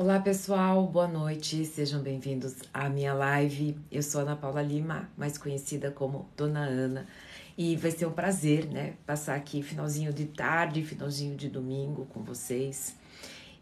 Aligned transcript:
Olá 0.00 0.20
pessoal, 0.20 0.86
boa 0.86 1.08
noite, 1.08 1.64
sejam 1.64 2.00
bem-vindos 2.00 2.54
à 2.72 2.88
minha 2.88 3.12
live. 3.12 3.76
Eu 3.90 4.00
sou 4.00 4.20
Ana 4.20 4.36
Paula 4.36 4.62
Lima, 4.62 5.10
mais 5.16 5.36
conhecida 5.36 5.90
como 5.90 6.28
Dona 6.36 6.60
Ana, 6.60 7.04
e 7.56 7.74
vai 7.74 7.90
ser 7.90 8.06
um 8.06 8.12
prazer, 8.12 8.66
né, 8.66 8.94
passar 9.04 9.34
aqui 9.34 9.60
finalzinho 9.60 10.12
de 10.12 10.26
tarde, 10.26 10.84
finalzinho 10.84 11.36
de 11.36 11.48
domingo 11.48 12.06
com 12.14 12.22
vocês. 12.22 12.94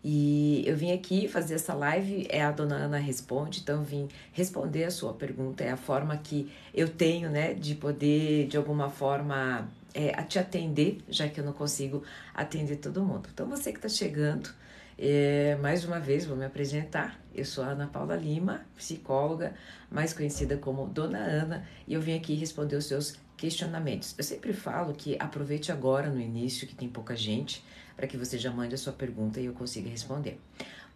E 0.05 0.63
eu 0.67 0.77
vim 0.77 0.93
aqui 0.93 1.27
fazer 1.27 1.55
essa 1.55 1.73
live, 1.73 2.27
é 2.29 2.43
a 2.43 2.53
Dona 2.53 2.75
Ana 2.77 2.99
Responde, 2.99 3.61
então 3.61 3.83
vim 3.83 4.07
responder 4.31 4.85
a 4.85 4.91
sua 4.91 5.15
pergunta, 5.15 5.65
é 5.65 5.71
a 5.71 5.77
forma 5.79 6.19
que 6.19 6.53
eu 6.75 6.91
tenho, 6.91 7.31
né, 7.31 7.55
de 7.55 7.75
poder, 7.75 8.47
de 8.47 8.59
alguma 8.59 8.91
forma, 8.91 9.73
é, 9.95 10.13
te 10.25 10.39
atender, 10.39 10.99
já 11.09 11.31
que 11.31 11.41
eu 11.41 11.45
não 11.47 11.55
consigo 11.55 12.03
atender 12.35 12.77
todo 12.77 13.03
mundo. 13.03 13.27
Então 13.33 13.49
você 13.49 13.73
que 13.73 13.79
está 13.79 13.89
chegando, 13.89 14.51
é, 14.99 15.57
mais 15.57 15.85
uma 15.85 16.01
vez, 16.01 16.25
vou 16.25 16.37
me 16.37 16.45
apresentar. 16.45 17.21
Eu 17.35 17.45
sou 17.45 17.63
a 17.63 17.69
Ana 17.69 17.87
Paula 17.87 18.17
Lima, 18.17 18.65
psicóloga, 18.77 19.55
mais 19.91 20.13
conhecida 20.13 20.57
como 20.57 20.87
Dona 20.87 21.19
Ana, 21.19 21.67
e 21.87 21.95
eu 21.95 22.01
vim 22.01 22.15
aqui 22.15 22.35
responder 22.35 22.77
os 22.77 22.87
seus 22.87 23.19
questionamentos. 23.37 24.15
Eu 24.17 24.25
sempre 24.25 24.53
falo 24.53 24.95
que 24.95 25.17
aproveite 25.21 25.71
agora 25.71 26.09
no 26.09 26.21
início, 26.21 26.67
que 26.67 26.75
tem 26.75 26.89
pouca 26.89 27.15
gente, 27.15 27.63
para 27.95 28.07
que 28.07 28.17
você 28.17 28.39
já 28.39 28.51
mande 28.51 28.75
a 28.75 28.79
sua 28.79 28.93
pergunta 28.93 29.41
e 29.41 29.47
eu 29.47 29.53
consiga 29.53 29.89
responder. 29.89 30.41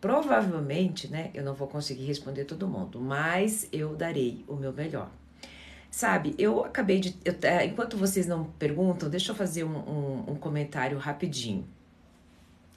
Provavelmente, 0.00 1.08
né, 1.08 1.30
eu 1.34 1.44
não 1.44 1.54
vou 1.54 1.68
conseguir 1.68 2.06
responder 2.06 2.46
todo 2.46 2.66
mundo, 2.66 3.00
mas 3.00 3.68
eu 3.70 3.94
darei 3.94 4.44
o 4.48 4.56
meu 4.56 4.72
melhor. 4.72 5.10
Sabe, 5.90 6.34
eu 6.38 6.64
acabei 6.64 7.00
de. 7.00 7.16
Eu, 7.24 7.34
é, 7.42 7.66
enquanto 7.66 7.96
vocês 7.96 8.26
não 8.26 8.44
perguntam, 8.44 9.10
deixa 9.10 9.32
eu 9.32 9.36
fazer 9.36 9.64
um, 9.64 9.76
um, 9.76 10.30
um 10.30 10.34
comentário 10.36 10.96
rapidinho. 10.96 11.66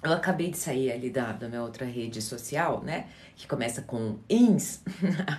Eu 0.04 0.12
acabei 0.12 0.50
de 0.52 0.58
sair 0.58 0.92
ali 0.92 1.10
da, 1.10 1.32
da 1.32 1.48
minha 1.48 1.62
outra 1.62 1.86
rede 1.86 2.22
social, 2.22 2.84
né? 2.84 3.06
Que 3.38 3.48
começa 3.48 3.82
com 3.82 4.20
ins. 4.30 4.82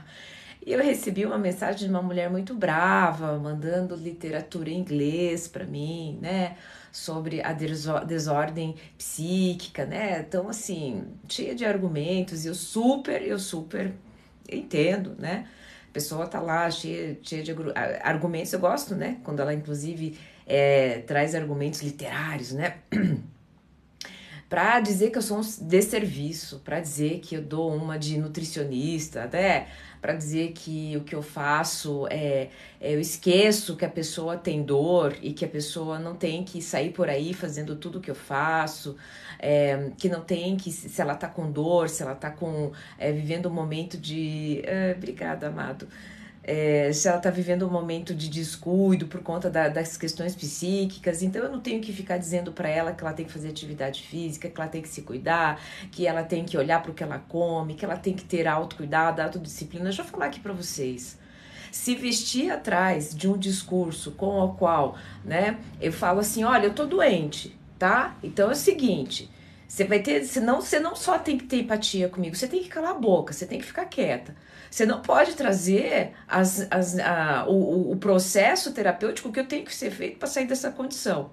e 0.65 0.73
eu 0.73 0.83
recebi 0.83 1.27
uma 1.27 1.37
mensagem 1.37 1.87
de 1.87 1.93
uma 1.93 2.01
mulher 2.01 2.31
muito 2.31 2.55
brava, 2.55 3.39
mandando 3.39 3.95
literatura 3.95 4.71
em 4.71 4.79
inglês 4.79 5.47
para 5.47 5.67
mim, 5.67 6.19
né? 6.23 6.57
Sobre 6.91 7.43
a 7.43 7.53
desordem 7.53 8.75
psíquica, 8.97 9.85
né? 9.85 10.21
Então, 10.27 10.49
assim, 10.49 11.09
cheia 11.29 11.55
de 11.55 11.67
argumentos, 11.67 12.47
e 12.47 12.49
eu 12.49 12.55
super, 12.55 13.21
eu 13.21 13.39
super 13.39 13.93
entendo, 14.51 15.15
né? 15.19 15.47
A 15.91 15.93
pessoa 15.93 16.27
tá 16.27 16.41
lá 16.41 16.71
cheia, 16.71 17.19
cheia 17.23 17.43
de 17.43 17.55
argumentos, 18.03 18.53
eu 18.55 18.61
gosto, 18.61 18.95
né? 18.95 19.19
Quando 19.23 19.41
ela, 19.41 19.53
inclusive, 19.53 20.19
é, 20.47 21.01
traz 21.01 21.35
argumentos 21.35 21.83
literários, 21.83 22.53
né? 22.53 22.79
para 24.55 24.79
dizer 24.79 25.11
que 25.11 25.19
eu 25.19 25.23
sou 25.23 25.41
um 25.41 25.43
desserviço, 25.63 26.61
para 26.61 26.79
dizer 26.79 27.19
que 27.19 27.35
eu 27.35 27.43
dou 27.43 27.75
uma 27.75 27.99
de 27.99 28.17
nutricionista, 28.17 29.25
até 29.25 29.67
para 30.01 30.15
dizer 30.15 30.53
que 30.53 30.97
o 30.97 31.01
que 31.01 31.13
eu 31.13 31.23
faço 31.23 32.07
é, 32.09 32.51
é, 32.81 32.95
eu 32.95 33.01
esqueço 33.01 33.75
que 33.75 33.85
a 33.85 33.89
pessoa 33.89 34.37
tem 34.37 34.63
dor 34.63 35.17
e 35.21 35.33
que 35.33 35.45
a 35.45 35.49
pessoa 35.49 35.99
não 35.99 36.15
tem 36.15 36.45
que 36.45 36.63
sair 36.63 36.93
por 36.93 37.09
aí 37.09 37.35
fazendo 37.35 37.75
tudo 37.75 38.01
que 38.01 38.13
eu 38.13 38.15
faço, 38.15 38.97
é, 39.41 39.91
que 39.99 40.09
não 40.09 40.21
tem 40.21 40.57
que 40.57 40.71
se 40.71 41.01
ela 41.01 41.17
tá 41.17 41.27
com 41.27 41.51
dor, 41.51 41.89
se 41.89 42.05
ela 42.05 42.15
tá 42.15 42.31
com 42.31 42.71
é, 42.97 43.11
vivendo 43.11 43.49
um 43.49 43.53
momento 43.53 43.99
de, 43.99 44.63
é, 44.63 44.95
obrigada, 44.97 45.49
amado 45.49 45.89
é, 46.47 46.93
se 46.93 47.09
ela 47.09 47.17
está 47.17 47.31
vivendo 47.31 47.67
um 47.67 47.71
momento 47.71 48.15
de 48.15 48.29
descuido 48.29 49.07
por 49.07 49.23
conta 49.23 49.49
da, 49.49 49.69
das 49.69 49.97
questões 49.97 50.37
psíquicas, 50.37 51.23
então 51.23 51.43
eu 51.43 51.51
não 51.51 51.59
tenho 51.59 51.81
que 51.81 51.91
ficar 51.91 52.19
dizendo 52.19 52.53
para 52.53 52.69
ela 52.69 52.93
que 52.93 53.03
ela 53.03 53.15
tem 53.15 53.25
que 53.25 53.33
fazer 53.33 53.49
atividade 53.49 54.03
física, 54.03 54.51
que 54.51 54.61
ela 54.61 54.69
tem 54.69 54.83
que 54.83 54.89
se 54.89 55.03
cuidar, 55.03 55.59
que 55.91 56.07
ela 56.07 56.23
tem 56.23 56.45
que 56.45 56.59
olhar 56.59 56.83
para 56.83 56.91
o 56.91 56.95
que 56.95 57.03
ela 57.03 57.19
come, 57.19 57.75
que 57.75 57.85
ela 57.85 57.97
tem 57.97 58.13
que 58.13 58.25
ter 58.25 58.47
autocuidado, 58.47 59.23
autodisciplina. 59.23 59.85
Deixa 59.85 60.03
eu 60.03 60.07
falar 60.07 60.27
aqui 60.27 60.39
para 60.39 60.53
vocês 60.53 61.19
se 61.73 61.97
vestir 61.97 62.53
atrás 62.53 63.13
de 63.15 63.27
um 63.27 63.37
discurso 63.37 64.13
com 64.13 64.39
o 64.39 64.55
qual, 64.55 64.97
né, 65.25 65.59
eu 65.81 65.93
falo 65.93 66.21
assim, 66.21 66.45
olha, 66.45 66.67
eu 66.67 66.75
tô 66.75 66.87
doente, 66.87 67.59
tá? 67.77 68.17
Então 68.23 68.49
é 68.49 68.53
o 68.53 68.57
seguinte, 68.57 69.29
você 69.67 69.83
vai 69.83 69.99
ter, 69.99 70.25
senão 70.25 70.61
você 70.61 70.79
não 70.79 70.95
só 70.95 71.19
tem 71.19 71.37
que 71.37 71.47
ter 71.47 71.63
empatia 71.63 72.09
comigo, 72.09 72.37
você 72.37 72.47
tem 72.47 72.63
que 72.63 72.69
calar 72.69 72.93
a 72.93 72.95
boca, 72.95 73.33
você 73.33 73.45
tem 73.45 73.59
que 73.59 73.65
ficar 73.65 73.87
quieta. 73.87 74.37
Você 74.75 74.85
não 74.85 75.01
pode 75.01 75.37
trazer 75.37 76.15
as, 76.27 76.67
as, 76.69 76.99
a, 76.99 77.45
o, 77.47 77.93
o 77.93 77.97
processo 77.97 78.73
terapêutico 78.73 79.31
que 79.31 79.39
eu 79.39 79.47
tenho 79.47 79.65
que 79.65 79.73
ser 79.73 79.93
feito 79.93 80.19
para 80.19 80.27
sair 80.27 80.49
dessa 80.49 80.69
condição. 80.73 81.31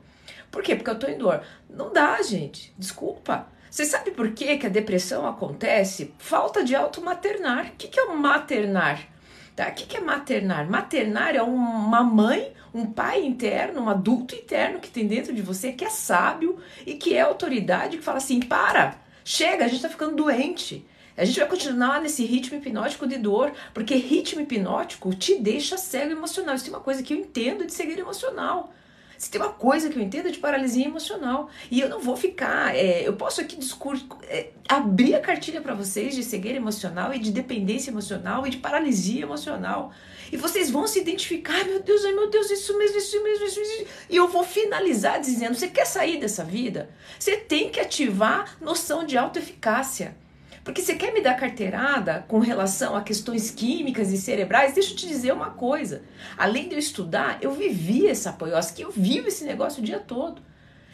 Por 0.52 0.62
quê? 0.62 0.75
Porque 0.75 0.91
eu 0.91 1.00
tô 1.00 1.07
em 1.07 1.18
dor. 1.18 1.41
Não 1.68 1.91
dá, 1.91 2.22
gente. 2.22 2.72
Desculpa. 2.78 3.47
Você 3.68 3.84
sabe 3.84 4.12
por 4.12 4.29
que, 4.34 4.59
que 4.59 4.68
a 4.68 4.69
depressão 4.69 5.25
acontece? 5.25 6.13
Falta 6.19 6.63
de 6.63 6.75
automaternar. 6.75 7.66
O 7.66 7.72
que, 7.79 7.88
que 7.88 8.00
é 8.00 8.03
o 8.03 8.16
maternar? 8.16 9.07
Tá? 9.56 9.69
O 9.69 9.73
que, 9.73 9.88
que 9.88 9.97
é 9.97 10.02
maternar? 10.02 10.69
Maternar 10.69 11.35
é 11.35 11.41
uma 11.41 12.03
mãe, 12.03 12.53
um 12.72 12.85
pai 12.85 13.25
interno, 13.25 13.81
um 13.81 13.90
adulto 13.90 14.35
interno 14.35 14.79
que 14.79 14.91
tem 14.91 15.08
dentro 15.08 15.34
de 15.34 15.41
você, 15.41 15.72
que 15.72 15.84
é 15.84 15.90
sábio 15.90 16.59
e 16.85 16.94
que 16.94 17.16
é 17.16 17.22
autoridade, 17.22 17.97
que 17.97 18.03
fala 18.03 18.19
assim: 18.19 18.40
para, 18.40 19.02
chega, 19.25 19.66
a 19.66 19.68
gente 19.68 19.81
tá 19.81 19.90
ficando 19.90 20.16
doente. 20.16 20.85
A 21.17 21.25
gente 21.25 21.39
vai 21.39 21.47
continuar 21.47 22.01
nesse 22.01 22.23
ritmo 22.23 22.57
hipnótico 22.57 23.05
de 23.05 23.17
dor, 23.17 23.51
porque 23.73 23.95
ritmo 23.95 24.41
hipnótico 24.41 25.13
te 25.13 25.35
deixa 25.39 25.77
cego 25.77 26.11
emocional. 26.11 26.55
Isso 26.55 26.67
é 26.67 26.69
uma 26.69 26.79
coisa 26.79 27.03
que 27.03 27.13
eu 27.13 27.17
entendo 27.17 27.66
de 27.66 27.73
cegueira 27.73 28.01
emocional. 28.01 28.73
Se 29.22 29.29
tem 29.29 29.39
uma 29.39 29.51
coisa 29.51 29.88
que 29.88 29.99
eu 29.99 30.01
entendo 30.01 30.31
de 30.31 30.39
paralisia 30.39 30.83
emocional. 30.83 31.47
E 31.69 31.79
eu 31.79 31.88
não 31.88 31.99
vou 31.99 32.17
ficar. 32.17 32.75
É, 32.75 33.07
eu 33.07 33.13
posso 33.13 33.39
aqui 33.39 33.55
discurso, 33.55 34.07
é, 34.23 34.49
abrir 34.67 35.13
a 35.13 35.19
cartilha 35.19 35.61
para 35.61 35.75
vocês 35.75 36.16
de 36.16 36.23
cegueira 36.23 36.57
emocional 36.57 37.13
e 37.13 37.19
de 37.19 37.31
dependência 37.31 37.91
emocional 37.91 38.47
e 38.47 38.49
de 38.49 38.57
paralisia 38.57 39.22
emocional. 39.22 39.93
E 40.31 40.38
vocês 40.38 40.72
vão 40.72 40.88
se 40.88 40.99
identificar, 40.99 41.63
meu 41.66 41.83
Deus, 41.83 42.03
meu 42.03 42.31
Deus, 42.31 42.49
isso 42.49 42.75
mesmo, 42.79 42.97
isso 42.97 43.22
mesmo, 43.22 43.45
isso 43.45 43.59
mesmo. 43.59 43.88
E 44.09 44.16
eu 44.16 44.28
vou 44.28 44.43
finalizar 44.43 45.22
dizendo: 45.22 45.53
você 45.53 45.67
quer 45.67 45.85
sair 45.85 46.19
dessa 46.19 46.43
vida? 46.43 46.89
Você 47.19 47.38
tem 47.38 47.69
que 47.69 47.79
ativar 47.79 48.57
noção 48.59 49.05
de 49.05 49.19
autoeficácia. 49.19 50.16
Porque 50.63 50.81
você 50.81 50.94
quer 50.95 51.11
me 51.13 51.22
dar 51.22 51.33
carteirada 51.35 52.23
com 52.27 52.39
relação 52.39 52.95
a 52.95 53.01
questões 53.01 53.49
químicas 53.49 54.11
e 54.11 54.17
cerebrais? 54.17 54.73
Deixa 54.73 54.91
eu 54.91 54.95
te 54.95 55.07
dizer 55.07 55.33
uma 55.33 55.49
coisa. 55.49 56.03
Além 56.38 56.67
de 56.67 56.75
eu 56.75 56.79
estudar, 56.79 57.39
eu 57.41 57.51
vivi 57.51 58.07
essa 58.07 58.29
apoiose, 58.29 58.73
que 58.73 58.83
eu 58.83 58.91
vivo 58.91 59.27
esse 59.27 59.44
negócio 59.44 59.81
o 59.81 59.85
dia 59.85 59.99
todo. 59.99 60.41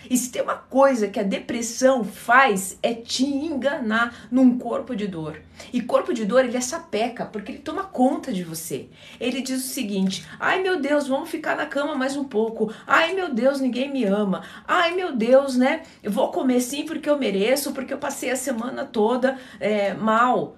E 0.09 0.17
se 0.17 0.31
tem 0.31 0.41
uma 0.41 0.55
coisa 0.55 1.07
que 1.07 1.19
a 1.19 1.23
depressão 1.23 2.03
faz 2.03 2.77
é 2.81 2.93
te 2.93 3.25
enganar 3.25 4.27
num 4.31 4.57
corpo 4.57 4.95
de 4.95 5.07
dor. 5.07 5.41
E 5.73 5.81
corpo 5.81 6.13
de 6.13 6.25
dor 6.25 6.45
ele 6.45 6.55
é 6.55 6.61
sapeca, 6.61 7.25
porque 7.25 7.51
ele 7.51 7.59
toma 7.59 7.83
conta 7.83 8.31
de 8.31 8.43
você. 8.43 8.89
Ele 9.19 9.41
diz 9.41 9.65
o 9.65 9.67
seguinte: 9.67 10.25
ai 10.39 10.61
meu 10.61 10.79
Deus, 10.79 11.07
vamos 11.07 11.29
ficar 11.29 11.55
na 11.55 11.65
cama 11.65 11.95
mais 11.95 12.15
um 12.15 12.23
pouco. 12.23 12.71
Ai 12.85 13.13
meu 13.13 13.33
Deus, 13.33 13.59
ninguém 13.59 13.91
me 13.91 14.05
ama. 14.05 14.43
Ai 14.67 14.93
meu 14.93 15.15
Deus, 15.15 15.57
né? 15.57 15.81
Eu 16.03 16.11
vou 16.11 16.31
comer 16.31 16.61
sim 16.61 16.85
porque 16.85 17.09
eu 17.09 17.17
mereço, 17.17 17.73
porque 17.73 17.93
eu 17.93 17.97
passei 17.97 18.29
a 18.29 18.35
semana 18.35 18.85
toda 18.85 19.37
é, 19.59 19.93
mal. 19.93 20.57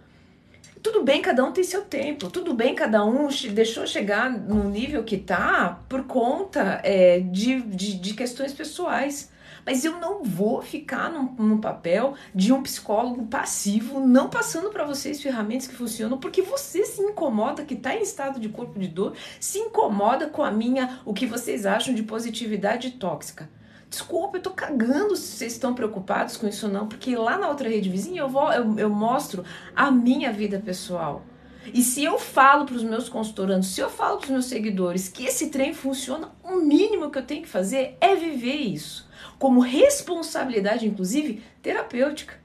Tudo 0.82 1.04
bem, 1.04 1.22
cada 1.22 1.44
um 1.44 1.52
tem 1.52 1.64
seu 1.64 1.84
tempo. 1.84 2.30
Tudo 2.30 2.54
bem, 2.54 2.74
cada 2.74 3.04
um 3.04 3.28
deixou 3.52 3.86
chegar 3.86 4.30
no 4.30 4.70
nível 4.70 5.04
que 5.04 5.18
tá 5.18 5.84
por 5.90 6.04
conta 6.04 6.80
é, 6.84 7.20
de, 7.20 7.62
de, 7.62 7.98
de 8.00 8.14
questões 8.14 8.54
pessoais. 8.54 9.30
Mas 9.66 9.84
eu 9.84 10.00
não 10.00 10.24
vou 10.24 10.62
ficar 10.62 11.12
no, 11.12 11.34
no 11.34 11.60
papel 11.60 12.16
de 12.34 12.54
um 12.54 12.64
psicólogo 12.64 13.26
passivo, 13.28 14.00
não 14.00 14.30
passando 14.30 14.70
para 14.70 14.86
vocês 14.86 15.22
ferramentas 15.22 15.68
que 15.68 15.76
funcionam, 15.76 16.18
porque 16.18 16.42
você 16.42 16.86
se 16.86 17.02
incomoda, 17.02 17.66
que 17.66 17.74
está 17.74 17.94
em 17.94 18.02
estado 18.02 18.40
de 18.40 18.50
corpo 18.50 18.80
de 18.80 18.88
dor, 18.88 19.14
se 19.40 19.60
incomoda 19.60 20.28
com 20.28 20.42
a 20.42 20.50
minha, 20.50 21.02
o 21.06 21.14
que 21.14 21.26
vocês 21.26 21.66
acham 21.66 21.94
de 21.94 22.04
positividade 22.04 22.92
tóxica. 22.92 23.50
Desculpa, 23.90 24.38
eu 24.38 24.42
tô 24.42 24.52
cagando 24.52 25.16
se 25.16 25.38
vocês 25.38 25.54
estão 25.54 25.74
preocupados 25.74 26.38
com 26.38 26.48
isso 26.48 26.68
não, 26.68 26.88
porque 26.88 27.16
lá 27.16 27.38
na 27.38 27.50
outra 27.50 27.68
rede 27.68 27.90
vizinha 27.90 28.22
eu, 28.22 28.30
vou, 28.30 28.52
eu, 28.52 28.78
eu 28.78 28.90
mostro 28.90 29.44
a 29.76 29.90
minha 29.90 30.32
vida 30.32 30.60
pessoal. 30.60 31.26
E 31.74 31.82
se 31.82 32.04
eu 32.04 32.18
falo 32.18 32.66
para 32.66 32.76
os 32.76 32.84
meus 32.84 33.10
consultorandos, 33.10 33.70
se 33.70 33.82
eu 33.82 33.90
falo 33.90 34.18
para 34.18 34.26
os 34.26 34.32
meus 34.32 34.46
seguidores 34.46 35.08
que 35.08 35.26
esse 35.26 35.50
trem 35.50 35.74
funciona, 35.74 36.32
o 36.44 36.58
mínimo 36.58 37.10
que 37.10 37.18
eu 37.18 37.26
tenho 37.26 37.42
que 37.42 37.50
fazer 37.50 37.98
é 38.00 38.16
viver 38.16 38.56
isso 38.56 39.10
como 39.40 39.62
responsabilidade, 39.62 40.86
inclusive, 40.86 41.42
terapêutica. 41.62 42.38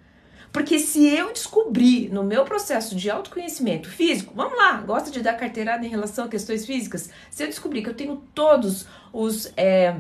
Porque 0.52 0.78
se 0.78 1.04
eu 1.04 1.32
descobrir 1.32 2.08
no 2.10 2.22
meu 2.22 2.44
processo 2.44 2.94
de 2.94 3.10
autoconhecimento 3.10 3.90
físico, 3.90 4.32
vamos 4.36 4.56
lá, 4.56 4.80
gosta 4.80 5.10
de 5.10 5.20
dar 5.20 5.34
carteirada 5.34 5.84
em 5.84 5.90
relação 5.90 6.26
a 6.26 6.28
questões 6.28 6.64
físicas, 6.64 7.10
se 7.28 7.42
eu 7.42 7.48
descobrir 7.48 7.82
que 7.82 7.88
eu 7.88 7.94
tenho 7.94 8.22
todos 8.32 8.86
os 9.12 9.52
é, 9.56 9.96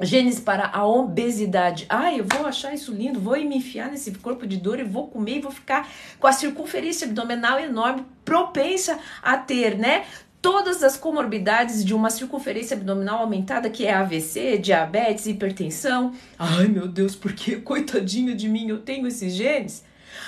genes 0.00 0.38
para 0.38 0.68
a 0.72 0.86
obesidade, 0.86 1.86
ah, 1.88 2.12
eu 2.12 2.24
vou 2.24 2.46
achar 2.46 2.74
isso 2.74 2.92
lindo, 2.92 3.20
vou 3.20 3.36
me 3.36 3.56
enfiar 3.56 3.90
nesse 3.90 4.10
corpo 4.12 4.46
de 4.46 4.56
dor 4.56 4.78
e 4.78 4.84
vou 4.84 5.08
comer 5.08 5.38
e 5.38 5.40
vou 5.40 5.50
ficar 5.50 5.88
com 6.18 6.26
a 6.26 6.32
circunferência 6.32 7.06
abdominal 7.06 7.58
enorme, 7.58 8.04
propensa 8.24 8.98
a 9.22 9.36
ter, 9.36 9.78
né, 9.78 10.04
todas 10.42 10.82
as 10.82 10.96
comorbidades 10.96 11.84
de 11.84 11.94
uma 11.94 12.10
circunferência 12.10 12.76
abdominal 12.76 13.20
aumentada, 13.20 13.68
que 13.70 13.84
é 13.84 13.92
AVC, 13.92 14.58
diabetes, 14.58 15.26
hipertensão. 15.26 16.12
Ai 16.38 16.68
meu 16.68 16.86
Deus, 16.86 17.16
por 17.16 17.32
que 17.32 17.56
coitadinho 17.56 18.36
de 18.36 18.48
mim 18.48 18.68
eu 18.68 18.78
tenho 18.78 19.06
esses 19.06 19.34
genes? 19.34 19.82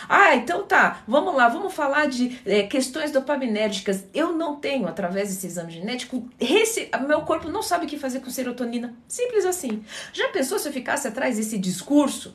Ah, 0.08 0.34
então 0.34 0.64
tá, 0.64 1.02
vamos 1.06 1.34
lá, 1.34 1.48
vamos 1.48 1.74
falar 1.74 2.06
de 2.08 2.40
é, 2.44 2.62
questões 2.64 3.10
dopaminérgicas. 3.10 4.04
Eu 4.12 4.32
não 4.32 4.56
tenho, 4.56 4.86
através 4.86 5.28
desse 5.28 5.46
exame 5.46 5.72
genético, 5.72 6.28
esse, 6.38 6.88
meu 7.06 7.22
corpo 7.22 7.48
não 7.48 7.62
sabe 7.62 7.86
o 7.86 7.88
que 7.88 7.98
fazer 7.98 8.20
com 8.20 8.30
serotonina. 8.30 8.94
Simples 9.06 9.44
assim. 9.44 9.84
Já 10.12 10.28
pensou 10.28 10.58
se 10.58 10.68
eu 10.68 10.72
ficasse 10.72 11.06
atrás 11.08 11.36
desse 11.36 11.58
discurso 11.58 12.34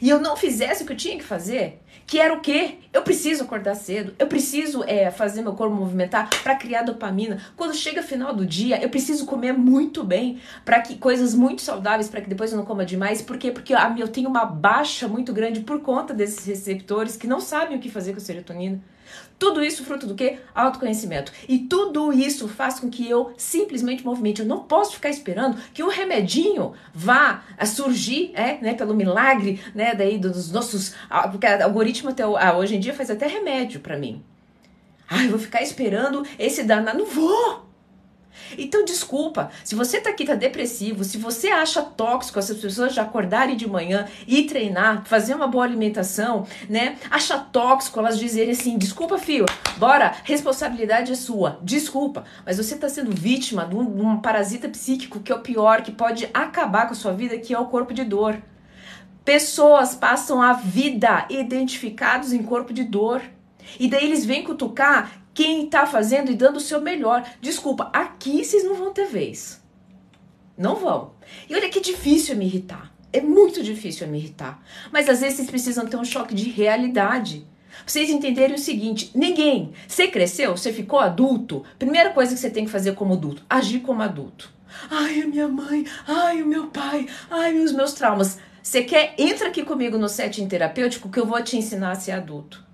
e 0.00 0.08
eu 0.08 0.20
não 0.20 0.36
fizesse 0.36 0.82
o 0.82 0.86
que 0.86 0.92
eu 0.92 0.96
tinha 0.96 1.16
que 1.16 1.24
fazer? 1.24 1.80
Que 2.06 2.18
era 2.18 2.34
o 2.34 2.40
quê? 2.40 2.78
Eu 2.92 3.02
preciso 3.02 3.44
acordar 3.44 3.74
cedo, 3.74 4.14
eu 4.18 4.26
preciso 4.26 4.82
é, 4.84 5.10
fazer 5.10 5.42
meu 5.42 5.52
corpo 5.52 5.74
movimentar 5.74 6.28
para 6.42 6.56
criar 6.56 6.82
dopamina. 6.82 7.40
Quando 7.56 7.74
chega 7.74 8.02
final 8.02 8.34
do 8.34 8.44
dia, 8.44 8.82
eu 8.82 8.88
preciso 8.88 9.26
comer 9.26 9.52
muito 9.52 10.02
bem, 10.02 10.40
para 10.64 10.80
que 10.80 10.96
coisas 10.96 11.34
muito 11.34 11.62
saudáveis, 11.62 12.08
para 12.08 12.20
que 12.20 12.28
depois 12.28 12.50
eu 12.50 12.58
não 12.58 12.64
coma 12.64 12.84
demais. 12.84 13.22
Por 13.22 13.38
quê? 13.38 13.50
Porque 13.52 13.72
eu 13.74 14.08
tenho 14.08 14.28
uma 14.28 14.44
baixa 14.44 15.06
muito 15.06 15.32
grande 15.32 15.60
por 15.60 15.80
conta 15.80 16.12
desses 16.12 16.44
receptores 16.44 17.16
que 17.16 17.26
não 17.26 17.40
sabem 17.40 17.76
o 17.76 17.80
que 17.80 17.88
fazer 17.88 18.12
com 18.12 18.18
a 18.18 18.20
serotonina. 18.20 18.80
Tudo 19.38 19.64
isso 19.64 19.84
fruto 19.84 20.06
do 20.06 20.14
que? 20.14 20.38
Autoconhecimento. 20.54 21.32
E 21.48 21.60
tudo 21.60 22.12
isso 22.12 22.46
faz 22.46 22.78
com 22.78 22.90
que 22.90 23.08
eu 23.08 23.32
simplesmente 23.38 24.04
movimente. 24.04 24.42
Eu 24.42 24.46
não 24.46 24.60
posso 24.60 24.94
ficar 24.94 25.08
esperando 25.08 25.56
que 25.72 25.82
o 25.82 25.88
remedinho 25.88 26.74
vá 26.92 27.42
a 27.56 27.64
surgir, 27.64 28.32
é, 28.34 28.58
né, 28.60 28.74
pelo 28.74 28.94
milagre, 28.94 29.60
né, 29.74 29.94
daí 29.94 30.18
dos 30.18 30.52
nossos, 30.52 30.94
porque 31.30 31.46
o 31.46 31.62
algoritmo 31.62 32.10
até 32.10 32.26
hoje 32.26 32.76
em 32.76 32.80
dia 32.80 32.92
faz 32.92 33.10
até 33.10 33.26
remédio 33.26 33.80
para 33.80 33.96
mim. 33.96 34.22
Ai, 35.08 35.26
eu 35.26 35.30
vou 35.30 35.38
ficar 35.38 35.62
esperando 35.62 36.24
esse 36.38 36.62
danado, 36.62 36.98
não 36.98 37.06
vou. 37.06 37.69
Então, 38.56 38.84
desculpa, 38.84 39.50
se 39.64 39.74
você 39.74 40.00
tá 40.00 40.10
aqui, 40.10 40.24
tá 40.24 40.34
depressivo, 40.34 41.04
se 41.04 41.18
você 41.18 41.48
acha 41.48 41.82
tóxico 41.82 42.38
essas 42.38 42.58
pessoas 42.58 42.94
já 42.94 43.02
acordarem 43.02 43.56
de 43.56 43.68
manhã 43.68 44.06
e 44.26 44.44
treinar, 44.44 45.04
fazer 45.04 45.34
uma 45.34 45.46
boa 45.46 45.64
alimentação, 45.64 46.46
né? 46.68 46.96
Acha 47.10 47.38
tóxico 47.38 47.98
elas 47.98 48.18
dizerem 48.18 48.52
assim: 48.52 48.78
desculpa, 48.78 49.18
filho, 49.18 49.46
bora, 49.76 50.14
responsabilidade 50.24 51.12
é 51.12 51.14
sua, 51.14 51.58
desculpa, 51.62 52.24
mas 52.44 52.56
você 52.56 52.76
tá 52.76 52.88
sendo 52.88 53.10
vítima 53.10 53.64
de 53.66 53.76
um, 53.76 53.84
de 53.84 54.02
um 54.02 54.20
parasita 54.20 54.68
psíquico 54.68 55.20
que 55.20 55.32
é 55.32 55.34
o 55.34 55.40
pior, 55.40 55.82
que 55.82 55.92
pode 55.92 56.28
acabar 56.32 56.86
com 56.86 56.92
a 56.92 56.96
sua 56.96 57.12
vida, 57.12 57.38
que 57.38 57.54
é 57.54 57.58
o 57.58 57.66
corpo 57.66 57.92
de 57.92 58.04
dor. 58.04 58.40
Pessoas 59.24 59.94
passam 59.94 60.40
a 60.40 60.54
vida 60.54 61.26
identificados 61.28 62.32
em 62.32 62.42
corpo 62.42 62.72
de 62.72 62.84
dor. 62.84 63.22
E 63.78 63.88
daí 63.88 64.04
eles 64.04 64.24
vêm 64.24 64.42
cutucar 64.42 65.19
quem 65.40 65.64
está 65.64 65.86
fazendo 65.86 66.30
e 66.30 66.34
dando 66.34 66.58
o 66.58 66.60
seu 66.60 66.82
melhor. 66.82 67.26
Desculpa, 67.40 67.88
aqui 67.94 68.44
vocês 68.44 68.62
não 68.62 68.74
vão 68.74 68.92
ter 68.92 69.06
vez. 69.06 69.58
Não 70.54 70.76
vão. 70.76 71.12
E 71.48 71.54
olha 71.54 71.70
que 71.70 71.80
difícil 71.80 72.36
me 72.36 72.44
irritar. 72.44 72.92
É 73.10 73.22
muito 73.22 73.62
difícil 73.62 74.06
me 74.06 74.18
irritar. 74.18 74.62
Mas 74.92 75.08
às 75.08 75.20
vezes 75.20 75.36
vocês 75.36 75.48
precisam 75.48 75.86
ter 75.86 75.96
um 75.96 76.04
choque 76.04 76.34
de 76.34 76.50
realidade. 76.50 77.46
Vocês 77.86 78.10
entenderem 78.10 78.54
o 78.54 78.58
seguinte: 78.58 79.10
ninguém. 79.14 79.72
Você 79.88 80.08
cresceu, 80.08 80.54
você 80.54 80.74
ficou 80.74 80.98
adulto. 80.98 81.64
Primeira 81.78 82.10
coisa 82.10 82.34
que 82.34 82.40
você 82.40 82.50
tem 82.50 82.66
que 82.66 82.70
fazer 82.70 82.92
como 82.92 83.14
adulto: 83.14 83.42
agir 83.48 83.80
como 83.80 84.02
adulto. 84.02 84.52
Ai, 84.90 85.22
a 85.22 85.26
minha 85.26 85.48
mãe, 85.48 85.86
ai, 86.06 86.42
o 86.42 86.46
meu 86.46 86.66
pai, 86.66 87.06
ai, 87.30 87.56
os 87.56 87.72
meus 87.72 87.94
traumas. 87.94 88.38
Você 88.62 88.82
quer? 88.82 89.14
Entra 89.16 89.48
aqui 89.48 89.64
comigo 89.64 89.96
no 89.96 90.06
setting 90.06 90.46
terapêutico 90.46 91.08
que 91.08 91.18
eu 91.18 91.24
vou 91.24 91.42
te 91.42 91.56
ensinar 91.56 91.92
a 91.92 91.94
ser 91.94 92.12
adulto. 92.12 92.68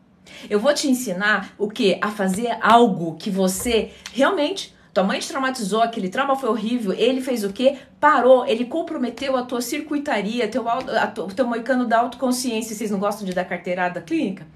Eu 0.48 0.60
vou 0.60 0.72
te 0.74 0.88
ensinar 0.88 1.52
o 1.58 1.68
que? 1.68 1.98
A 2.00 2.10
fazer 2.10 2.56
algo 2.60 3.16
que 3.16 3.30
você 3.30 3.92
realmente. 4.12 4.74
Tua 4.92 5.04
mãe 5.04 5.18
te 5.18 5.28
traumatizou, 5.28 5.82
aquele 5.82 6.08
trauma 6.08 6.36
foi 6.36 6.48
horrível. 6.48 6.92
Ele 6.92 7.20
fez 7.20 7.44
o 7.44 7.52
quê? 7.52 7.76
Parou, 8.00 8.46
ele 8.46 8.64
comprometeu 8.64 9.36
a 9.36 9.42
tua 9.42 9.60
circuitaria, 9.60 10.48
teu, 10.48 10.66
a 10.68 11.06
tua, 11.06 11.28
teu 11.28 11.46
moicano 11.46 11.86
da 11.86 11.98
autoconsciência. 11.98 12.74
Vocês 12.74 12.90
não 12.90 12.98
gostam 12.98 13.26
de 13.26 13.34
dar 13.34 13.44
carteirada 13.44 14.00
clínica? 14.00 14.46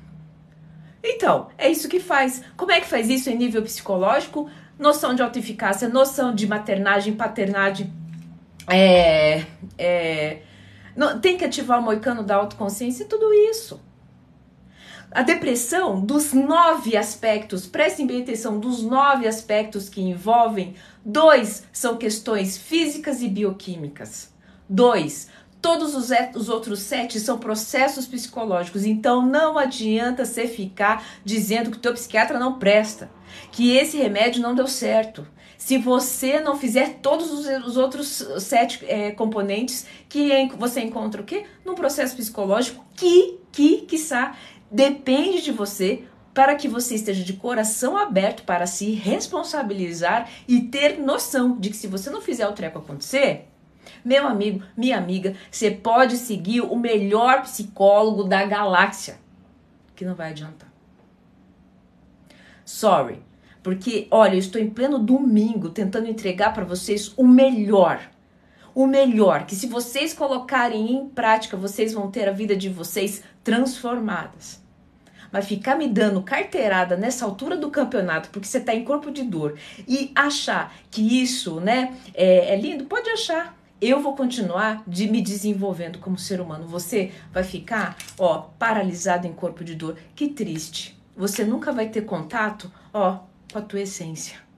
Então, 1.03 1.49
é 1.59 1.69
isso 1.69 1.89
que 1.89 2.01
faz. 2.01 2.43
Como 2.57 2.73
é 2.73 2.81
que 2.81 2.87
faz 2.87 3.09
isso 3.09 3.29
em 3.29 3.37
nível 3.37 3.63
psicológico? 3.63 4.49
Noção 4.79 5.15
de 5.15 5.23
autoeficácia, 5.23 5.89
noção 5.89 6.35
de 6.35 6.47
maternagem, 6.47 7.15
paternagem. 7.15 7.93
É, 8.67 9.45
é, 9.77 10.39
tem 11.21 11.37
que 11.37 11.45
ativar 11.45 11.81
o 11.81 11.83
moicano 11.83 12.23
da 12.23 12.37
autoconsciência 12.37 13.05
e 13.05 13.07
tudo 13.07 13.33
isso. 13.33 13.81
A 15.13 15.23
depressão, 15.23 16.01
dos 16.01 16.33
nove 16.33 16.97
aspectos, 16.97 17.67
prestem 17.67 18.07
bem 18.07 18.23
atenção, 18.23 18.61
dos 18.61 18.81
nove 18.81 19.27
aspectos 19.27 19.89
que 19.89 20.01
envolvem, 20.01 20.77
dois 21.05 21.65
são 21.73 21.97
questões 21.97 22.57
físicas 22.57 23.21
e 23.21 23.27
bioquímicas. 23.27 24.33
Dois, 24.69 25.29
todos 25.61 25.97
os, 25.97 26.11
os 26.37 26.49
outros 26.49 26.79
sete 26.79 27.19
são 27.19 27.39
processos 27.41 28.07
psicológicos. 28.07 28.85
Então 28.85 29.27
não 29.27 29.59
adianta 29.59 30.25
você 30.25 30.47
ficar 30.47 31.05
dizendo 31.25 31.73
que 31.73 31.79
o 31.79 31.81
teu 31.81 31.93
psiquiatra 31.93 32.39
não 32.39 32.61
presta, 32.61 33.11
que 33.51 33.77
esse 33.77 33.97
remédio 33.97 34.41
não 34.41 34.55
deu 34.55 34.69
certo. 34.69 35.27
Se 35.59 35.77
você 35.77 36.39
não 36.39 36.57
fizer 36.57 37.01
todos 37.03 37.33
os, 37.33 37.47
os 37.67 37.77
outros 37.77 38.27
sete 38.39 38.85
é, 38.87 39.11
componentes 39.11 39.85
que 40.09 40.49
você 40.57 40.81
encontra 40.81 41.21
o 41.21 41.25
quê? 41.25 41.45
Num 41.65 41.75
processo 41.75 42.17
psicológico 42.17 42.85
que, 42.95 43.39
que, 43.53 43.79
quiçá, 43.83 44.37
depende 44.71 45.43
de 45.43 45.53
você 45.53 46.05
para 46.33 46.55
que 46.55 46.69
você 46.69 46.95
esteja 46.95 47.25
de 47.25 47.33
coração 47.33 47.97
aberto 47.97 48.45
para 48.45 48.67
se 48.67 48.93
responsabilizar 48.93 50.31
e 50.47 50.63
ter 50.63 50.99
noção 50.99 51.59
de 51.59 51.71
que 51.71 51.77
se 51.77 51.87
você 51.87 52.09
não 52.09 52.21
fizer 52.21 52.47
o 52.47 52.53
treco 52.53 52.79
acontecer, 52.79 53.49
meu 54.05 54.27
amigo, 54.27 54.63
minha 54.77 54.97
amiga, 54.97 55.35
você 55.51 55.71
pode 55.71 56.17
seguir 56.17 56.61
o 56.61 56.77
melhor 56.77 57.43
psicólogo 57.43 58.25
da 58.25 58.45
galáxia, 58.45 59.19
que 59.97 60.05
não 60.05 60.15
vai 60.15 60.31
adiantar. 60.31 60.71
Sorry, 62.65 63.21
porque 63.63 64.07
olha, 64.11 64.35
eu 64.35 64.39
estou 64.39 64.61
em 64.61 64.71
pleno 64.71 64.99
domingo 64.99 65.71
tentando 65.71 66.09
entregar 66.09 66.55
para 66.55 66.65
vocês 66.65 67.13
o 67.17 67.27
melhor. 67.27 68.01
O 68.81 68.87
melhor, 68.87 69.45
que 69.45 69.55
se 69.55 69.67
vocês 69.67 70.15
colocarem 70.15 70.91
em 70.91 71.07
prática, 71.07 71.55
vocês 71.55 71.93
vão 71.93 72.11
ter 72.11 72.27
a 72.27 72.33
vida 72.33 72.57
de 72.57 72.71
vocês 72.71 73.23
transformadas. 73.45 74.59
Mas 75.31 75.47
ficar 75.47 75.77
me 75.77 75.87
dando 75.87 76.23
carteirada 76.23 76.97
nessa 76.97 77.27
altura 77.27 77.59
do 77.59 77.71
campeonato, 77.71 78.31
porque 78.31 78.49
você 78.49 78.57
está 78.57 78.75
em 78.75 78.83
corpo 78.83 79.11
de 79.11 79.23
dor, 79.23 79.59
e 79.87 80.11
achar 80.15 80.75
que 80.91 81.23
isso 81.23 81.61
né, 81.61 81.95
é, 82.15 82.55
é 82.55 82.57
lindo, 82.59 82.87
pode 82.87 83.11
achar. 83.11 83.55
Eu 83.83 84.01
vou 84.01 84.17
continuar 84.17 84.83
de 84.87 85.07
me 85.09 85.21
desenvolvendo 85.21 85.99
como 85.99 86.17
ser 86.17 86.41
humano. 86.41 86.67
Você 86.67 87.13
vai 87.31 87.45
ficar, 87.45 87.99
ó, 88.19 88.47
paralisado 88.59 89.27
em 89.27 89.33
corpo 89.35 89.63
de 89.63 89.75
dor. 89.75 89.99
Que 90.17 90.29
triste. 90.29 90.99
Você 91.15 91.45
nunca 91.45 91.71
vai 91.71 91.91
ter 91.91 92.07
contato, 92.07 92.73
ó, 92.95 93.19
com 93.53 93.59
a 93.59 93.61
tua 93.61 93.83
essência. 93.83 94.49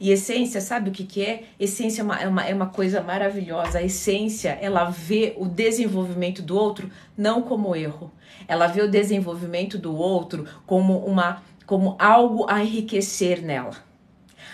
E 0.00 0.10
essência, 0.10 0.60
sabe 0.60 0.90
o 0.90 0.92
que, 0.92 1.04
que 1.04 1.22
é? 1.22 1.44
Essência 1.58 2.02
é 2.02 2.04
uma, 2.04 2.20
é, 2.20 2.28
uma, 2.28 2.44
é 2.44 2.54
uma 2.54 2.66
coisa 2.66 3.00
maravilhosa. 3.00 3.78
A 3.78 3.82
essência, 3.82 4.58
ela 4.60 4.84
vê 4.90 5.34
o 5.36 5.46
desenvolvimento 5.46 6.42
do 6.42 6.56
outro 6.56 6.90
não 7.16 7.42
como 7.42 7.74
erro. 7.74 8.10
Ela 8.48 8.66
vê 8.66 8.82
o 8.82 8.90
desenvolvimento 8.90 9.78
do 9.78 9.94
outro 9.96 10.46
como, 10.66 10.98
uma, 10.98 11.42
como 11.64 11.96
algo 11.98 12.46
a 12.48 12.62
enriquecer 12.62 13.42
nela. 13.42 13.85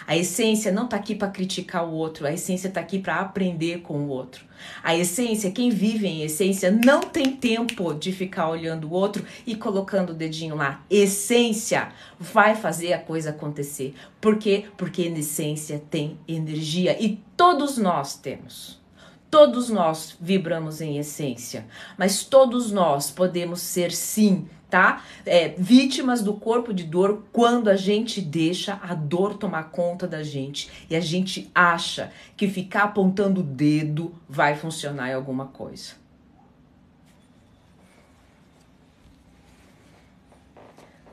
A 0.06 0.16
essência 0.16 0.73
não 0.73 0.85
está 0.85 0.97
aqui 0.97 1.14
para 1.14 1.28
criticar 1.28 1.87
o 1.87 1.92
outro, 1.92 2.26
a 2.26 2.32
essência 2.32 2.68
está 2.68 2.80
aqui 2.80 2.99
para 2.99 3.21
aprender 3.21 3.80
com 3.82 3.99
o 4.00 4.09
outro. 4.09 4.44
A 4.82 4.97
essência, 4.97 5.50
quem 5.50 5.71
vive 5.71 6.06
em 6.06 6.23
essência, 6.23 6.71
não 6.71 7.00
tem 7.00 7.37
tempo 7.37 7.94
de 7.94 8.12
ficar 8.12 8.49
olhando 8.49 8.88
o 8.88 8.92
outro 8.92 9.25
e 9.47 9.54
colocando 9.54 10.11
o 10.11 10.14
dedinho 10.14 10.56
lá. 10.56 10.85
Essência 10.90 11.88
vai 12.18 12.54
fazer 12.54 12.92
a 12.92 12.99
coisa 12.99 13.30
acontecer. 13.30 13.94
Por 14.21 14.37
quê? 14.38 14.66
Porque 14.76 15.02
essência 15.02 15.82
tem 15.90 16.18
energia 16.28 16.97
e 17.02 17.21
todos 17.37 17.78
nós 17.78 18.16
temos. 18.16 18.80
Todos 19.30 19.71
nós 19.71 20.14
vibramos 20.21 20.82
em 20.82 20.99
essência, 20.99 21.64
mas 21.97 22.23
todos 22.23 22.71
nós 22.71 23.11
podemos 23.11 23.62
ser 23.62 23.90
sim 23.90 24.47
tá? 24.73 25.05
É, 25.26 25.49
vítimas 25.50 26.23
do 26.23 26.33
corpo 26.33 26.73
de 26.73 26.85
dor 26.85 27.25
quando 27.31 27.69
a 27.69 27.76
gente 27.76 28.23
deixa 28.23 28.81
a 28.83 28.95
dor 28.95 29.37
tomar 29.37 29.64
conta 29.64 30.09
da 30.09 30.23
gente 30.23 30.71
e 30.88 30.97
a 30.97 31.00
gente 31.00 31.50
acha 31.55 32.11
que 32.38 32.49
ficar 32.49 32.85
apontando 32.85 33.43
o 33.43 33.45
dedo 33.45 34.14
vai 34.26 34.57
funcionar 34.57 35.11
em 35.11 35.12
alguma 35.12 35.45
coisa. 35.45 35.93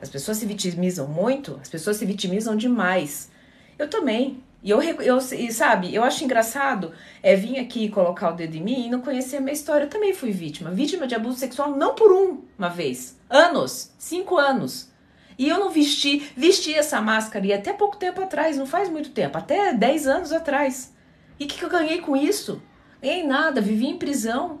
As 0.00 0.08
pessoas 0.08 0.38
se 0.38 0.46
vitimizam 0.46 1.06
muito, 1.06 1.58
as 1.60 1.68
pessoas 1.68 1.98
se 1.98 2.06
vitimizam 2.06 2.56
demais. 2.56 3.30
Eu 3.78 3.90
também. 3.90 4.42
E 4.62 4.70
eu, 4.70 4.82
eu 4.82 5.18
e 5.18 5.52
sabe, 5.52 5.94
eu 5.94 6.04
acho 6.04 6.22
engraçado 6.22 6.92
é 7.22 7.34
vir 7.34 7.58
aqui 7.58 7.88
colocar 7.88 8.30
o 8.30 8.36
dedo 8.36 8.56
em 8.56 8.62
mim 8.62 8.86
e 8.86 8.90
não 8.90 9.00
conhecer 9.00 9.36
a 9.36 9.40
minha 9.40 9.54
história. 9.54 9.84
Eu 9.84 9.90
também 9.90 10.12
fui 10.12 10.30
vítima. 10.32 10.70
Vítima 10.70 11.06
de 11.06 11.14
abuso 11.14 11.38
sexual 11.38 11.76
não 11.76 11.94
por 11.94 12.12
um, 12.12 12.42
uma 12.58 12.68
vez. 12.68 13.18
Anos. 13.28 13.92
Cinco 13.98 14.36
anos. 14.36 14.90
E 15.38 15.48
eu 15.48 15.58
não 15.58 15.70
vesti, 15.70 16.30
vesti 16.36 16.74
essa 16.74 17.00
máscara 17.00 17.46
e 17.46 17.52
até 17.54 17.72
pouco 17.72 17.96
tempo 17.96 18.20
atrás, 18.20 18.58
não 18.58 18.66
faz 18.66 18.90
muito 18.90 19.08
tempo, 19.08 19.38
até 19.38 19.72
10 19.72 20.06
anos 20.06 20.32
atrás. 20.32 20.92
E 21.38 21.46
o 21.46 21.48
que, 21.48 21.56
que 21.56 21.64
eu 21.64 21.70
ganhei 21.70 22.02
com 22.02 22.14
isso? 22.14 22.60
Ganhei 23.00 23.26
nada, 23.26 23.62
vivi 23.62 23.86
em 23.86 23.96
prisão. 23.96 24.60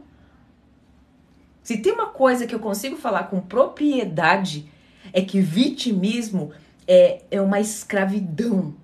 Se 1.62 1.76
tem 1.76 1.92
uma 1.92 2.06
coisa 2.06 2.46
que 2.46 2.54
eu 2.54 2.58
consigo 2.58 2.96
falar 2.96 3.24
com 3.24 3.42
propriedade, 3.42 4.72
é 5.12 5.20
que 5.20 5.38
vitimismo 5.38 6.50
é, 6.88 7.24
é 7.30 7.40
uma 7.42 7.60
escravidão. 7.60 8.74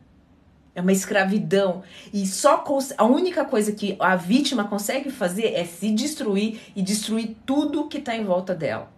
É 0.77 0.81
uma 0.83 0.93
escravidão. 0.93 1.83
E 2.13 2.27
só 2.27 2.63
a 2.99 3.05
única 3.05 3.47
coisa 3.47 3.73
que 3.73 3.97
a 3.99 4.15
vítima 4.15 4.65
consegue 4.65 5.11
fazer 5.11 5.55
é 5.55 5.65
se 5.65 5.91
destruir 5.91 6.61
e 6.77 6.83
destruir 6.83 7.35
tudo 7.47 7.89
que 7.89 7.97
está 7.97 8.15
em 8.15 8.27
volta 8.27 8.55
dela. 8.55 8.93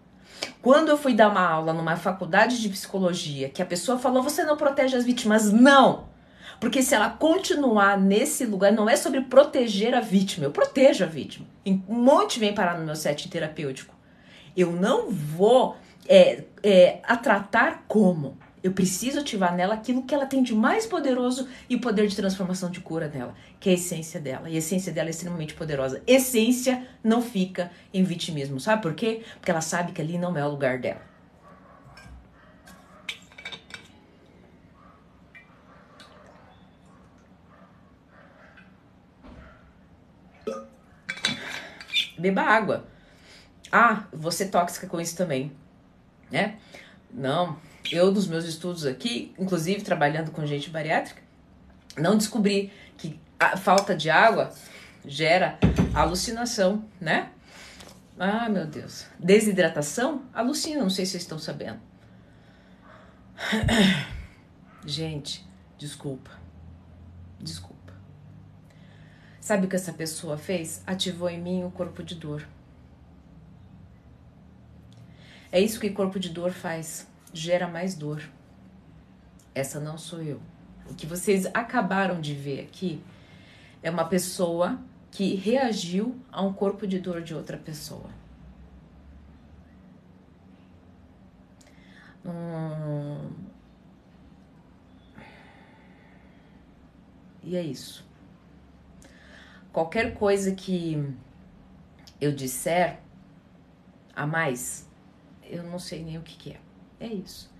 Quando 0.61 0.88
eu 0.88 0.99
fui 0.99 1.14
dar 1.14 1.30
uma 1.30 1.49
aula 1.49 1.73
numa 1.73 1.94
faculdade 1.94 2.61
de 2.61 2.68
psicologia, 2.68 3.49
que 3.49 3.62
a 3.62 3.66
pessoa 3.66 3.97
falou: 3.97 4.25
você 4.25 4.42
não 4.42 4.56
protege 4.56 4.97
as 4.97 5.04
vítimas. 5.04 5.52
Não! 5.52 6.08
Porque 6.58 6.82
se 6.82 6.97
ela 6.97 7.11
continuar 7.11 7.97
nesse 7.97 8.44
lugar, 8.44 8.73
não 8.73 8.90
é 8.90 8.97
sobre 8.97 9.20
proteger 9.20 9.94
a 9.94 10.00
vítima, 10.00 10.47
eu 10.47 10.50
protejo 10.50 11.04
a 11.04 11.06
vítima. 11.06 11.47
Um 11.64 12.02
monte 12.02 12.40
vem 12.40 12.52
parar 12.52 12.76
no 12.76 12.85
meu 12.85 12.97
set 12.97 13.28
terapêutico. 13.28 13.94
Eu 14.56 14.73
não 14.73 15.08
vou 15.12 15.76
é, 16.08 16.42
é, 16.61 16.99
a 17.04 17.16
tratar 17.16 17.85
como. 17.87 18.37
Eu 18.62 18.72
preciso 18.72 19.20
ativar 19.20 19.54
nela 19.54 19.74
aquilo 19.74 20.02
que 20.02 20.14
ela 20.14 20.26
tem 20.26 20.42
de 20.42 20.54
mais 20.54 20.86
poderoso 20.86 21.48
e 21.68 21.76
o 21.76 21.80
poder 21.80 22.08
de 22.08 22.16
transformação 22.16 22.70
de 22.70 22.80
cura 22.80 23.08
dela, 23.08 23.34
que 23.60 23.68
é 23.68 23.72
a 23.72 23.74
essência 23.74 24.20
dela. 24.20 24.50
E 24.50 24.54
a 24.54 24.58
essência 24.58 24.92
dela 24.92 25.08
é 25.08 25.10
extremamente 25.10 25.54
poderosa. 25.54 26.02
Essência 26.06 26.86
não 27.02 27.22
fica 27.22 27.70
em 27.94 28.02
vitimismo. 28.02 28.58
Sabe 28.58 28.82
por 28.82 28.94
quê? 28.94 29.22
Porque 29.34 29.50
ela 29.50 29.60
sabe 29.60 29.92
que 29.92 30.00
ali 30.00 30.18
não 30.18 30.36
é 30.36 30.44
o 30.44 30.50
lugar 30.50 30.78
dela. 30.78 31.08
Beba 42.18 42.42
água. 42.42 42.84
Ah, 43.70 44.06
você 44.12 44.48
tóxica 44.48 44.86
com 44.88 45.00
isso 45.00 45.16
também, 45.16 45.52
né? 46.32 46.58
Não, 47.10 47.56
eu 47.90 48.12
dos 48.12 48.26
meus 48.26 48.45
estudos 48.45 48.85
aqui, 48.85 49.33
inclusive 49.38 49.83
trabalhando 49.83 50.30
com 50.30 50.45
gente 50.47 50.71
bariátrica, 50.71 51.23
não 51.97 52.16
descobri 52.16 52.73
que 52.97 53.18
a 53.38 53.57
falta 53.57 53.95
de 53.95 54.11
água 54.11 54.52
gera 55.04 55.59
alucinação, 55.95 56.85
né? 57.00 57.30
Ah, 58.18 58.49
meu 58.49 58.66
Deus. 58.66 59.07
Desidratação? 59.18 60.25
Alucina, 60.35 60.83
não 60.83 60.90
sei 60.90 61.07
se 61.07 61.12
vocês 61.12 61.23
estão 61.23 61.38
sabendo. 61.38 61.78
Gente, 64.85 65.47
desculpa. 65.76 66.30
Desculpa. 67.38 67.92
Sabe 69.40 69.66
o 69.66 69.68
que 69.68 69.76
essa 69.76 69.92
pessoa 69.92 70.37
fez? 70.37 70.83
Ativou 70.87 71.30
em 71.30 71.40
mim 71.40 71.64
o 71.64 71.71
corpo 71.71 72.02
de 72.02 72.16
dor. 72.16 72.47
É 75.50 75.61
isso 75.61 75.80
que 75.80 75.88
corpo 75.90 76.18
de 76.18 76.28
dor 76.28 76.50
faz 76.50 77.07
gera 77.32 77.68
mais 77.68 77.94
dor. 77.94 78.23
Essa 79.54 79.80
não 79.80 79.99
sou 79.99 80.23
eu. 80.23 80.40
O 80.88 80.94
que 80.94 81.06
vocês 81.06 81.47
acabaram 81.47 82.20
de 82.20 82.35
ver 82.35 82.61
aqui 82.61 83.02
é 83.82 83.90
uma 83.90 84.04
pessoa 84.04 84.78
que 85.11 85.35
reagiu 85.35 86.18
a 86.30 86.42
um 86.42 86.52
corpo 86.52 86.87
de 86.87 86.99
dor 86.99 87.23
de 87.23 87.35
outra 87.35 87.56
pessoa. 87.56 88.11
Hum... 92.25 93.30
E 97.42 97.56
é 97.56 97.62
isso. 97.62 98.04
Qualquer 99.73 100.14
coisa 100.14 100.54
que 100.54 101.14
eu 102.20 102.32
disser 102.32 103.00
a 104.14 104.26
mais, 104.26 104.87
eu 105.44 105.62
não 105.62 105.78
sei 105.78 106.04
nem 106.04 106.18
o 106.18 106.23
que, 106.23 106.37
que 106.37 106.50
é. 106.52 106.67
É 107.00 107.06
isso. 107.06 107.50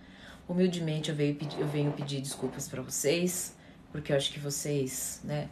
Humildemente 0.49 1.11
eu 1.11 1.17
venho 1.17 1.35
pedir, 1.35 1.61
eu 1.61 1.69
venho 1.69 1.93
pedir 1.93 2.21
desculpas 2.21 2.69
para 2.69 2.83
vocês, 2.83 3.55
porque 3.93 4.13
eu 4.13 4.17
acho 4.17 4.33
que 4.33 4.39
vocês, 4.39 5.21
né, 5.23 5.49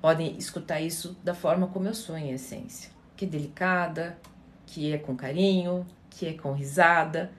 podem 0.00 0.36
escutar 0.36 0.80
isso 0.80 1.16
da 1.24 1.34
forma 1.34 1.66
como 1.66 1.88
eu 1.88 1.94
sou 1.94 2.16
em 2.16 2.30
essência, 2.30 2.90
que 3.16 3.24
é 3.24 3.28
delicada, 3.28 4.16
que 4.66 4.92
é 4.92 4.98
com 4.98 5.16
carinho, 5.16 5.86
que 6.10 6.26
é 6.26 6.32
com 6.32 6.52
risada, 6.52 7.30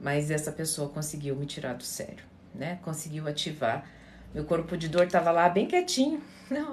mas 0.00 0.30
essa 0.30 0.52
pessoa 0.52 0.88
conseguiu 0.88 1.34
me 1.36 1.46
tirar 1.46 1.74
do 1.74 1.82
sério, 1.82 2.24
né? 2.54 2.78
Conseguiu 2.82 3.26
ativar. 3.26 3.88
Meu 4.34 4.44
corpo 4.44 4.76
de 4.76 4.88
dor 4.88 5.06
estava 5.06 5.30
lá 5.30 5.48
bem 5.48 5.66
quietinho. 5.66 6.22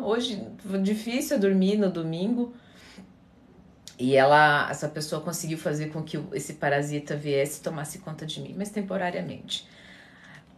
Hoje 0.03 0.45
difícil 0.81 1.39
dormir 1.39 1.77
no 1.77 1.89
domingo, 1.89 2.53
e 3.97 4.15
ela, 4.15 4.67
essa 4.69 4.89
pessoa 4.89 5.21
conseguiu 5.21 5.57
fazer 5.57 5.89
com 5.89 6.01
que 6.01 6.19
esse 6.33 6.53
parasita 6.53 7.15
viesse 7.15 7.59
e 7.59 7.63
tomasse 7.63 7.99
conta 7.99 8.25
de 8.25 8.41
mim, 8.41 8.55
mas 8.57 8.69
temporariamente. 8.69 9.67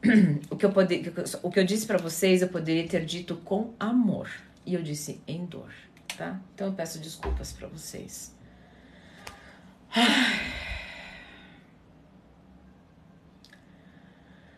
O 0.49 0.55
que 0.55 0.65
eu, 0.65 0.71
poder, 0.71 1.11
o 1.41 1.49
que 1.49 1.59
eu 1.59 1.63
disse 1.63 1.85
para 1.85 1.97
vocês, 1.97 2.41
eu 2.41 2.47
poderia 2.47 2.87
ter 2.87 3.03
dito 3.03 3.35
com 3.37 3.73
amor. 3.79 4.29
E 4.65 4.73
eu 4.73 4.81
disse 4.81 5.21
em 5.27 5.45
dor, 5.45 5.71
tá? 6.17 6.39
Então 6.53 6.67
eu 6.67 6.73
peço 6.73 6.99
desculpas 6.99 7.51
para 7.51 7.67
vocês. 7.67 8.33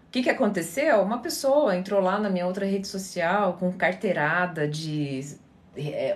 O 0.08 0.10
que, 0.12 0.24
que 0.24 0.30
aconteceu? 0.30 1.02
Uma 1.02 1.20
pessoa 1.20 1.76
entrou 1.76 2.02
lá 2.02 2.20
na 2.20 2.30
minha 2.30 2.48
outra 2.48 2.66
rede 2.66 2.88
social 2.88 3.54
com 3.54 3.72
carteirada 3.72 4.68
de 4.68 5.38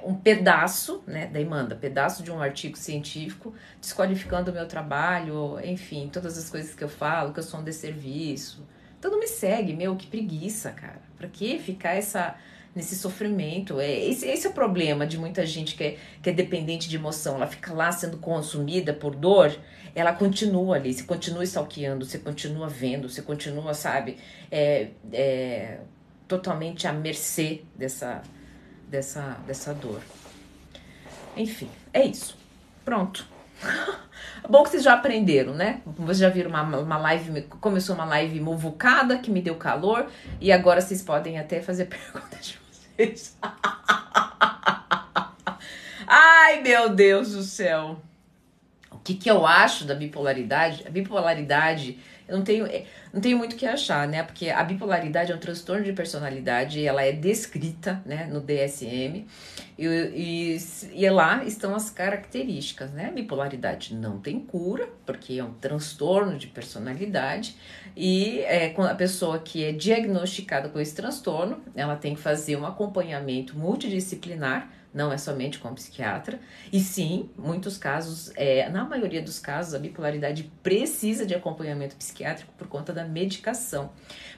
um 0.03 0.15
pedaço, 0.15 1.03
né, 1.05 1.29
daí 1.31 1.45
manda, 1.45 1.75
pedaço 1.75 2.23
de 2.23 2.31
um 2.31 2.41
artigo 2.41 2.77
científico, 2.77 3.53
desqualificando 3.79 4.51
o 4.51 4.53
meu 4.53 4.67
trabalho, 4.67 5.59
enfim, 5.63 6.09
todas 6.11 6.37
as 6.37 6.49
coisas 6.49 6.73
que 6.73 6.83
eu 6.83 6.89
falo, 6.89 7.33
que 7.33 7.39
eu 7.39 7.43
sou 7.43 7.59
um 7.59 7.63
desserviço. 7.63 8.65
Então 8.97 9.09
não 9.11 9.19
me 9.19 9.27
segue, 9.27 9.73
meu, 9.73 9.95
que 9.95 10.07
preguiça, 10.07 10.71
cara. 10.71 11.01
Pra 11.17 11.27
que 11.27 11.57
ficar 11.57 11.95
essa, 11.95 12.35
nesse 12.75 12.95
sofrimento? 12.95 13.79
É, 13.79 13.91
esse, 13.91 14.27
esse 14.27 14.45
é 14.45 14.49
o 14.49 14.53
problema 14.53 15.07
de 15.07 15.17
muita 15.17 15.45
gente 15.45 15.75
que 15.75 15.83
é, 15.83 15.97
que 16.21 16.29
é 16.29 16.33
dependente 16.33 16.87
de 16.87 16.95
emoção. 16.95 17.35
Ela 17.35 17.47
fica 17.47 17.73
lá 17.73 17.91
sendo 17.91 18.17
consumida 18.17 18.93
por 18.93 19.15
dor, 19.15 19.55
ela 19.95 20.13
continua 20.13 20.75
ali, 20.75 20.93
você 20.93 21.03
continua 21.03 21.43
stalkeando, 21.43 22.05
você 22.05 22.19
continua 22.19 22.67
vendo, 22.67 23.09
você 23.09 23.21
continua, 23.21 23.73
sabe, 23.73 24.17
é, 24.51 24.89
é, 25.11 25.79
totalmente 26.27 26.87
à 26.87 26.93
mercê 26.93 27.63
dessa 27.75 28.21
dessa, 28.91 29.37
dessa 29.47 29.73
dor. 29.73 30.01
Enfim, 31.35 31.69
é 31.93 32.05
isso. 32.05 32.37
Pronto. 32.83 33.25
Bom 34.49 34.63
que 34.63 34.71
vocês 34.71 34.83
já 34.83 34.93
aprenderam, 34.93 35.53
né? 35.53 35.81
Vocês 35.85 36.17
já 36.17 36.29
viram 36.29 36.49
uma, 36.49 36.63
uma 36.63 36.97
live, 36.97 37.43
começou 37.43 37.95
uma 37.95 38.03
live 38.05 38.39
movucada 38.41 39.17
que 39.17 39.31
me 39.31 39.41
deu 39.41 39.55
calor 39.55 40.07
e 40.41 40.51
agora 40.51 40.81
vocês 40.81 41.01
podem 41.01 41.39
até 41.39 41.61
fazer 41.61 41.85
perguntas 42.11 42.45
de 42.45 42.59
vocês. 42.69 43.37
Ai, 46.05 46.61
meu 46.61 46.89
Deus 46.89 47.31
do 47.31 47.43
céu. 47.43 48.01
O 48.91 48.97
que, 48.97 49.15
que 49.15 49.31
eu 49.31 49.47
acho 49.47 49.85
da 49.85 49.95
bipolaridade? 49.95 50.83
A 50.85 50.89
bipolaridade 50.89 51.97
eu 52.31 52.37
não 52.37 52.45
tenho, 52.45 52.65
é, 52.65 52.85
não 53.13 53.19
tenho 53.19 53.37
muito 53.37 53.53
o 53.53 53.55
que 53.55 53.65
achar, 53.65 54.07
né? 54.07 54.23
Porque 54.23 54.49
a 54.49 54.63
bipolaridade 54.63 55.31
é 55.31 55.35
um 55.35 55.39
transtorno 55.39 55.83
de 55.83 55.91
personalidade, 55.91 56.85
ela 56.85 57.03
é 57.03 57.11
descrita 57.11 58.01
né, 58.05 58.27
no 58.31 58.39
DSM, 58.39 59.25
e, 59.77 59.85
e, 59.85 60.57
e 60.93 61.09
lá 61.09 61.43
estão 61.43 61.75
as 61.75 61.89
características, 61.89 62.91
né? 62.91 63.07
A 63.07 63.11
bipolaridade 63.11 63.93
não 63.93 64.19
tem 64.19 64.39
cura, 64.39 64.87
porque 65.05 65.33
é 65.33 65.43
um 65.43 65.53
transtorno 65.53 66.37
de 66.37 66.47
personalidade, 66.47 67.57
e 67.95 68.39
é, 68.41 68.73
a 68.77 68.95
pessoa 68.95 69.39
que 69.39 69.63
é 69.63 69.71
diagnosticada 69.73 70.69
com 70.69 70.79
esse 70.79 70.95
transtorno, 70.95 71.61
ela 71.75 71.95
tem 71.97 72.15
que 72.15 72.21
fazer 72.21 72.55
um 72.55 72.65
acompanhamento 72.65 73.57
multidisciplinar 73.57 74.80
não 74.93 75.11
é 75.11 75.17
somente 75.17 75.59
com 75.59 75.69
o 75.69 75.75
psiquiatra. 75.75 76.39
E 76.71 76.79
sim, 76.79 77.29
muitos 77.37 77.77
casos, 77.77 78.31
é, 78.35 78.69
na 78.69 78.83
maioria 78.83 79.21
dos 79.21 79.39
casos, 79.39 79.73
a 79.73 79.79
bipolaridade 79.79 80.51
precisa 80.61 81.25
de 81.25 81.33
acompanhamento 81.33 81.95
psiquiátrico 81.95 82.53
por 82.57 82.67
conta 82.67 82.91
da 82.91 83.05
medicação. 83.05 83.91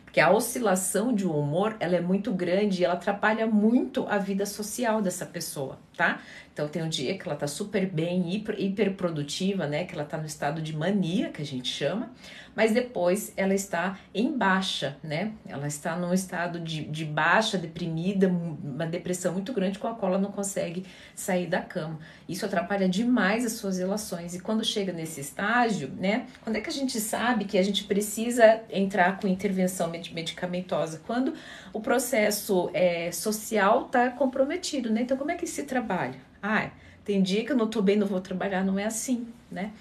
Porque 0.03 0.19
a 0.19 0.31
oscilação 0.31 1.11
de 1.11 1.27
um 1.27 1.31
humor 1.31 1.75
ela 1.79 1.95
é 1.95 2.01
muito 2.01 2.31
grande 2.31 2.81
e 2.81 2.85
ela 2.85 2.93
atrapalha 2.93 3.47
muito 3.47 4.05
a 4.07 4.19
vida 4.19 4.45
social 4.45 5.01
dessa 5.01 5.25
pessoa, 5.25 5.79
tá? 5.95 6.21
Então 6.51 6.67
tem 6.67 6.83
um 6.83 6.89
dia 6.89 7.17
que 7.17 7.27
ela 7.27 7.35
tá 7.35 7.47
super 7.47 7.85
bem, 7.85 8.33
hiper, 8.33 8.55
hiper 8.59 8.93
produtiva, 8.93 9.65
né? 9.67 9.85
Que 9.85 9.95
ela 9.95 10.05
tá 10.05 10.17
no 10.17 10.25
estado 10.25 10.61
de 10.61 10.75
mania, 10.75 11.29
que 11.29 11.41
a 11.41 11.45
gente 11.45 11.67
chama 11.67 12.11
mas 12.55 12.71
depois 12.71 13.33
ela 13.35 13.53
está 13.53 13.97
em 14.13 14.35
baixa, 14.37 14.97
né? 15.03 15.33
Ela 15.47 15.67
está 15.67 15.95
num 15.95 16.13
estado 16.13 16.59
de, 16.59 16.83
de 16.83 17.03
baixa, 17.03 17.57
deprimida, 17.57 18.27
uma 18.27 18.85
depressão 18.85 19.33
muito 19.33 19.51
grande 19.53 19.79
com 19.79 19.87
a 19.87 19.95
qual 19.95 20.13
ela 20.13 20.21
não 20.21 20.31
consegue 20.31 20.85
sair 21.15 21.47
da 21.47 21.61
cama. 21.61 21.99
Isso 22.29 22.45
atrapalha 22.45 22.87
demais 22.87 23.45
as 23.45 23.53
suas 23.53 23.77
relações. 23.77 24.35
E 24.35 24.39
quando 24.39 24.63
chega 24.63 24.93
nesse 24.93 25.19
estágio, 25.21 25.89
né? 25.97 26.27
Quando 26.41 26.55
é 26.55 26.61
que 26.61 26.69
a 26.69 26.73
gente 26.73 26.99
sabe 26.99 27.45
que 27.45 27.57
a 27.57 27.63
gente 27.63 27.85
precisa 27.85 28.61
entrar 28.69 29.19
com 29.19 29.27
intervenção 29.27 29.89
medicamentosa? 29.89 31.01
Quando 31.05 31.33
o 31.73 31.81
processo 31.81 32.69
é, 32.73 33.11
social 33.11 33.87
está 33.87 34.09
comprometido, 34.11 34.89
né? 34.91 35.01
Então, 35.01 35.17
como 35.17 35.31
é 35.31 35.35
que 35.35 35.47
se 35.47 35.63
trabalha? 35.63 36.19
Ah, 36.41 36.71
Tem 37.03 37.21
dia 37.21 37.43
que 37.45 37.51
eu 37.51 37.57
não 37.57 37.67
tô 37.69 37.81
bem, 37.81 37.97
não 37.97 38.07
vou 38.07 38.21
trabalhar, 38.21 38.63
não 38.63 38.79
é 38.79 38.85
assim, 38.85 39.27
né? 39.51 39.73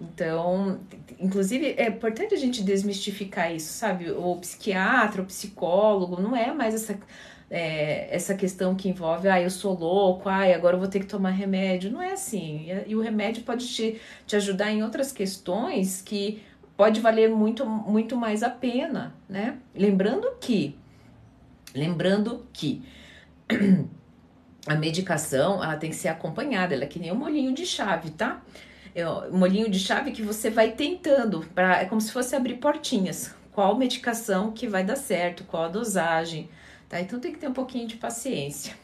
Então, 0.00 0.80
inclusive, 1.18 1.74
é 1.76 1.88
importante 1.88 2.34
a 2.34 2.38
gente 2.38 2.62
desmistificar 2.62 3.54
isso, 3.54 3.72
sabe? 3.74 4.10
O 4.10 4.36
psiquiatra, 4.36 5.22
o 5.22 5.26
psicólogo, 5.26 6.20
não 6.20 6.34
é 6.34 6.52
mais 6.54 6.74
essa, 6.74 6.98
é, 7.50 8.14
essa 8.14 8.34
questão 8.34 8.74
que 8.74 8.88
envolve, 8.88 9.28
ah, 9.28 9.40
eu 9.40 9.50
sou 9.50 9.74
louco, 9.78 10.28
ah, 10.28 10.44
agora 10.54 10.76
eu 10.76 10.80
vou 10.80 10.88
ter 10.88 11.00
que 11.00 11.06
tomar 11.06 11.30
remédio. 11.30 11.90
Não 11.90 12.00
é 12.00 12.12
assim. 12.12 12.68
E 12.86 12.96
o 12.96 13.00
remédio 13.02 13.42
pode 13.44 13.68
te, 13.68 14.00
te 14.26 14.36
ajudar 14.36 14.70
em 14.72 14.82
outras 14.82 15.12
questões 15.12 16.00
que 16.00 16.42
pode 16.76 17.00
valer 17.00 17.28
muito, 17.28 17.66
muito 17.66 18.16
mais 18.16 18.42
a 18.42 18.48
pena, 18.48 19.14
né? 19.28 19.58
Lembrando 19.74 20.26
que, 20.40 20.78
lembrando 21.74 22.46
que 22.52 22.82
a 24.66 24.74
medicação, 24.74 25.62
ela 25.62 25.76
tem 25.76 25.90
que 25.90 25.96
ser 25.96 26.08
acompanhada, 26.08 26.74
ela 26.74 26.84
é 26.84 26.86
que 26.86 26.98
nem 26.98 27.12
um 27.12 27.16
molinho 27.16 27.52
de 27.52 27.64
chave, 27.66 28.10
tá? 28.10 28.42
É 28.94 29.08
um 29.08 29.38
molinho 29.38 29.70
de 29.70 29.78
chave 29.78 30.10
que 30.10 30.22
você 30.22 30.50
vai 30.50 30.72
tentando, 30.72 31.46
pra, 31.54 31.80
é 31.80 31.84
como 31.84 32.00
se 32.00 32.12
fosse 32.12 32.34
abrir 32.34 32.54
portinhas. 32.54 33.34
Qual 33.52 33.76
medicação 33.76 34.52
que 34.52 34.66
vai 34.66 34.84
dar 34.84 34.96
certo, 34.96 35.44
qual 35.44 35.64
a 35.64 35.68
dosagem, 35.68 36.48
tá? 36.88 37.00
Então 37.00 37.20
tem 37.20 37.32
que 37.32 37.38
ter 37.38 37.48
um 37.48 37.52
pouquinho 37.52 37.86
de 37.86 37.96
paciência. 37.96 38.74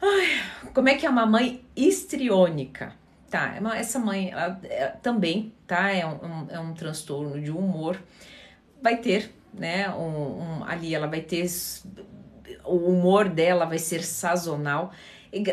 Ai, 0.00 0.42
como 0.72 0.88
é 0.88 0.94
que 0.94 1.04
é 1.04 1.10
uma 1.10 1.26
mãe 1.26 1.64
histriônica? 1.74 2.92
Tá, 3.28 3.56
é 3.56 3.78
essa 3.78 3.98
mãe 3.98 4.30
ela, 4.30 4.58
é, 4.64 4.86
também, 5.02 5.52
tá? 5.66 5.90
É 5.90 6.06
um, 6.06 6.46
é 6.48 6.58
um 6.58 6.72
transtorno 6.72 7.40
de 7.40 7.50
humor. 7.50 8.00
Vai 8.80 8.96
ter, 8.96 9.30
né? 9.52 9.88
Um, 9.90 10.60
um, 10.60 10.64
ali 10.64 10.94
ela 10.94 11.06
vai 11.06 11.20
ter. 11.20 11.46
O 12.64 12.76
humor 12.76 13.28
dela 13.28 13.64
vai 13.64 13.78
ser 13.78 14.02
sazonal. 14.02 14.92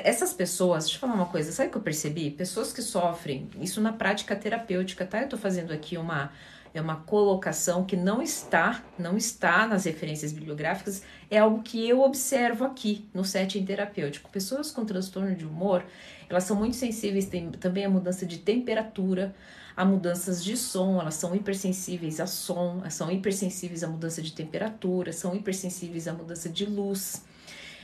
Essas 0.03 0.31
pessoas, 0.31 0.85
deixa 0.85 0.95
eu 0.95 1.01
falar 1.01 1.15
uma 1.15 1.25
coisa, 1.25 1.51
sabe 1.51 1.67
o 1.67 1.71
que 1.71 1.77
eu 1.77 1.81
percebi? 1.81 2.31
Pessoas 2.31 2.71
que 2.71 2.81
sofrem, 2.81 3.49
isso 3.59 3.81
na 3.81 3.91
prática 3.91 4.33
terapêutica, 4.33 5.05
tá? 5.05 5.21
Eu 5.21 5.27
tô 5.27 5.37
fazendo 5.37 5.73
aqui 5.73 5.97
uma, 5.97 6.31
é 6.73 6.81
uma 6.81 6.97
colocação 6.97 7.85
que 7.85 7.97
não 7.97 8.21
está, 8.21 8.83
não 8.97 9.15
está 9.15 9.67
nas 9.67 9.85
referências 9.85 10.31
bibliográficas, 10.31 11.03
é 11.29 11.37
algo 11.37 11.61
que 11.61 11.87
eu 11.87 12.01
observo 12.01 12.63
aqui 12.63 13.05
no 13.13 13.23
setting 13.23 13.65
terapêutico. 13.65 14.29
Pessoas 14.29 14.71
com 14.71 14.85
transtorno 14.85 15.35
de 15.35 15.45
humor, 15.45 15.85
elas 16.29 16.43
são 16.43 16.55
muito 16.55 16.75
sensíveis 16.75 17.27
tem, 17.27 17.49
também 17.51 17.85
à 17.85 17.89
mudança 17.89 18.25
de 18.25 18.39
temperatura, 18.39 19.33
a 19.75 19.83
mudanças 19.83 20.43
de 20.43 20.55
som, 20.55 20.99
elas 21.01 21.15
são 21.15 21.35
hipersensíveis 21.35 22.19
a 22.19 22.27
som, 22.27 22.81
são 22.89 23.11
hipersensíveis 23.11 23.83
à 23.83 23.87
mudança 23.87 24.21
de 24.21 24.31
temperatura, 24.31 25.11
são 25.11 25.35
hipersensíveis 25.35 26.07
à 26.07 26.13
mudança 26.13 26.49
de 26.49 26.65
luz. 26.65 27.23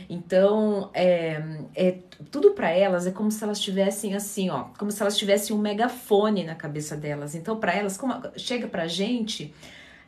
Então, 0.09 0.89
é, 0.93 1.41
é 1.75 1.97
tudo 2.31 2.51
para 2.51 2.71
elas 2.71 3.05
é 3.05 3.11
como 3.11 3.29
se 3.31 3.43
elas 3.43 3.59
tivessem 3.59 4.15
assim, 4.15 4.49
ó, 4.49 4.65
como 4.77 4.91
se 4.91 5.01
elas 5.01 5.17
tivessem 5.17 5.55
um 5.55 5.59
megafone 5.59 6.43
na 6.43 6.55
cabeça 6.55 6.95
delas. 6.95 7.35
Então, 7.35 7.59
para 7.59 7.73
elas, 7.73 7.97
como 7.97 8.13
chega 8.37 8.67
pra 8.67 8.87
gente, 8.87 9.53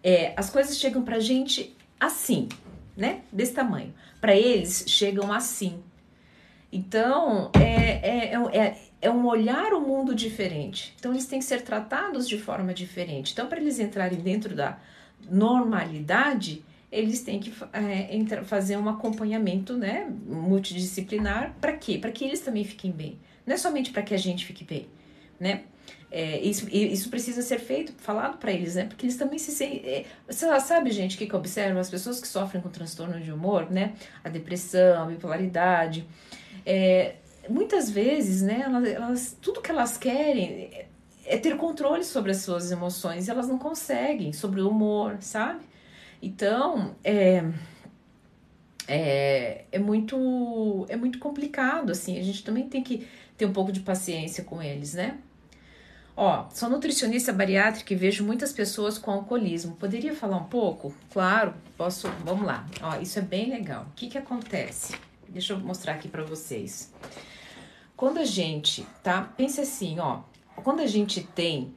é, 0.04 0.34
as 0.38 0.50
coisas 0.50 0.78
chegam 0.78 1.04
pra 1.04 1.20
gente 1.20 1.76
assim, 2.00 2.50
né? 2.96 3.22
Desse 3.32 3.54
tamanho. 3.54 3.94
Para 4.20 4.36
eles, 4.36 4.86
chegam 4.88 5.32
assim. 5.32 5.84
Então, 6.76 7.52
é, 7.54 8.00
é, 8.02 8.34
é, 8.34 8.58
é, 8.58 8.78
é 9.00 9.12
um 9.12 9.28
olhar 9.28 9.74
o 9.74 9.80
mundo 9.80 10.16
diferente. 10.16 10.92
Então, 10.98 11.12
eles 11.12 11.28
têm 11.28 11.38
que 11.38 11.46
ser 11.46 11.62
tratados 11.62 12.28
de 12.28 12.40
forma 12.40 12.74
diferente. 12.74 13.32
Então, 13.32 13.46
para 13.46 13.62
eles 13.62 13.78
entrarem 13.78 14.18
dentro 14.18 14.56
da 14.56 14.80
normalidade, 15.30 16.66
eles 16.92 17.22
têm 17.22 17.40
que 17.40 17.54
é, 17.72 18.44
fazer 18.44 18.76
um 18.78 18.90
acompanhamento 18.90 19.78
né, 19.78 20.12
multidisciplinar. 20.26 21.54
Para 21.62 21.74
quê? 21.74 22.00
Para 22.00 22.12
que 22.12 22.26
eles 22.26 22.40
também 22.40 22.64
fiquem 22.64 22.92
bem. 22.92 23.20
Não 23.46 23.54
é 23.54 23.58
somente 23.58 23.92
para 23.92 24.02
que 24.02 24.16
a 24.16 24.18
gente 24.18 24.44
fique 24.44 24.64
bem, 24.64 24.88
né? 25.40 25.66
É, 26.10 26.40
isso, 26.42 26.68
isso 26.72 27.10
precisa 27.10 27.42
ser 27.42 27.60
feito, 27.60 27.92
falado 27.98 28.38
para 28.38 28.52
eles, 28.52 28.76
né? 28.76 28.86
Porque 28.86 29.06
eles 29.06 29.18
também 29.18 29.38
se 29.40 29.52
sentem. 29.52 30.06
É, 30.30 30.60
sabe, 30.60 30.92
gente, 30.92 31.16
o 31.16 31.20
que, 31.20 31.26
que 31.26 31.34
eu 31.34 31.40
observo? 31.40 31.80
As 31.80 31.90
pessoas 31.90 32.22
que 32.22 32.28
sofrem 32.28 32.62
com 32.62 32.70
transtorno 32.70 33.20
de 33.20 33.32
humor, 33.32 33.70
né? 33.72 33.94
A 34.24 34.30
depressão, 34.30 35.04
a 35.04 35.06
bipolaridade. 35.08 36.08
É, 36.66 37.16
muitas 37.50 37.90
vezes, 37.90 38.42
né? 38.42 38.62
Elas, 38.66 38.88
elas, 38.88 39.38
tudo 39.42 39.62
que 39.62 39.72
elas 39.72 39.98
querem 39.98 40.70
é, 41.26 41.38
ter 41.38 41.58
controle 41.58 42.04
sobre 42.04 42.32
as 42.32 42.38
suas 42.38 42.72
emoções 42.72 43.30
elas 43.30 43.48
não 43.48 43.58
conseguem, 43.58 44.34
sobre 44.34 44.62
o 44.62 44.70
humor, 44.70 45.18
sabe? 45.22 45.62
Então, 46.22 46.96
é, 47.04 47.44
é, 48.88 49.66
é, 49.72 49.80
muito, 49.80 50.86
é 50.90 50.96
muito 50.96 51.20
complicado, 51.20 51.92
assim, 51.92 52.18
a 52.18 52.24
gente 52.24 52.44
também 52.44 52.68
tem 52.68 52.84
que 52.84 53.08
ter 53.38 53.46
um 53.46 53.54
pouco 53.54 53.72
de 53.72 53.82
paciência 53.82 54.44
com 54.44 54.62
eles, 54.62 54.94
né? 54.94 55.18
Ó, 56.16 56.48
sou 56.52 56.70
nutricionista 56.70 57.34
bariátrica 57.34 57.92
e 57.92 57.96
vejo 57.96 58.24
muitas 58.24 58.54
pessoas 58.54 59.00
com 59.00 59.10
alcoolismo. 59.10 59.76
Poderia 59.76 60.14
falar 60.14 60.38
um 60.38 60.44
pouco? 60.44 60.94
Claro, 61.12 61.56
posso. 61.76 62.08
Vamos 62.24 62.46
lá. 62.46 62.68
Ó, 62.84 63.02
isso 63.02 63.18
é 63.18 63.22
bem 63.24 63.50
legal. 63.50 63.88
O 63.90 63.96
que 63.96 64.08
que 64.08 64.18
acontece? 64.20 64.94
Deixa 65.34 65.54
eu 65.54 65.60
mostrar 65.60 65.96
aqui 65.96 66.08
para 66.08 66.24
vocês. 66.24 66.94
Quando 67.98 68.20
a 68.20 68.26
gente, 68.26 68.86
tá? 69.02 69.22
Pense 69.22 69.60
assim, 69.60 70.00
ó. 70.00 70.22
Quando 70.64 70.80
a 70.82 70.88
gente 70.88 71.22
tem 71.22 71.74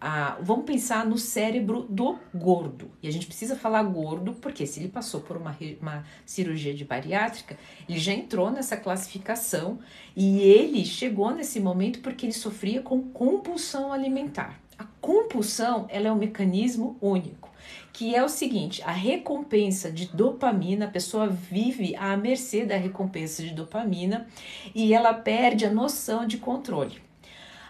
a, 0.00 0.36
vamos 0.40 0.64
pensar 0.64 1.06
no 1.06 1.16
cérebro 1.16 1.86
do 1.88 2.18
gordo. 2.34 2.90
E 3.00 3.08
a 3.08 3.12
gente 3.12 3.26
precisa 3.26 3.54
falar 3.56 3.82
gordo, 3.84 4.32
porque 4.34 4.66
se 4.66 4.80
ele 4.80 4.88
passou 4.88 5.20
por 5.20 5.36
uma, 5.36 5.56
uma 5.80 6.04
cirurgia 6.24 6.74
de 6.74 6.84
bariátrica, 6.84 7.56
ele 7.88 7.98
já 7.98 8.12
entrou 8.12 8.50
nessa 8.50 8.76
classificação 8.76 9.78
e 10.14 10.40
ele 10.40 10.84
chegou 10.84 11.32
nesse 11.32 11.60
momento 11.60 12.00
porque 12.00 12.26
ele 12.26 12.32
sofria 12.32 12.82
com 12.82 13.00
compulsão 13.10 13.92
alimentar. 13.92 14.60
A 14.76 14.84
compulsão 15.00 15.86
ela 15.88 16.08
é 16.08 16.12
um 16.12 16.16
mecanismo 16.16 16.98
único, 17.00 17.50
que 17.96 18.14
é 18.14 18.22
o 18.22 18.28
seguinte: 18.28 18.82
a 18.84 18.92
recompensa 18.92 19.90
de 19.90 20.06
dopamina, 20.14 20.84
a 20.84 20.90
pessoa 20.90 21.26
vive 21.26 21.96
à 21.96 22.14
mercê 22.14 22.66
da 22.66 22.76
recompensa 22.76 23.42
de 23.42 23.54
dopamina 23.54 24.26
e 24.74 24.92
ela 24.92 25.14
perde 25.14 25.64
a 25.64 25.70
noção 25.70 26.26
de 26.26 26.36
controle. 26.36 27.00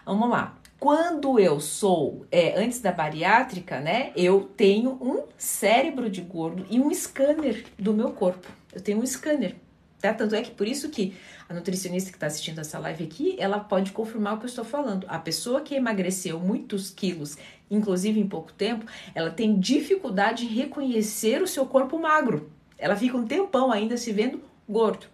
Vamos 0.05 0.29
lá. 0.29 0.57
Quando 0.77 1.39
eu 1.39 1.61
sou, 1.61 2.25
é, 2.29 2.59
antes 2.59 2.81
da 2.81 2.91
bariátrica, 2.91 3.79
né, 3.79 4.11
eu 4.17 4.41
tenho 4.41 4.97
um 5.01 5.23
cérebro 5.37 6.09
de 6.09 6.21
gordo 6.21 6.65
e 6.69 6.77
um 6.77 6.93
scanner 6.93 7.63
do 7.79 7.93
meu 7.93 8.11
corpo. 8.11 8.47
Eu 8.73 8.81
tenho 8.81 8.99
um 8.99 9.05
scanner, 9.05 9.55
tá? 9.99 10.13
Tanto 10.13 10.35
é 10.35 10.41
que 10.41 10.51
por 10.51 10.67
isso 10.67 10.89
que 10.89 11.15
a 11.49 11.53
nutricionista 11.53 12.09
que 12.09 12.17
está 12.17 12.27
assistindo 12.27 12.59
essa 12.59 12.77
live 12.79 13.03
aqui, 13.03 13.35
ela 13.39 13.59
pode 13.59 13.91
confirmar 13.91 14.35
o 14.35 14.37
que 14.37 14.45
eu 14.45 14.49
estou 14.49 14.65
falando. 14.65 15.05
A 15.09 15.17
pessoa 15.17 15.61
que 15.61 15.75
emagreceu 15.75 16.39
muitos 16.39 16.89
quilos, 16.89 17.37
inclusive 17.69 18.19
em 18.19 18.27
pouco 18.27 18.51
tempo, 18.53 18.85
ela 19.15 19.31
tem 19.31 19.59
dificuldade 19.59 20.45
em 20.45 20.49
reconhecer 20.49 21.41
o 21.41 21.47
seu 21.47 21.65
corpo 21.65 21.97
magro. 21.99 22.51
Ela 22.77 22.95
fica 22.95 23.17
um 23.17 23.25
tempão 23.25 23.71
ainda 23.71 23.97
se 23.97 24.11
vendo 24.11 24.41
gordo. 24.67 25.07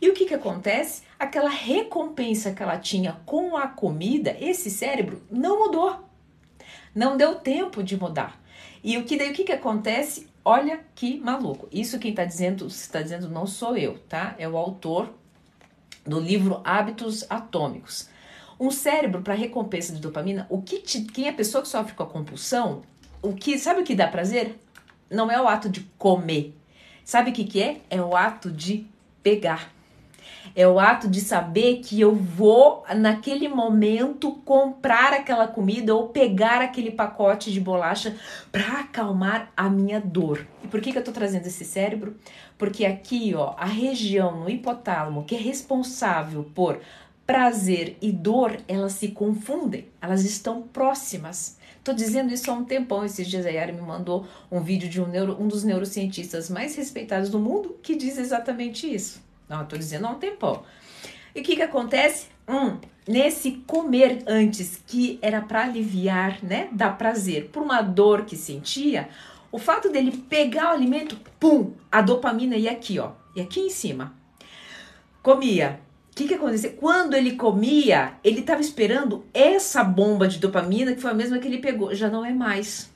E 0.00 0.08
o 0.08 0.14
que, 0.14 0.26
que 0.26 0.34
acontece? 0.34 1.02
Aquela 1.18 1.50
recompensa 1.50 2.52
que 2.52 2.62
ela 2.62 2.78
tinha 2.78 3.20
com 3.26 3.56
a 3.56 3.66
comida, 3.66 4.36
esse 4.40 4.70
cérebro 4.70 5.22
não 5.30 5.66
mudou. 5.66 6.04
Não 6.94 7.16
deu 7.16 7.34
tempo 7.36 7.82
de 7.82 7.96
mudar. 7.98 8.40
E 8.82 8.96
o 8.96 9.04
que 9.04 9.16
daí 9.16 9.30
o 9.30 9.34
que, 9.34 9.44
que 9.44 9.52
acontece? 9.52 10.28
Olha 10.44 10.80
que 10.94 11.18
maluco. 11.18 11.68
Isso 11.70 11.98
quem 11.98 12.10
está 12.10 12.24
dizendo, 12.24 12.66
está 12.66 13.02
dizendo 13.02 13.28
não 13.28 13.46
sou 13.46 13.76
eu, 13.76 13.98
tá? 14.08 14.34
É 14.38 14.48
o 14.48 14.56
autor 14.56 15.12
do 16.04 16.18
livro 16.18 16.60
Hábitos 16.64 17.24
Atômicos. 17.28 18.08
Um 18.58 18.70
cérebro 18.70 19.22
para 19.22 19.34
recompensa 19.34 19.92
de 19.92 20.00
dopamina, 20.00 20.46
o 20.48 20.62
que 20.62 20.78
te, 20.78 21.02
quem 21.02 21.26
é 21.26 21.30
a 21.30 21.34
pessoa 21.34 21.62
que 21.62 21.68
sofre 21.68 21.94
com 21.94 22.02
a 22.02 22.06
compulsão, 22.06 22.82
o 23.22 23.34
que 23.34 23.58
sabe 23.58 23.82
o 23.82 23.84
que 23.84 23.94
dá 23.94 24.08
prazer? 24.08 24.58
Não 25.10 25.30
é 25.30 25.40
o 25.40 25.46
ato 25.46 25.68
de 25.68 25.80
comer. 25.96 26.56
Sabe 27.04 27.30
o 27.30 27.32
que, 27.32 27.44
que 27.44 27.62
é? 27.62 27.80
É 27.88 28.00
o 28.00 28.16
ato 28.16 28.50
de 28.50 28.86
pegar. 29.22 29.72
É 30.54 30.66
o 30.66 30.78
ato 30.78 31.08
de 31.08 31.20
saber 31.20 31.80
que 31.80 32.00
eu 32.00 32.14
vou, 32.14 32.84
naquele 32.96 33.48
momento, 33.48 34.32
comprar 34.44 35.12
aquela 35.12 35.46
comida 35.46 35.94
ou 35.94 36.08
pegar 36.08 36.60
aquele 36.60 36.90
pacote 36.90 37.52
de 37.52 37.60
bolacha 37.60 38.16
para 38.50 38.80
acalmar 38.80 39.52
a 39.56 39.68
minha 39.70 40.00
dor. 40.00 40.46
E 40.64 40.68
por 40.68 40.80
que, 40.80 40.92
que 40.92 40.98
eu 40.98 41.04
tô 41.04 41.12
trazendo 41.12 41.46
esse 41.46 41.64
cérebro? 41.64 42.16
Porque 42.56 42.84
aqui, 42.84 43.34
ó, 43.34 43.54
a 43.56 43.66
região 43.66 44.40
no 44.40 44.50
hipotálamo 44.50 45.24
que 45.24 45.36
é 45.36 45.38
responsável 45.38 46.50
por 46.54 46.80
prazer 47.28 47.98
e 48.00 48.10
dor, 48.10 48.56
elas 48.66 48.94
se 48.94 49.08
confundem, 49.08 49.86
elas 50.00 50.24
estão 50.24 50.62
próximas. 50.62 51.58
Tô 51.84 51.92
dizendo 51.92 52.32
isso 52.32 52.50
há 52.50 52.54
um 52.54 52.64
tempão. 52.64 53.04
Esses 53.04 53.26
dias 53.26 53.44
a 53.44 53.50
Yara 53.50 53.72
me 53.72 53.82
mandou 53.82 54.26
um 54.50 54.60
vídeo 54.60 54.88
de 54.88 55.00
um, 55.00 55.06
neuro, 55.06 55.36
um 55.38 55.46
dos 55.46 55.62
neurocientistas 55.62 56.48
mais 56.48 56.74
respeitados 56.74 57.28
do 57.28 57.38
mundo 57.38 57.76
que 57.82 57.94
diz 57.94 58.16
exatamente 58.16 58.92
isso. 58.92 59.27
Não, 59.48 59.60
eu 59.60 59.66
tô 59.66 59.76
dizendo 59.76 60.06
há 60.06 60.10
um 60.10 60.18
tempão. 60.18 60.62
E 61.34 61.40
o 61.40 61.44
que 61.44 61.56
que 61.56 61.62
acontece? 61.62 62.26
Hum, 62.46 62.78
nesse 63.06 63.52
comer 63.66 64.22
antes, 64.26 64.82
que 64.86 65.18
era 65.22 65.40
para 65.40 65.62
aliviar, 65.62 66.42
né, 66.42 66.68
dar 66.72 66.96
prazer 66.98 67.48
por 67.50 67.62
uma 67.62 67.80
dor 67.80 68.24
que 68.24 68.36
sentia, 68.36 69.08
o 69.50 69.58
fato 69.58 69.90
dele 69.90 70.24
pegar 70.28 70.70
o 70.70 70.74
alimento, 70.74 71.16
pum, 71.40 71.72
a 71.90 72.02
dopamina 72.02 72.56
ia 72.56 72.70
aqui, 72.70 72.98
ó, 72.98 73.12
e 73.34 73.40
aqui 73.40 73.60
em 73.60 73.70
cima. 73.70 74.12
Comia. 75.22 75.80
O 76.10 76.14
que 76.18 76.26
que 76.26 76.34
aconteceu? 76.34 76.72
Quando 76.72 77.14
ele 77.14 77.36
comia, 77.36 78.14
ele 78.24 78.40
estava 78.40 78.60
esperando 78.60 79.24
essa 79.32 79.84
bomba 79.84 80.26
de 80.26 80.38
dopamina, 80.38 80.92
que 80.92 81.00
foi 81.00 81.12
a 81.12 81.14
mesma 81.14 81.38
que 81.38 81.46
ele 81.46 81.58
pegou, 81.58 81.94
já 81.94 82.10
não 82.10 82.24
é 82.24 82.32
mais. 82.32 82.90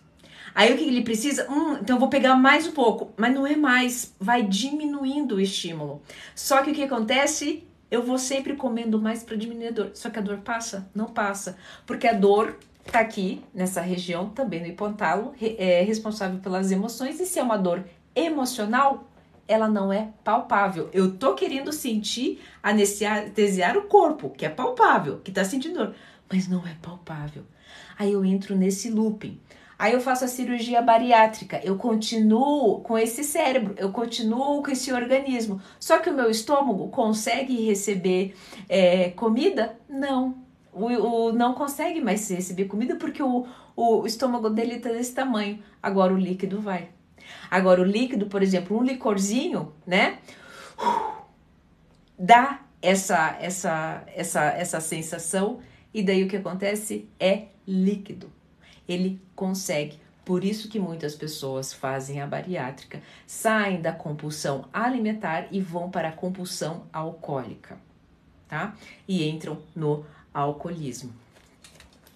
Aí 0.54 0.72
o 0.72 0.76
que 0.76 0.84
ele 0.84 1.02
precisa? 1.02 1.50
Hum, 1.50 1.78
então 1.80 1.98
vou 1.98 2.08
pegar 2.08 2.34
mais 2.36 2.66
um 2.66 2.72
pouco, 2.72 3.12
mas 3.16 3.34
não 3.34 3.46
é 3.46 3.56
mais, 3.56 4.14
vai 4.20 4.42
diminuindo 4.42 5.36
o 5.36 5.40
estímulo. 5.40 6.02
Só 6.34 6.62
que 6.62 6.70
o 6.70 6.74
que 6.74 6.82
acontece? 6.82 7.64
Eu 7.90 8.02
vou 8.02 8.18
sempre 8.18 8.54
comendo 8.56 9.00
mais 9.00 9.22
para 9.22 9.36
diminuir 9.36 9.68
a 9.68 9.70
dor. 9.72 9.90
Só 9.94 10.10
que 10.10 10.18
a 10.18 10.22
dor 10.22 10.38
passa? 10.38 10.90
Não 10.94 11.06
passa, 11.06 11.56
porque 11.86 12.06
a 12.06 12.12
dor 12.12 12.58
tá 12.90 13.00
aqui 13.00 13.42
nessa 13.54 13.80
região, 13.80 14.28
também 14.30 14.60
no 14.60 14.66
hipotálamo, 14.66 15.34
é 15.40 15.82
responsável 15.82 16.40
pelas 16.40 16.70
emoções 16.70 17.20
e 17.20 17.26
se 17.26 17.38
é 17.38 17.42
uma 17.42 17.56
dor 17.56 17.84
emocional, 18.14 19.08
ela 19.46 19.68
não 19.68 19.92
é 19.92 20.08
palpável. 20.24 20.88
Eu 20.92 21.16
tô 21.16 21.34
querendo 21.34 21.72
sentir 21.72 22.40
anestesiar 22.62 23.76
o 23.76 23.82
corpo, 23.82 24.30
que 24.30 24.44
é 24.44 24.48
palpável, 24.48 25.20
que 25.22 25.30
tá 25.30 25.44
sentindo 25.44 25.78
dor, 25.78 25.94
mas 26.30 26.48
não 26.48 26.66
é 26.66 26.74
palpável. 26.80 27.44
Aí 27.98 28.12
eu 28.12 28.24
entro 28.24 28.56
nesse 28.56 28.90
looping. 28.90 29.38
Aí 29.82 29.94
eu 29.94 30.00
faço 30.00 30.24
a 30.24 30.28
cirurgia 30.28 30.80
bariátrica, 30.80 31.60
eu 31.64 31.74
continuo 31.74 32.82
com 32.82 32.96
esse 32.96 33.24
cérebro, 33.24 33.74
eu 33.76 33.90
continuo 33.90 34.62
com 34.62 34.70
esse 34.70 34.92
organismo. 34.92 35.60
Só 35.80 35.98
que 35.98 36.08
o 36.08 36.14
meu 36.14 36.30
estômago 36.30 36.86
consegue 36.86 37.66
receber 37.66 38.32
é, 38.68 39.10
comida? 39.10 39.76
Não. 39.88 40.36
O, 40.72 40.84
o, 40.86 41.32
não 41.32 41.52
consegue 41.54 42.00
mais 42.00 42.30
receber 42.30 42.66
comida 42.66 42.94
porque 42.94 43.20
o, 43.24 43.44
o 43.74 44.06
estômago 44.06 44.48
dele 44.50 44.74
está 44.76 44.88
desse 44.88 45.14
tamanho. 45.14 45.60
Agora 45.82 46.14
o 46.14 46.16
líquido 46.16 46.60
vai. 46.60 46.90
Agora, 47.50 47.80
o 47.80 47.84
líquido, 47.84 48.26
por 48.26 48.40
exemplo, 48.40 48.78
um 48.78 48.84
licorzinho, 48.84 49.72
né? 49.84 50.18
Dá 52.16 52.60
essa, 52.80 53.36
essa, 53.40 54.04
essa, 54.14 54.44
essa 54.44 54.80
sensação 54.80 55.58
e 55.92 56.04
daí 56.04 56.22
o 56.22 56.28
que 56.28 56.36
acontece 56.36 57.08
é 57.18 57.46
líquido. 57.66 58.30
Ele 58.88 59.20
consegue. 59.34 59.98
Por 60.24 60.44
isso 60.44 60.68
que 60.68 60.78
muitas 60.78 61.14
pessoas 61.16 61.72
fazem 61.72 62.20
a 62.20 62.26
bariátrica, 62.26 63.02
saem 63.26 63.80
da 63.80 63.92
compulsão 63.92 64.68
alimentar 64.72 65.48
e 65.50 65.60
vão 65.60 65.90
para 65.90 66.10
a 66.10 66.12
compulsão 66.12 66.84
alcoólica, 66.92 67.76
tá? 68.46 68.76
E 69.08 69.28
entram 69.28 69.60
no 69.74 70.06
alcoolismo. 70.32 71.12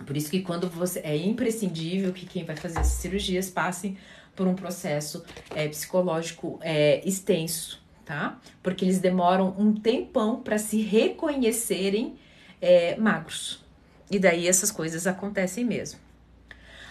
Por 0.05 0.17
isso 0.17 0.31
que 0.31 0.43
quando 0.43 0.69
você 0.69 1.01
é 1.01 1.17
imprescindível 1.17 2.13
que 2.13 2.27
quem 2.27 2.45
vai 2.45 2.55
fazer 2.55 2.79
essas 2.79 2.93
cirurgias 2.93 3.51
passem 3.51 3.97
por 4.37 4.47
um 4.47 4.55
processo 4.55 5.25
é, 5.55 5.67
psicológico 5.67 6.61
é, 6.63 7.07
extenso, 7.09 7.83
tá? 8.05 8.39
Porque 8.63 8.85
eles 8.85 9.01
demoram 9.01 9.55
um 9.59 9.75
tempão 9.75 10.41
para 10.43 10.59
se 10.59 10.81
reconhecerem 10.83 12.17
é, 12.61 12.97
magros. 12.97 13.65
E 14.09 14.19
daí 14.19 14.47
essas 14.47 14.71
coisas 14.71 15.07
acontecem 15.07 15.65
mesmo. 15.65 16.06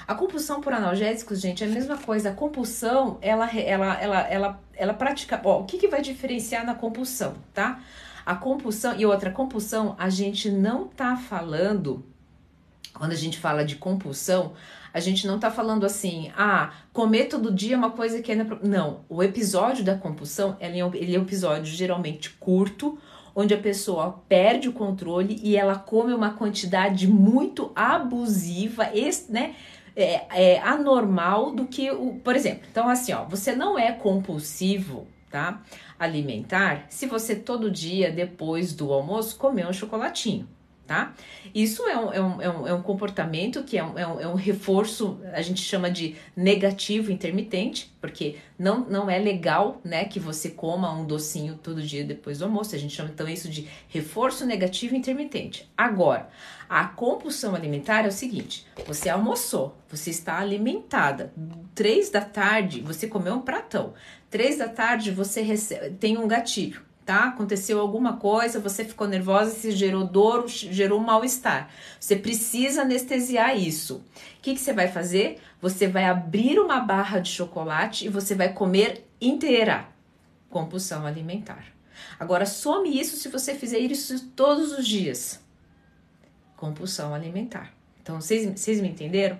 A 0.07 0.13
compulsão 0.13 0.61
por 0.61 0.71
analgésicos, 0.71 1.41
gente, 1.41 1.63
é 1.63 1.67
a 1.67 1.69
mesma 1.69 1.97
coisa. 1.97 2.29
A 2.29 2.33
compulsão, 2.33 3.17
ela, 3.21 3.49
ela, 3.51 3.99
ela, 3.99 4.19
ela, 4.21 4.59
ela 4.75 4.93
pratica. 4.93 5.41
O 5.47 5.63
que, 5.63 5.77
que 5.77 5.87
vai 5.87 6.01
diferenciar 6.01 6.65
na 6.65 6.75
compulsão, 6.75 7.35
tá? 7.53 7.79
A 8.25 8.35
compulsão 8.35 8.95
e 8.97 9.05
outra 9.05 9.31
compulsão, 9.31 9.95
a 9.97 10.09
gente 10.09 10.49
não 10.49 10.87
tá 10.87 11.15
falando. 11.15 12.05
Quando 12.93 13.11
a 13.11 13.15
gente 13.15 13.39
fala 13.39 13.65
de 13.65 13.75
compulsão, 13.75 14.53
a 14.93 14.99
gente 14.99 15.27
não 15.27 15.37
tá 15.37 15.51
falando 15.51 15.85
assim, 15.85 16.31
ah, 16.37 16.71
comer 16.93 17.25
todo 17.25 17.53
dia 17.53 17.75
é 17.75 17.77
uma 17.77 17.91
coisa 17.91 18.21
que 18.21 18.31
é. 18.31 18.35
Não, 18.63 19.01
o 19.09 19.21
episódio 19.21 19.83
da 19.83 19.95
compulsão, 19.95 20.55
é, 20.59 20.67
ele 20.67 21.15
é 21.15 21.19
um 21.19 21.23
episódio 21.23 21.65
geralmente 21.65 22.29
curto, 22.29 22.97
onde 23.35 23.53
a 23.53 23.57
pessoa 23.57 24.23
perde 24.29 24.69
o 24.69 24.71
controle 24.71 25.37
e 25.43 25.57
ela 25.57 25.75
come 25.75 26.13
uma 26.13 26.31
quantidade 26.31 27.07
muito 27.07 27.71
abusiva, 27.75 28.87
né? 29.27 29.55
É, 29.95 30.55
é, 30.55 30.59
anormal 30.59 31.51
do 31.51 31.65
que 31.65 31.89
o. 31.89 32.19
Por 32.23 32.35
exemplo, 32.35 32.67
então 32.69 32.89
assim, 32.89 33.13
ó, 33.13 33.23
você 33.23 33.55
não 33.55 33.79
é 33.79 33.93
compulsivo, 33.93 35.07
tá? 35.31 35.61
Alimentar 35.97 36.85
se 36.89 37.05
você 37.05 37.35
todo 37.35 37.71
dia, 37.71 38.11
depois 38.11 38.73
do 38.73 38.91
almoço, 38.91 39.37
comer 39.37 39.65
um 39.65 39.71
chocolatinho 39.71 40.47
tá? 40.85 41.13
Isso 41.53 41.83
é 41.87 41.97
um, 41.97 42.13
é 42.13 42.21
um, 42.21 42.41
é 42.41 42.49
um, 42.49 42.67
é 42.67 42.73
um 42.73 42.81
comportamento 42.81 43.63
que 43.63 43.77
é 43.77 43.83
um, 43.83 43.97
é, 43.97 44.07
um, 44.07 44.19
é 44.19 44.27
um 44.27 44.35
reforço, 44.35 45.19
a 45.33 45.41
gente 45.41 45.61
chama 45.61 45.89
de 45.89 46.15
negativo 46.35 47.11
intermitente, 47.11 47.91
porque 47.99 48.37
não, 48.57 48.85
não 48.87 49.09
é 49.09 49.17
legal, 49.17 49.81
né, 49.83 50.05
que 50.05 50.19
você 50.19 50.49
coma 50.49 50.91
um 50.93 51.05
docinho 51.05 51.59
todo 51.61 51.81
dia 51.81 52.03
depois 52.03 52.39
do 52.39 52.45
almoço, 52.45 52.75
a 52.75 52.77
gente 52.77 52.93
chama 52.93 53.09
então 53.13 53.27
isso 53.27 53.49
de 53.49 53.67
reforço 53.87 54.45
negativo 54.45 54.95
intermitente. 54.95 55.69
Agora, 55.75 56.29
a 56.67 56.85
compulsão 56.85 57.55
alimentar 57.55 58.05
é 58.05 58.07
o 58.07 58.11
seguinte, 58.11 58.65
você 58.85 59.09
almoçou, 59.09 59.77
você 59.89 60.09
está 60.09 60.39
alimentada, 60.39 61.33
três 61.73 62.09
da 62.09 62.21
tarde 62.21 62.81
você 62.81 63.07
comeu 63.07 63.35
um 63.35 63.41
pratão, 63.41 63.93
três 64.29 64.57
da 64.57 64.67
tarde 64.67 65.11
você 65.11 65.41
recebe, 65.41 65.91
tem 65.91 66.17
um 66.17 66.27
gatilho, 66.27 66.81
tá? 67.05 67.25
Aconteceu 67.25 67.79
alguma 67.79 68.17
coisa, 68.17 68.59
você 68.59 68.83
ficou 68.83 69.07
nervosa, 69.07 69.51
se 69.51 69.71
gerou 69.71 70.03
dor, 70.03 70.47
gerou 70.47 70.99
um 70.99 71.03
mal-estar. 71.03 71.69
Você 71.99 72.15
precisa 72.15 72.81
anestesiar 72.81 73.57
isso. 73.57 73.97
O 73.97 74.41
que, 74.41 74.55
que 74.55 74.59
você 74.59 74.73
vai 74.73 74.87
fazer? 74.87 75.39
Você 75.61 75.87
vai 75.87 76.05
abrir 76.05 76.59
uma 76.59 76.79
barra 76.79 77.19
de 77.19 77.29
chocolate 77.29 78.05
e 78.05 78.09
você 78.09 78.33
vai 78.33 78.51
comer 78.51 79.07
inteira. 79.21 79.87
Compulsão 80.49 81.05
alimentar. 81.05 81.65
Agora, 82.19 82.45
some 82.45 82.99
isso 82.99 83.15
se 83.17 83.29
você 83.29 83.53
fizer 83.53 83.79
isso 83.79 84.27
todos 84.29 84.71
os 84.71 84.87
dias. 84.87 85.44
Compulsão 86.55 87.13
alimentar. 87.13 87.73
Então, 88.01 88.21
vocês, 88.21 88.81
me 88.81 88.87
entenderam? 88.87 89.39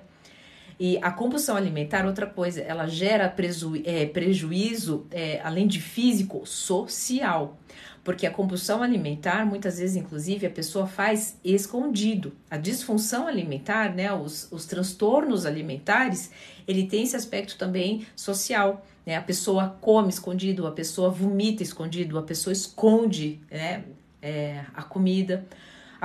E 0.80 0.97
a 1.01 1.12
compulsão 1.12 1.56
alimentar, 1.56 2.06
outra 2.06 2.25
coisa, 2.25 2.62
ela 2.62 2.86
gera 2.88 3.30
preju 3.30 3.82
é, 3.86 4.06
prejuízo, 4.08 5.06
é, 5.12 5.39
além 5.41 5.67
de 5.67 5.80
físico, 5.80 6.45
social. 6.45 7.58
Porque 8.04 8.28
a 8.28 8.32
compulsão 8.32 8.84
alimentar, 8.84 9.45
muitas 9.45 9.80
vezes, 9.80 9.95
inclusive, 9.95 10.45
a 10.45 10.49
pessoa 10.49 10.86
faz 10.86 11.39
escondido. 11.43 12.34
A 12.51 12.58
disfunção 12.58 13.28
alimentar, 13.28 13.95
né, 13.95 14.13
os, 14.13 14.47
os 14.51 14.65
transtornos 14.65 15.45
alimentares, 15.45 16.30
ele 16.67 16.86
tem 16.86 17.04
esse 17.04 17.15
aspecto 17.15 17.58
também 17.58 18.06
social. 18.15 18.86
Né? 19.06 19.15
A 19.15 19.21
pessoa 19.21 19.78
come 19.82 20.10
escondido, 20.10 20.67
a 20.67 20.71
pessoa 20.71 21.10
vomita 21.10 21.63
escondido, 21.63 22.19
a 22.19 22.23
pessoa 22.23 22.51
esconde 22.51 23.39
né, 23.49 23.86
é, 24.21 24.63
a 24.75 24.84
comida. 24.84 25.45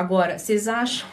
Agora, 0.00 0.38
vocês 0.38 0.66
acham 0.66 1.06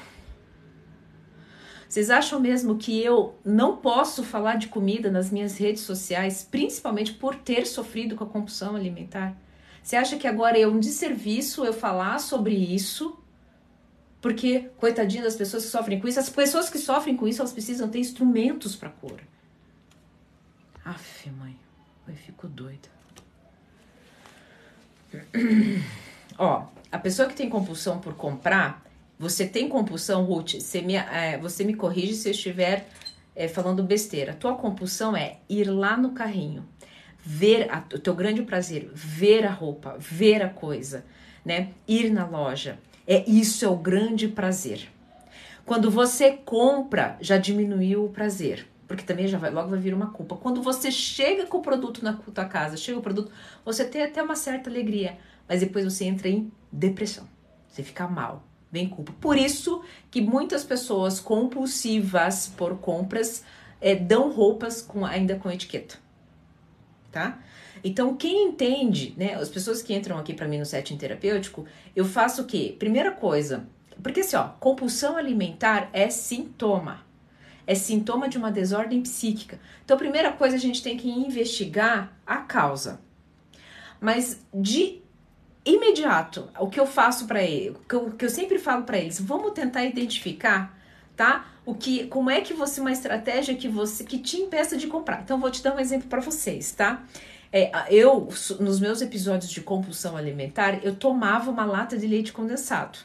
vocês 1.90 2.10
acham 2.10 2.40
mesmo 2.40 2.78
que 2.78 3.04
eu 3.04 3.38
não 3.44 3.76
posso 3.76 4.24
falar 4.24 4.56
de 4.56 4.68
comida 4.68 5.12
nas 5.12 5.30
minhas 5.30 5.58
redes 5.58 5.84
sociais, 5.84 6.48
principalmente 6.50 7.12
por 7.12 7.36
ter 7.36 7.68
sofrido 7.68 8.16
com 8.16 8.24
a 8.24 8.28
compulsão 8.28 8.78
alimentar? 8.78 9.36
Você 9.84 9.98
acha 9.98 10.16
que 10.16 10.26
agora 10.26 10.58
é 10.58 10.66
um 10.66 10.80
desserviço 10.80 11.66
eu 11.66 11.74
falar 11.74 12.20
sobre 12.20 12.56
isso? 12.56 13.20
Porque, 14.22 14.70
coitadinho 14.78 15.24
das 15.24 15.36
pessoas 15.36 15.66
que 15.66 15.70
sofrem 15.70 16.00
com 16.00 16.08
isso, 16.08 16.22
as 16.22 16.30
pessoas 16.30 16.70
que 16.70 16.80
sofrem 16.80 17.18
com 17.18 17.28
isso, 17.28 17.42
elas 17.42 17.52
precisam 17.52 17.90
ter 17.90 18.00
instrumentos 18.00 18.74
para 18.74 18.90
cura. 18.90 19.24
Aff, 20.86 21.30
mãe, 21.32 21.58
eu 22.08 22.16
fico 22.16 22.48
doida. 22.48 22.88
Ó, 26.40 26.68
a 26.92 26.98
pessoa 26.98 27.28
que 27.28 27.36
tem 27.36 27.50
compulsão 27.50 28.00
por 28.00 28.14
comprar, 28.14 28.84
você 29.20 29.46
tem 29.46 29.68
compulsão, 29.68 30.24
Ruth? 30.24 30.56
Você 30.56 30.82
me, 30.82 30.96
é, 30.96 31.38
você 31.38 31.64
me 31.64 31.74
corrige 31.74 32.14
se 32.14 32.30
eu 32.30 32.32
estiver 32.32 32.88
é, 33.36 33.48
falando 33.48 33.84
besteira. 33.84 34.34
Tua 34.34 34.56
compulsão 34.56 35.16
é 35.16 35.38
ir 35.50 35.70
lá 35.70 35.98
no 35.98 36.12
carrinho, 36.12 36.66
ver 37.24 37.68
a, 37.72 37.84
o 37.94 38.00
teu 38.00 38.14
grande 38.14 38.44
prazer, 38.44 38.90
ver 38.94 39.46
a 39.46 39.52
roupa, 39.52 39.96
ver 40.00 40.42
a 40.42 40.50
coisa, 40.50 41.04
né? 41.44 41.70
Ir 41.88 42.12
na 42.12 42.26
loja. 42.28 42.80
É 43.08 43.28
isso 43.30 43.66
é 43.66 43.68
o 43.68 43.76
grande 43.76 44.28
prazer. 44.28 44.90
Quando 45.66 45.92
você 45.92 46.32
compra, 46.32 47.18
já 47.20 47.38
diminuiu 47.38 48.06
o 48.06 48.10
prazer, 48.10 48.68
porque 48.88 49.04
também 49.04 49.28
já 49.28 49.38
vai, 49.38 49.50
logo 49.50 49.70
vai 49.70 49.80
vir 49.80 49.94
uma 49.94 50.12
culpa. 50.12 50.38
Quando 50.38 50.62
você 50.62 50.90
chega 50.90 51.46
com 51.46 51.58
o 51.58 51.62
produto 51.62 52.04
na 52.04 52.14
tua 52.14 52.46
casa, 52.46 52.78
chega 52.78 53.00
o 53.00 53.02
produto, 53.02 53.32
você 53.66 53.84
tem 53.84 54.04
até 54.04 54.24
uma 54.24 54.36
certa 54.36 54.70
alegria, 54.70 55.18
mas 55.48 55.60
depois 55.60 55.84
você 55.84 56.06
entra 56.06 56.30
em 56.30 56.52
depressão. 56.72 57.28
Você 57.68 57.84
fica 57.84 58.08
mal 58.08 58.48
vem 58.72 58.88
culpa. 58.88 59.14
Por 59.20 59.38
isso 59.38 59.82
que 60.12 60.22
muitas 60.22 60.64
pessoas 60.64 61.20
compulsivas 61.20 62.52
por 62.58 62.78
compras 62.78 63.44
é, 63.80 63.96
dão 63.96 64.32
roupas 64.32 64.82
com, 64.82 65.06
ainda 65.06 65.36
com 65.36 65.50
etiqueta, 65.50 65.98
tá? 67.12 67.40
Então, 67.84 68.16
quem 68.16 68.48
entende, 68.48 69.14
né, 69.16 69.36
as 69.36 69.50
pessoas 69.50 69.82
que 69.82 69.94
entram 69.94 70.18
aqui 70.18 70.34
para 70.34 70.48
mim 70.48 70.58
no 70.58 70.66
setting 70.66 70.98
terapêutico, 70.98 71.66
eu 71.96 72.04
faço 72.04 72.42
o 72.42 72.46
quê? 72.46 72.76
Primeira 72.78 73.12
coisa, 73.12 73.68
porque 74.02 74.22
assim, 74.22 74.36
ó, 74.36 74.50
compulsão 74.60 75.16
alimentar 75.16 75.90
é 75.94 76.10
sintoma. 76.10 77.06
É 77.66 77.76
sintoma 77.76 78.30
de 78.30 78.38
uma 78.38 78.50
desordem 78.50 79.02
psíquica. 79.02 79.60
Então, 79.84 79.96
a 79.96 80.00
primeira 80.00 80.32
coisa 80.32 80.56
a 80.56 80.60
gente 80.60 80.82
tem 80.82 80.98
que 80.98 81.10
investigar 81.10 82.18
a 82.26 82.38
causa. 82.38 83.02
Mas 84.00 84.42
de 84.54 85.02
imediato, 85.68 86.50
o 86.60 86.68
que 86.68 86.80
eu 86.80 86.86
faço 86.86 87.28
para 87.28 87.44
ele, 87.44 87.72
o 87.72 87.80
que 87.88 87.96
eu, 87.96 88.12
que 88.12 88.26
eu 88.26 88.30
sempre 88.30 88.58
falo 88.58 88.84
para 88.84 88.98
eles, 88.98 89.20
vamos 89.20 89.52
tentar 89.52 89.84
identificar, 89.84 90.78
tá? 91.16 91.46
O 91.66 91.76
que, 91.76 92.08
como 92.08 92.30
é 92.30 92.40
que 92.42 92.54
você 92.54 92.80
uma 92.80 92.92
estratégia 92.92 93.56
que 93.56 93.68
você 93.68 94.04
que 94.04 94.20
te 94.20 94.38
impeça 94.38 94.78
de 94.78 94.88
comprar. 94.88 95.22
Então 95.22 95.40
vou 95.40 95.52
te 95.52 95.62
dar 95.62 95.76
um 95.76 95.80
exemplo 95.80 96.08
para 96.08 96.22
vocês, 96.22 96.72
tá? 96.72 97.04
É, 97.52 97.72
eu 97.90 98.30
nos 98.60 98.80
meus 98.80 99.02
episódios 99.02 99.50
de 99.50 99.62
compulsão 99.62 100.18
alimentar 100.18 100.86
eu 100.86 100.96
tomava 100.96 101.50
uma 101.50 101.66
lata 101.66 101.98
de 101.98 102.08
leite 102.08 102.32
condensado. 102.32 103.00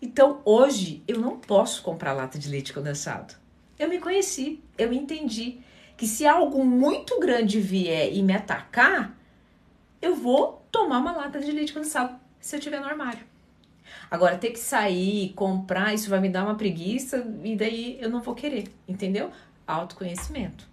Então 0.00 0.40
hoje 0.44 1.02
eu 1.06 1.18
não 1.18 1.36
posso 1.36 1.82
comprar 1.82 2.12
lata 2.12 2.38
de 2.38 2.48
leite 2.48 2.72
condensado. 2.72 3.34
Eu 3.78 3.88
me 3.88 3.98
conheci, 3.98 4.62
eu 4.78 4.92
entendi 4.92 5.60
que 5.96 6.06
se 6.06 6.26
algo 6.26 6.64
muito 6.64 7.18
grande 7.20 7.60
vier 7.60 8.10
e 8.12 8.22
me 8.22 8.34
atacar, 8.34 9.14
eu 10.00 10.14
vou 10.14 10.59
tomar 10.70 10.98
uma 10.98 11.12
lata 11.12 11.40
de 11.40 11.52
leite 11.52 11.72
condensado 11.72 12.18
se 12.40 12.56
eu 12.56 12.60
tiver 12.60 12.80
no 12.80 12.86
armário. 12.86 13.24
Agora, 14.10 14.38
ter 14.38 14.50
que 14.50 14.58
sair, 14.58 15.32
comprar, 15.34 15.94
isso 15.94 16.10
vai 16.10 16.20
me 16.20 16.28
dar 16.28 16.44
uma 16.44 16.54
preguiça 16.54 17.26
e 17.44 17.56
daí 17.56 17.98
eu 18.00 18.10
não 18.10 18.20
vou 18.20 18.34
querer, 18.34 18.68
entendeu? 18.88 19.30
Autoconhecimento. 19.66 20.68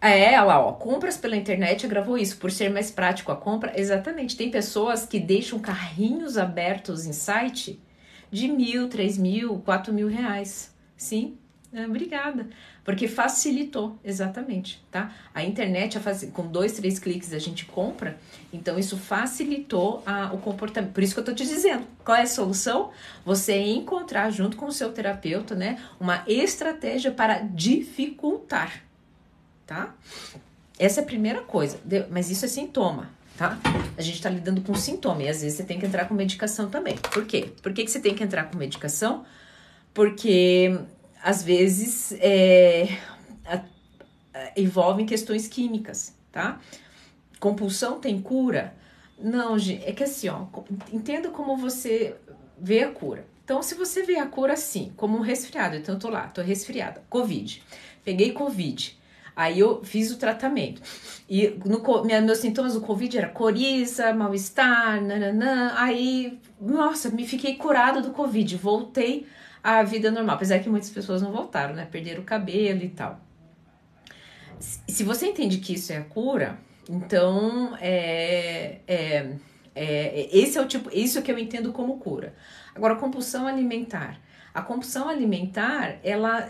É, 0.00 0.34
ela, 0.34 0.60
ó, 0.60 0.72
compras 0.72 1.16
pela 1.16 1.36
internet, 1.36 1.86
gravou 1.88 2.18
isso, 2.18 2.36
por 2.36 2.50
ser 2.50 2.70
mais 2.70 2.90
prático 2.90 3.32
a 3.32 3.36
compra. 3.36 3.78
Exatamente, 3.78 4.36
tem 4.36 4.50
pessoas 4.50 5.06
que 5.06 5.18
deixam 5.18 5.58
carrinhos 5.58 6.36
abertos 6.36 7.06
em 7.06 7.12
site 7.12 7.80
de 8.30 8.48
mil, 8.48 8.88
três 8.88 9.16
mil, 9.16 9.58
quatro 9.60 9.92
mil 9.92 10.08
reais. 10.08 10.74
Sim, 10.96 11.38
é, 11.72 11.86
obrigada. 11.86 12.48
Porque 12.86 13.08
facilitou, 13.08 13.98
exatamente, 14.04 14.80
tá? 14.92 15.12
A 15.34 15.42
internet, 15.42 15.98
com 16.32 16.46
dois, 16.46 16.70
três 16.74 17.00
cliques 17.00 17.32
a 17.32 17.38
gente 17.40 17.64
compra, 17.64 18.16
então 18.52 18.78
isso 18.78 18.96
facilitou 18.96 20.04
a, 20.06 20.32
o 20.32 20.38
comportamento. 20.38 20.92
Por 20.92 21.02
isso 21.02 21.12
que 21.12 21.18
eu 21.18 21.24
tô 21.24 21.34
te 21.34 21.44
dizendo, 21.44 21.84
qual 22.04 22.16
é 22.16 22.22
a 22.22 22.26
solução? 22.28 22.92
Você 23.24 23.58
encontrar, 23.58 24.30
junto 24.30 24.56
com 24.56 24.66
o 24.66 24.72
seu 24.72 24.92
terapeuta, 24.92 25.56
né, 25.56 25.82
uma 25.98 26.22
estratégia 26.28 27.10
para 27.10 27.40
dificultar, 27.40 28.84
tá? 29.66 29.92
Essa 30.78 31.00
é 31.00 31.02
a 31.02 31.06
primeira 31.06 31.42
coisa, 31.42 31.80
mas 32.08 32.30
isso 32.30 32.44
é 32.44 32.48
sintoma, 32.48 33.10
tá? 33.36 33.58
A 33.98 34.00
gente 34.00 34.22
tá 34.22 34.30
lidando 34.30 34.60
com 34.60 34.76
sintoma 34.76 35.24
e 35.24 35.28
às 35.28 35.42
vezes 35.42 35.58
você 35.58 35.64
tem 35.64 35.80
que 35.80 35.86
entrar 35.86 36.04
com 36.04 36.14
medicação 36.14 36.70
também. 36.70 36.94
Por 36.98 37.26
quê? 37.26 37.50
Por 37.60 37.72
que, 37.72 37.82
que 37.82 37.90
você 37.90 37.98
tem 37.98 38.14
que 38.14 38.22
entrar 38.22 38.44
com 38.44 38.56
medicação? 38.56 39.24
Porque 39.92 40.78
às 41.22 41.42
vezes 41.42 42.12
é, 42.20 42.88
a, 43.44 43.56
a, 44.34 44.52
envolvem 44.56 45.06
questões 45.06 45.48
químicas, 45.48 46.14
tá? 46.30 46.60
Compulsão 47.40 48.00
tem 48.00 48.20
cura? 48.20 48.74
Não, 49.18 49.58
gente, 49.58 49.84
é 49.84 49.92
que 49.92 50.04
assim, 50.04 50.28
ó, 50.28 50.46
entenda 50.92 51.30
como 51.30 51.56
você 51.56 52.16
vê 52.58 52.82
a 52.82 52.90
cura. 52.90 53.26
Então, 53.44 53.62
se 53.62 53.74
você 53.74 54.02
vê 54.02 54.18
a 54.18 54.26
cura 54.26 54.54
assim, 54.54 54.92
como 54.96 55.16
um 55.16 55.20
resfriado, 55.20 55.76
então 55.76 55.94
eu 55.94 55.98
tô 55.98 56.08
lá, 56.08 56.26
tô 56.26 56.42
resfriada, 56.42 57.02
Covid, 57.08 57.62
peguei 58.04 58.32
Covid, 58.32 58.98
aí 59.34 59.60
eu 59.60 59.84
fiz 59.84 60.10
o 60.10 60.16
tratamento. 60.16 60.82
E 61.28 61.56
no, 61.64 62.04
minha, 62.04 62.20
meus 62.20 62.38
sintomas 62.38 62.74
do 62.74 62.80
Covid 62.80 63.18
era 63.18 63.28
coriza, 63.28 64.12
mal-estar, 64.12 65.00
nananã, 65.00 65.74
aí, 65.76 66.40
nossa, 66.60 67.08
me 67.08 67.26
fiquei 67.26 67.54
curada 67.54 68.00
do 68.00 68.10
Covid, 68.10 68.56
voltei 68.56 69.26
a 69.66 69.82
vida 69.82 70.12
normal. 70.12 70.36
Apesar 70.36 70.60
que 70.60 70.68
muitas 70.68 70.90
pessoas 70.90 71.20
não 71.20 71.32
voltaram, 71.32 71.74
né? 71.74 71.88
Perderam 71.90 72.22
o 72.22 72.24
cabelo 72.24 72.84
e 72.84 72.88
tal. 72.88 73.20
Se 74.60 75.02
você 75.02 75.26
entende 75.26 75.58
que 75.58 75.74
isso 75.74 75.92
é 75.92 75.96
a 75.96 76.04
cura, 76.04 76.56
então 76.88 77.76
é, 77.80 78.78
é, 78.86 79.32
é, 79.74 80.28
esse 80.32 80.56
é 80.56 80.62
o 80.62 80.68
tipo, 80.68 80.88
isso 80.96 81.20
que 81.20 81.32
eu 81.32 81.38
entendo 81.38 81.72
como 81.72 81.98
cura. 81.98 82.34
Agora, 82.76 82.94
compulsão 82.94 83.48
alimentar. 83.48 84.20
A 84.54 84.62
compulsão 84.62 85.08
alimentar, 85.08 85.98
ela, 86.02 86.48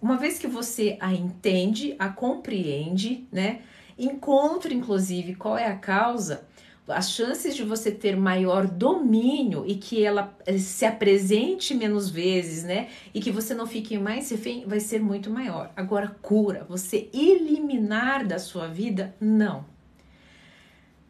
uma 0.00 0.16
vez 0.16 0.38
que 0.38 0.46
você 0.46 0.96
a 1.00 1.12
entende, 1.12 1.94
a 1.98 2.08
compreende, 2.08 3.28
né? 3.30 3.60
Encontra, 3.96 4.72
inclusive, 4.72 5.34
qual 5.34 5.58
é 5.58 5.66
a 5.66 5.76
causa, 5.76 6.48
as 6.88 7.10
chances 7.10 7.56
de 7.56 7.62
você 7.62 7.90
ter 7.90 8.16
maior 8.16 8.66
domínio 8.66 9.64
e 9.66 9.76
que 9.76 10.04
ela 10.04 10.36
eh, 10.46 10.58
se 10.58 10.84
apresente 10.84 11.74
menos 11.74 12.10
vezes, 12.10 12.62
né? 12.62 12.88
E 13.14 13.20
que 13.20 13.30
você 13.30 13.54
não 13.54 13.66
fique 13.66 13.98
mais 13.98 14.30
refém, 14.30 14.66
vai 14.66 14.80
ser 14.80 15.00
muito 15.00 15.30
maior. 15.30 15.72
Agora, 15.74 16.08
cura, 16.20 16.66
você 16.68 17.08
eliminar 17.12 18.26
da 18.26 18.38
sua 18.38 18.66
vida, 18.68 19.14
não. 19.18 19.64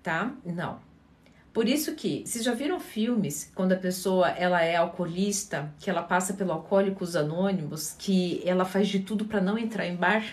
Tá? 0.03 0.33
Não. 0.45 0.79
Por 1.53 1.69
isso 1.69 1.95
que, 1.95 2.25
vocês 2.27 2.45
já 2.45 2.53
viram 2.53 2.81
filmes 2.81 3.51
quando 3.55 3.73
a 3.73 3.77
pessoa 3.77 4.29
ela 4.31 4.63
é 4.63 4.75
alcoolista, 4.75 5.73
que 5.79 5.89
ela 5.89 6.03
passa 6.03 6.35
pelo 6.35 6.53
Alcoólicos 6.53 7.15
Anônimos, 7.15 7.95
que 7.97 8.43
ela 8.45 8.65
faz 8.65 8.89
de 8.89 9.01
tudo 9.01 9.25
para 9.25 9.41
não 9.41 9.57
entrar 9.57 9.87
em 9.87 9.95
bar? 9.95 10.25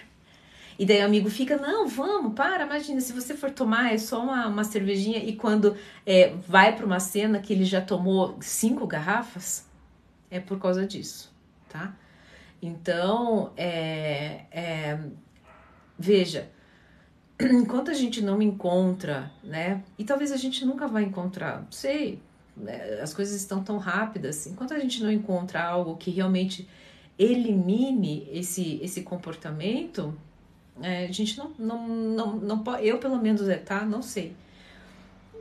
E 0.81 0.85
daí 0.85 0.99
o 0.99 1.05
amigo 1.05 1.29
fica, 1.29 1.57
não, 1.57 1.87
vamos, 1.87 2.33
para, 2.33 2.65
imagina, 2.65 2.99
se 3.01 3.13
você 3.13 3.35
for 3.35 3.51
tomar 3.51 3.93
é 3.93 3.99
só 3.99 4.19
uma, 4.23 4.47
uma 4.47 4.63
cervejinha 4.63 5.19
e 5.19 5.35
quando 5.35 5.77
é, 6.03 6.33
vai 6.47 6.75
para 6.75 6.83
uma 6.83 6.99
cena 6.99 7.37
que 7.37 7.53
ele 7.53 7.65
já 7.65 7.79
tomou 7.79 8.35
cinco 8.41 8.87
garrafas, 8.87 9.69
é 10.27 10.39
por 10.39 10.59
causa 10.59 10.83
disso, 10.87 11.31
tá? 11.69 11.95
Então, 12.59 13.53
é, 13.55 14.45
é, 14.49 14.99
veja, 15.99 16.49
enquanto 17.39 17.91
a 17.91 17.93
gente 17.93 18.19
não 18.19 18.41
encontra, 18.41 19.31
né? 19.43 19.83
E 19.99 20.03
talvez 20.03 20.31
a 20.31 20.37
gente 20.37 20.65
nunca 20.65 20.87
vai 20.87 21.03
encontrar, 21.03 21.61
não 21.61 21.71
sei, 21.71 22.23
né, 22.57 22.99
as 23.03 23.13
coisas 23.13 23.35
estão 23.35 23.63
tão 23.63 23.77
rápidas. 23.77 24.47
Enquanto 24.47 24.73
a 24.73 24.79
gente 24.79 25.03
não 25.03 25.11
encontra 25.11 25.63
algo 25.63 25.95
que 25.95 26.09
realmente 26.09 26.67
elimine 27.19 28.27
esse, 28.31 28.79
esse 28.81 29.03
comportamento, 29.03 30.17
é, 30.81 31.05
a 31.05 31.11
gente 31.11 31.37
não, 31.37 31.51
não, 31.57 31.87
não, 31.87 32.35
não 32.37 32.79
eu 32.79 32.97
pelo 32.99 33.17
menos, 33.17 33.47
é, 33.47 33.57
tá? 33.57 33.83
Não 33.85 34.01
sei. 34.01 34.35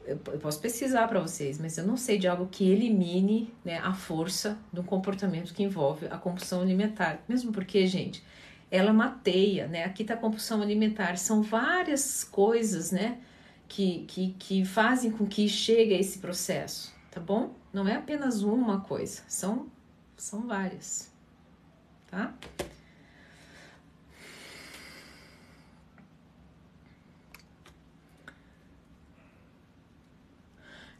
Eu, 0.04 0.16
posso 0.16 0.60
pesquisar 0.60 1.06
para 1.06 1.20
vocês, 1.20 1.58
mas 1.58 1.76
eu 1.78 1.86
não 1.86 1.96
sei 1.96 2.18
de 2.18 2.26
algo 2.26 2.48
que 2.50 2.68
elimine 2.68 3.52
né, 3.64 3.78
a 3.78 3.92
força 3.92 4.58
um 4.74 4.82
comportamento 4.82 5.54
que 5.54 5.62
envolve 5.62 6.06
a 6.06 6.16
compulsão 6.16 6.62
alimentar. 6.62 7.22
Mesmo 7.28 7.52
porque, 7.52 7.86
gente, 7.86 8.24
ela 8.70 8.92
mateia, 8.92 9.68
né? 9.68 9.84
Aqui 9.84 10.04
tá 10.04 10.14
a 10.14 10.16
compulsão 10.16 10.62
alimentar. 10.62 11.16
São 11.16 11.42
várias 11.42 12.24
coisas, 12.24 12.90
né? 12.90 13.18
Que, 13.68 14.04
que, 14.08 14.34
que 14.38 14.64
fazem 14.64 15.12
com 15.12 15.26
que 15.26 15.48
chegue 15.48 15.94
a 15.94 15.98
esse 16.00 16.18
processo, 16.18 16.92
tá 17.10 17.20
bom? 17.20 17.54
Não 17.72 17.86
é 17.86 17.94
apenas 17.94 18.42
uma 18.42 18.80
coisa, 18.80 19.22
são, 19.28 19.68
são 20.16 20.48
várias, 20.48 21.08
tá? 22.10 22.34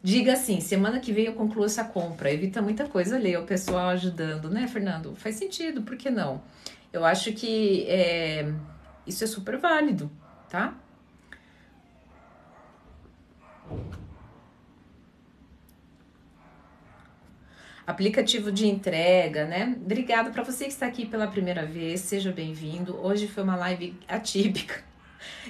Diga 0.03 0.33
assim, 0.33 0.59
semana 0.59 0.99
que 0.99 1.13
vem 1.13 1.25
eu 1.25 1.33
concluo 1.33 1.65
essa 1.65 1.83
compra. 1.83 2.31
Evita 2.31 2.59
muita 2.61 2.87
coisa 2.87 3.15
ali, 3.17 3.37
o 3.37 3.45
pessoal 3.45 3.89
ajudando, 3.89 4.49
né, 4.49 4.67
Fernando? 4.67 5.15
Faz 5.15 5.35
sentido, 5.35 5.83
por 5.83 5.95
que 5.95 6.09
não? 6.09 6.41
Eu 6.91 7.05
acho 7.05 7.31
que 7.33 7.85
é, 7.87 8.51
isso 9.05 9.23
é 9.23 9.27
super 9.27 9.57
válido, 9.57 10.11
tá? 10.49 10.75
Aplicativo 17.85 18.51
de 18.51 18.67
entrega, 18.67 19.45
né? 19.45 19.77
Obrigada 19.79 20.31
para 20.31 20.43
você 20.43 20.65
que 20.65 20.71
está 20.71 20.87
aqui 20.87 21.05
pela 21.05 21.27
primeira 21.27 21.63
vez, 21.65 22.01
seja 22.01 22.31
bem-vindo. 22.31 22.95
Hoje 22.97 23.27
foi 23.27 23.43
uma 23.43 23.55
live 23.55 23.95
atípica 24.07 24.90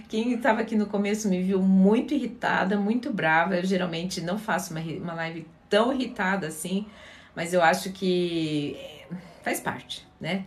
quem 0.10 0.34
estava 0.34 0.62
aqui 0.62 0.76
no 0.76 0.86
começo 0.86 1.30
me 1.30 1.42
viu 1.42 1.62
muito 1.62 2.14
irritada, 2.14 2.78
muito 2.78 3.12
brava. 3.12 3.56
Eu 3.56 3.66
geralmente 3.66 4.22
não 4.22 4.38
faço 4.38 4.72
uma, 4.72 4.82
uma 4.82 5.14
live 5.14 5.48
tão 5.70 5.94
irritada 5.94 6.48
assim, 6.48 6.86
mas 7.36 7.54
eu 7.54 7.62
acho 7.62 7.92
que 7.92 8.78
faz 9.44 9.60
parte, 9.60 10.08
né? 10.20 10.46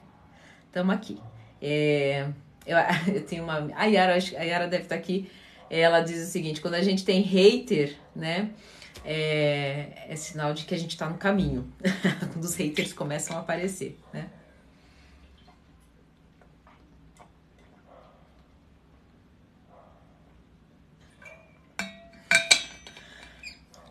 Estamos 0.66 0.94
aqui. 0.94 1.18
É, 1.60 2.28
eu, 2.66 2.76
eu, 3.14 3.24
tenho 3.24 3.44
uma. 3.44 3.70
A 3.74 3.84
Yara, 3.84 4.14
a 4.14 4.42
Yara 4.42 4.68
deve 4.68 4.84
estar 4.84 4.96
aqui. 4.96 5.30
Ela 5.70 6.00
diz 6.00 6.28
o 6.28 6.30
seguinte: 6.30 6.60
quando 6.60 6.74
a 6.74 6.82
gente 6.82 7.04
tem 7.04 7.22
hater, 7.22 7.96
né? 8.14 8.50
É, 9.06 10.06
é 10.08 10.16
sinal 10.16 10.54
de 10.54 10.64
que 10.64 10.74
a 10.74 10.78
gente 10.78 10.90
está 10.90 11.08
no 11.08 11.16
caminho. 11.16 11.70
quando 12.32 12.44
os 12.44 12.54
haters 12.54 12.92
começam 12.92 13.37
a 13.37 13.40
aparecer, 13.40 13.98
né? 14.12 14.28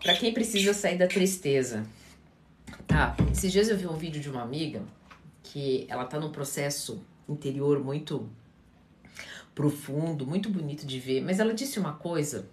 Para 0.03 0.15
quem 0.15 0.33
precisa 0.33 0.73
sair 0.73 0.97
da 0.97 1.07
tristeza. 1.07 1.85
Ah, 2.89 3.15
esses 3.31 3.49
dias 3.51 3.69
eu 3.69 3.77
vi 3.77 3.87
um 3.87 3.95
vídeo 3.95 4.21
de 4.21 4.29
uma 4.29 4.41
amiga 4.41 4.81
que 5.41 5.85
ela 5.87 6.03
tá 6.03 6.19
num 6.19 6.29
processo 6.29 7.01
interior 7.27 7.81
muito 7.81 8.29
profundo, 9.55 10.27
muito 10.27 10.49
bonito 10.49 10.85
de 10.85 10.99
ver, 10.99 11.21
mas 11.21 11.39
ela 11.39 11.53
disse 11.53 11.79
uma 11.79 11.93
coisa 11.93 12.49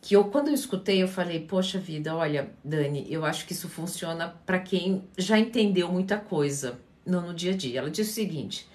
que 0.00 0.16
eu 0.16 0.24
quando 0.24 0.48
eu 0.48 0.54
escutei 0.54 1.00
eu 1.00 1.06
falei, 1.06 1.46
poxa 1.46 1.78
vida, 1.78 2.16
olha, 2.16 2.50
Dani, 2.64 3.06
eu 3.08 3.24
acho 3.24 3.46
que 3.46 3.52
isso 3.52 3.68
funciona 3.68 4.28
para 4.44 4.58
quem 4.58 5.04
já 5.16 5.38
entendeu 5.38 5.90
muita 5.90 6.18
coisa 6.18 6.80
no, 7.06 7.20
no 7.20 7.32
dia 7.32 7.52
a 7.52 7.56
dia. 7.56 7.78
Ela 7.78 7.90
disse 7.90 8.10
o 8.10 8.14
seguinte, 8.14 8.68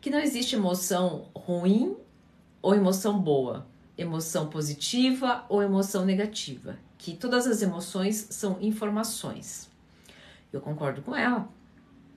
que 0.00 0.08
não 0.08 0.18
existe 0.18 0.56
emoção 0.56 1.28
ruim 1.34 1.94
ou 2.62 2.74
emoção 2.74 3.20
boa, 3.20 3.66
emoção 3.98 4.48
positiva 4.48 5.44
ou 5.48 5.62
emoção 5.62 6.06
negativa, 6.06 6.78
que 7.00 7.16
todas 7.16 7.46
as 7.46 7.62
emoções 7.62 8.26
são 8.28 8.58
informações. 8.60 9.70
Eu 10.52 10.60
concordo 10.60 11.00
com 11.00 11.16
ela. 11.16 11.48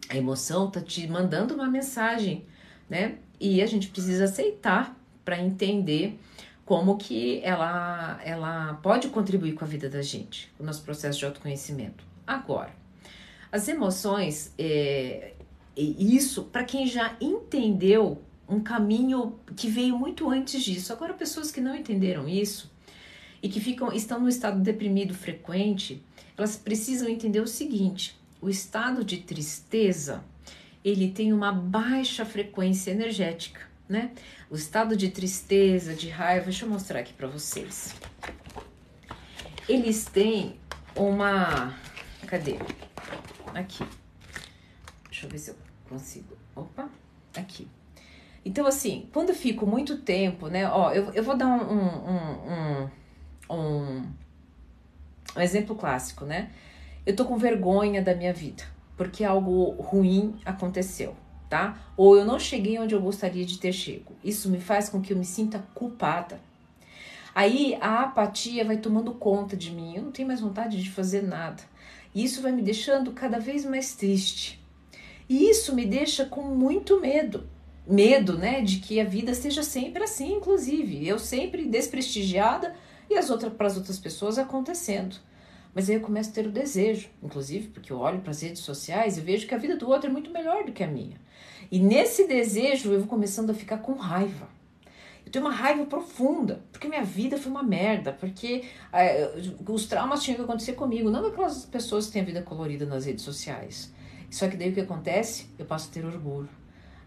A 0.10 0.18
emoção 0.18 0.70
tá 0.70 0.82
te 0.82 1.08
mandando 1.08 1.54
uma 1.54 1.70
mensagem, 1.70 2.46
né? 2.90 3.16
E 3.40 3.62
a 3.62 3.66
gente 3.66 3.88
precisa 3.88 4.26
aceitar 4.26 4.94
para 5.24 5.40
entender 5.40 6.20
como 6.66 6.98
que 6.98 7.40
ela, 7.44 8.20
ela 8.26 8.74
pode 8.84 9.08
contribuir 9.08 9.54
com 9.54 9.64
a 9.64 9.68
vida 9.68 9.90
da 9.90 10.02
gente, 10.02 10.54
o 10.60 10.64
nosso 10.64 10.84
processo 10.84 11.18
de 11.18 11.26
autoconhecimento. 11.26 12.04
Agora, 12.28 12.76
as 13.50 13.70
emoções, 13.70 14.54
é, 14.58 15.34
isso 15.78 16.44
para 16.44 16.66
quem 16.66 16.86
já 16.86 17.16
entendeu 17.22 18.22
um 18.50 18.60
caminho 18.60 19.40
que 19.56 19.70
veio 19.70 19.98
muito 19.98 20.30
antes 20.30 20.62
disso. 20.62 20.92
Agora, 20.92 21.14
pessoas 21.14 21.52
que 21.52 21.62
não 21.62 21.74
entenderam 21.74 22.28
isso 22.28 22.73
e 23.44 23.50
que 23.50 23.60
ficam 23.60 23.92
estão 23.92 24.22
no 24.22 24.30
estado 24.30 24.62
deprimido 24.62 25.14
frequente, 25.14 26.02
elas 26.38 26.56
precisam 26.56 27.10
entender 27.10 27.42
o 27.42 27.48
seguinte: 27.48 28.18
o 28.42 28.50
estado 28.50 29.04
de 29.04 29.18
tristeza 29.18 30.24
ele 30.84 31.12
tem 31.12 31.34
uma 31.34 31.52
baixa 31.52 32.26
frequência 32.26 32.92
energética, 32.92 33.62
né? 33.88 34.12
O 34.50 34.56
estado 34.56 34.96
de 34.96 35.10
tristeza, 35.10 35.94
de 35.94 36.10
raiva, 36.10 36.46
deixa 36.46 36.66
eu 36.66 36.70
mostrar 36.70 37.00
aqui 37.00 37.14
para 37.14 37.28
vocês. 37.28 37.94
Eles 39.68 40.06
têm 40.06 40.58
uma. 40.96 41.74
Cadê? 42.28 42.58
Aqui. 43.54 43.86
Deixa 45.10 45.26
eu 45.26 45.30
ver 45.30 45.38
se 45.38 45.52
eu 45.52 45.56
consigo. 45.88 46.38
Opa, 46.56 46.90
aqui. 47.36 47.68
Então, 48.46 48.66
assim, 48.68 49.08
quando 49.14 49.30
eu 49.30 49.36
fico 49.36 49.66
muito 49.66 50.00
tempo, 50.00 50.48
né? 50.48 50.70
Ó, 50.70 50.92
eu, 50.92 51.14
eu 51.14 51.24
vou 51.24 51.38
dar 51.38 51.48
um, 51.48 51.62
um, 51.62 52.10
um, 52.10 52.84
um, 52.84 52.90
um 53.54 55.42
exemplo 55.42 55.76
clássico, 55.76 56.26
né? 56.26 56.50
Eu 57.06 57.16
tô 57.16 57.26
com 57.26 57.38
vergonha 57.38 58.02
da 58.02 58.16
minha 58.16 58.34
vida, 58.34 58.64
porque 58.98 59.24
algo 59.24 59.72
ruim 59.82 60.36
aconteceu 60.46 61.16
tá? 61.54 61.78
Ou 61.96 62.18
eu 62.18 62.26
não 62.26 62.40
cheguei 62.40 62.80
onde 62.80 62.96
eu 62.96 63.00
gostaria 63.00 63.46
de 63.46 63.60
ter 63.60 63.72
chego. 63.72 64.14
Isso 64.24 64.50
me 64.50 64.60
faz 64.60 64.90
com 64.90 65.00
que 65.00 65.14
eu 65.14 65.18
me 65.18 65.24
sinta 65.24 65.64
culpada. 65.76 66.42
Aí 67.36 67.78
a 67.80 68.02
apatia 68.02 68.66
vai 68.66 68.78
tomando 68.78 69.14
conta 69.14 69.56
de 69.56 69.70
mim, 69.70 69.96
eu 69.96 70.02
não 70.02 70.12
tenho 70.12 70.28
mais 70.28 70.42
vontade 70.42 70.82
de 70.82 70.90
fazer 70.90 71.22
nada. 71.22 71.62
E 72.16 72.24
isso 72.24 72.42
vai 72.42 72.52
me 72.52 72.64
deixando 72.64 73.12
cada 73.12 73.40
vez 73.40 73.66
mais 73.66 73.94
triste. 73.94 74.60
E 75.30 75.48
isso 75.48 75.76
me 75.76 75.86
deixa 75.86 76.26
com 76.26 76.42
muito 76.42 77.00
medo. 77.00 77.48
Medo, 77.86 78.36
né, 78.36 78.62
de 78.62 78.80
que 78.80 79.00
a 79.00 79.06
vida 79.06 79.36
seja 79.36 79.62
sempre 79.62 80.06
assim, 80.06 80.34
inclusive. 80.34 81.08
Eu 81.08 81.20
sempre 81.20 81.66
desprestigiada 81.66 82.74
e 83.14 83.18
as 83.18 83.30
outras 83.30 83.54
para 83.54 83.68
as 83.68 83.78
outras 83.78 84.00
pessoas 84.00 84.38
acontecendo. 84.38 85.16
Mas 85.74 85.90
aí 85.90 85.96
eu 85.96 86.02
começo 86.02 86.30
a 86.30 86.34
ter 86.34 86.46
o 86.46 86.52
desejo, 86.52 87.10
inclusive, 87.22 87.70
porque 87.70 87.92
eu 87.92 87.98
olho 87.98 88.22
para 88.22 88.32
as 88.32 88.42
redes 88.42 88.62
sociais 88.62 89.18
e 89.18 89.22
vejo 89.22 89.48
que 89.48 89.56
a 89.56 89.58
vida 89.58 89.76
do 89.76 89.90
outro 89.90 90.10
é 90.10 90.14
muito 90.14 90.30
melhor 90.32 90.64
do 90.66 90.72
que 90.72 90.84
a 90.84 90.88
minha. 90.88 91.20
E 91.72 91.80
nesse 91.80 92.28
desejo 92.28 92.92
eu 92.92 93.00
vou 93.00 93.08
começando 93.08 93.50
a 93.50 93.54
ficar 93.54 93.80
com 93.80 93.94
raiva. 93.94 94.48
Eu 95.26 95.32
tenho 95.32 95.46
uma 95.46 95.54
raiva 95.54 95.86
profunda, 95.86 96.64
porque 96.72 96.88
minha 96.88 97.04
vida 97.04 97.38
foi 97.38 97.52
uma 97.52 97.64
merda, 97.64 98.12
porque 98.12 98.66
é, 98.92 99.32
os 99.68 99.86
traumas 99.88 100.22
tinham 100.22 100.36
que 100.36 100.44
acontecer 100.44 100.74
comigo, 100.74 101.10
não 101.10 101.26
aquelas 101.26 101.66
pessoas 101.66 102.06
que 102.06 102.14
têm 102.14 102.22
a 102.22 102.26
vida 102.26 102.42
colorida 102.44 102.86
nas 102.86 103.06
redes 103.06 103.24
sociais. 103.24 103.92
Só 104.30 104.48
que 104.48 104.58
daí 104.58 104.70
o 104.70 104.74
que 104.74 104.82
acontece? 104.82 105.48
Eu 105.58 105.66
passo 105.66 105.90
a 105.90 105.94
ter 105.94 106.06
orgulho. 106.06 106.50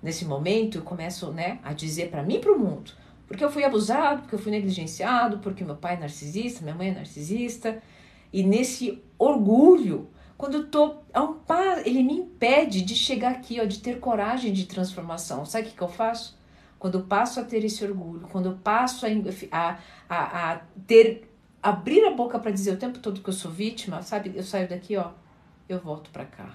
Nesse 0.02 0.24
momento 0.24 0.78
eu 0.78 0.82
começo 0.82 1.30
né, 1.32 1.58
a 1.62 1.72
dizer 1.72 2.10
para 2.10 2.22
mim 2.22 2.36
e 2.36 2.38
para 2.38 2.52
o 2.52 2.58
mundo, 2.58 2.92
porque 3.26 3.44
eu 3.44 3.50
fui 3.50 3.64
abusado, 3.64 4.22
porque 4.22 4.34
eu 4.34 4.38
fui 4.38 4.52
negligenciado, 4.52 5.38
porque 5.38 5.64
meu 5.64 5.76
pai 5.76 5.94
é 5.94 6.00
narcisista, 6.00 6.62
minha 6.62 6.74
mãe 6.74 6.88
é 6.88 6.94
narcisista, 6.94 7.82
e 8.32 8.42
nesse 8.42 9.02
orgulho 9.18 10.08
quando 10.36 10.54
eu 10.58 10.66
tô 10.66 10.96
a 11.14 11.22
um 11.22 11.34
par, 11.34 11.86
ele 11.86 12.02
me 12.02 12.12
impede 12.12 12.82
de 12.82 12.94
chegar 12.94 13.32
aqui, 13.32 13.58
ó, 13.60 13.64
de 13.64 13.78
ter 13.78 13.98
coragem 13.98 14.52
de 14.52 14.66
transformação. 14.66 15.46
Sabe 15.46 15.66
o 15.66 15.70
que, 15.70 15.76
que 15.76 15.82
eu 15.82 15.88
faço? 15.88 16.36
Quando 16.78 16.98
eu 16.98 17.04
passo 17.04 17.40
a 17.40 17.44
ter 17.44 17.64
esse 17.64 17.82
orgulho, 17.84 18.28
quando 18.28 18.46
eu 18.46 18.56
passo 18.56 19.06
a, 19.50 19.78
a, 20.08 20.52
a 20.52 20.56
ter, 20.86 21.30
abrir 21.62 22.04
a 22.04 22.10
boca 22.10 22.38
para 22.38 22.50
dizer 22.50 22.74
o 22.74 22.76
tempo 22.76 22.98
todo 22.98 23.22
que 23.22 23.28
eu 23.30 23.32
sou 23.32 23.50
vítima, 23.50 24.02
sabe? 24.02 24.32
Eu 24.36 24.42
saio 24.42 24.68
daqui, 24.68 24.94
ó, 24.96 25.12
eu 25.68 25.80
volto 25.80 26.10
para 26.10 26.26
cá. 26.26 26.54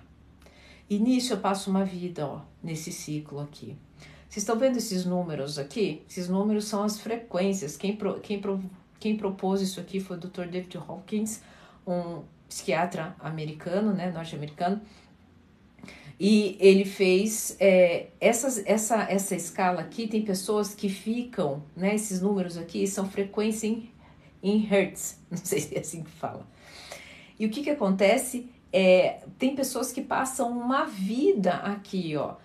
E 0.87 0.99
nisso 0.99 1.33
eu 1.33 1.37
passo 1.37 1.71
uma 1.71 1.83
vida, 1.83 2.27
ó, 2.27 2.41
nesse 2.61 2.91
ciclo 2.91 3.39
aqui. 3.39 3.75
Vocês 4.31 4.43
estão 4.43 4.57
vendo 4.57 4.77
esses 4.77 5.05
números 5.05 5.59
aqui? 5.59 6.03
Esses 6.09 6.29
números 6.29 6.63
são 6.63 6.83
as 6.83 6.97
frequências. 6.97 7.75
Quem, 7.75 7.93
pro, 7.93 8.17
quem, 8.21 8.39
pro, 8.39 8.63
quem 8.97 9.17
propôs 9.17 9.59
isso 9.59 9.77
aqui 9.77 9.99
foi 9.99 10.15
o 10.15 10.19
Dr. 10.21 10.45
David 10.45 10.77
Hawkins, 10.77 11.41
um 11.85 12.23
psiquiatra 12.47 13.13
americano, 13.19 13.91
né, 13.91 14.09
norte-americano, 14.09 14.79
e 16.17 16.55
ele 16.61 16.85
fez 16.85 17.57
é, 17.59 18.07
essas, 18.21 18.65
essa, 18.65 19.03
essa 19.03 19.35
escala 19.35 19.81
aqui. 19.81 20.07
Tem 20.07 20.21
pessoas 20.21 20.73
que 20.73 20.87
ficam, 20.87 21.61
né? 21.75 21.93
Esses 21.93 22.21
números 22.21 22.55
aqui 22.55 22.87
são 22.87 23.09
frequência 23.09 23.67
em, 23.67 23.91
em 24.41 24.59
hertz, 24.59 25.19
não 25.29 25.37
sei 25.39 25.59
se 25.59 25.75
é 25.75 25.81
assim 25.81 26.03
que 26.03 26.11
fala. 26.11 26.47
E 27.37 27.45
o 27.45 27.49
que, 27.49 27.63
que 27.63 27.69
acontece? 27.69 28.49
É, 28.71 29.23
tem 29.37 29.57
pessoas 29.57 29.91
que 29.91 30.01
passam 30.01 30.57
uma 30.57 30.85
vida 30.85 31.55
aqui, 31.55 32.15
ó. 32.15 32.35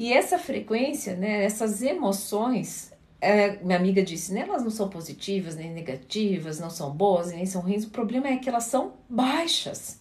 E 0.00 0.14
essa 0.14 0.38
frequência, 0.38 1.14
né? 1.14 1.44
Essas 1.44 1.82
emoções, 1.82 2.90
é, 3.20 3.58
minha 3.62 3.76
amiga 3.76 4.02
disse, 4.02 4.32
né, 4.32 4.46
elas 4.48 4.62
não 4.62 4.70
são 4.70 4.88
positivas 4.88 5.56
nem 5.56 5.70
negativas, 5.70 6.58
não 6.58 6.70
são 6.70 6.90
boas 6.90 7.30
nem 7.30 7.44
são 7.44 7.60
ruins, 7.60 7.84
o 7.84 7.90
problema 7.90 8.28
é 8.28 8.38
que 8.38 8.48
elas 8.48 8.64
são 8.64 8.94
baixas, 9.10 10.00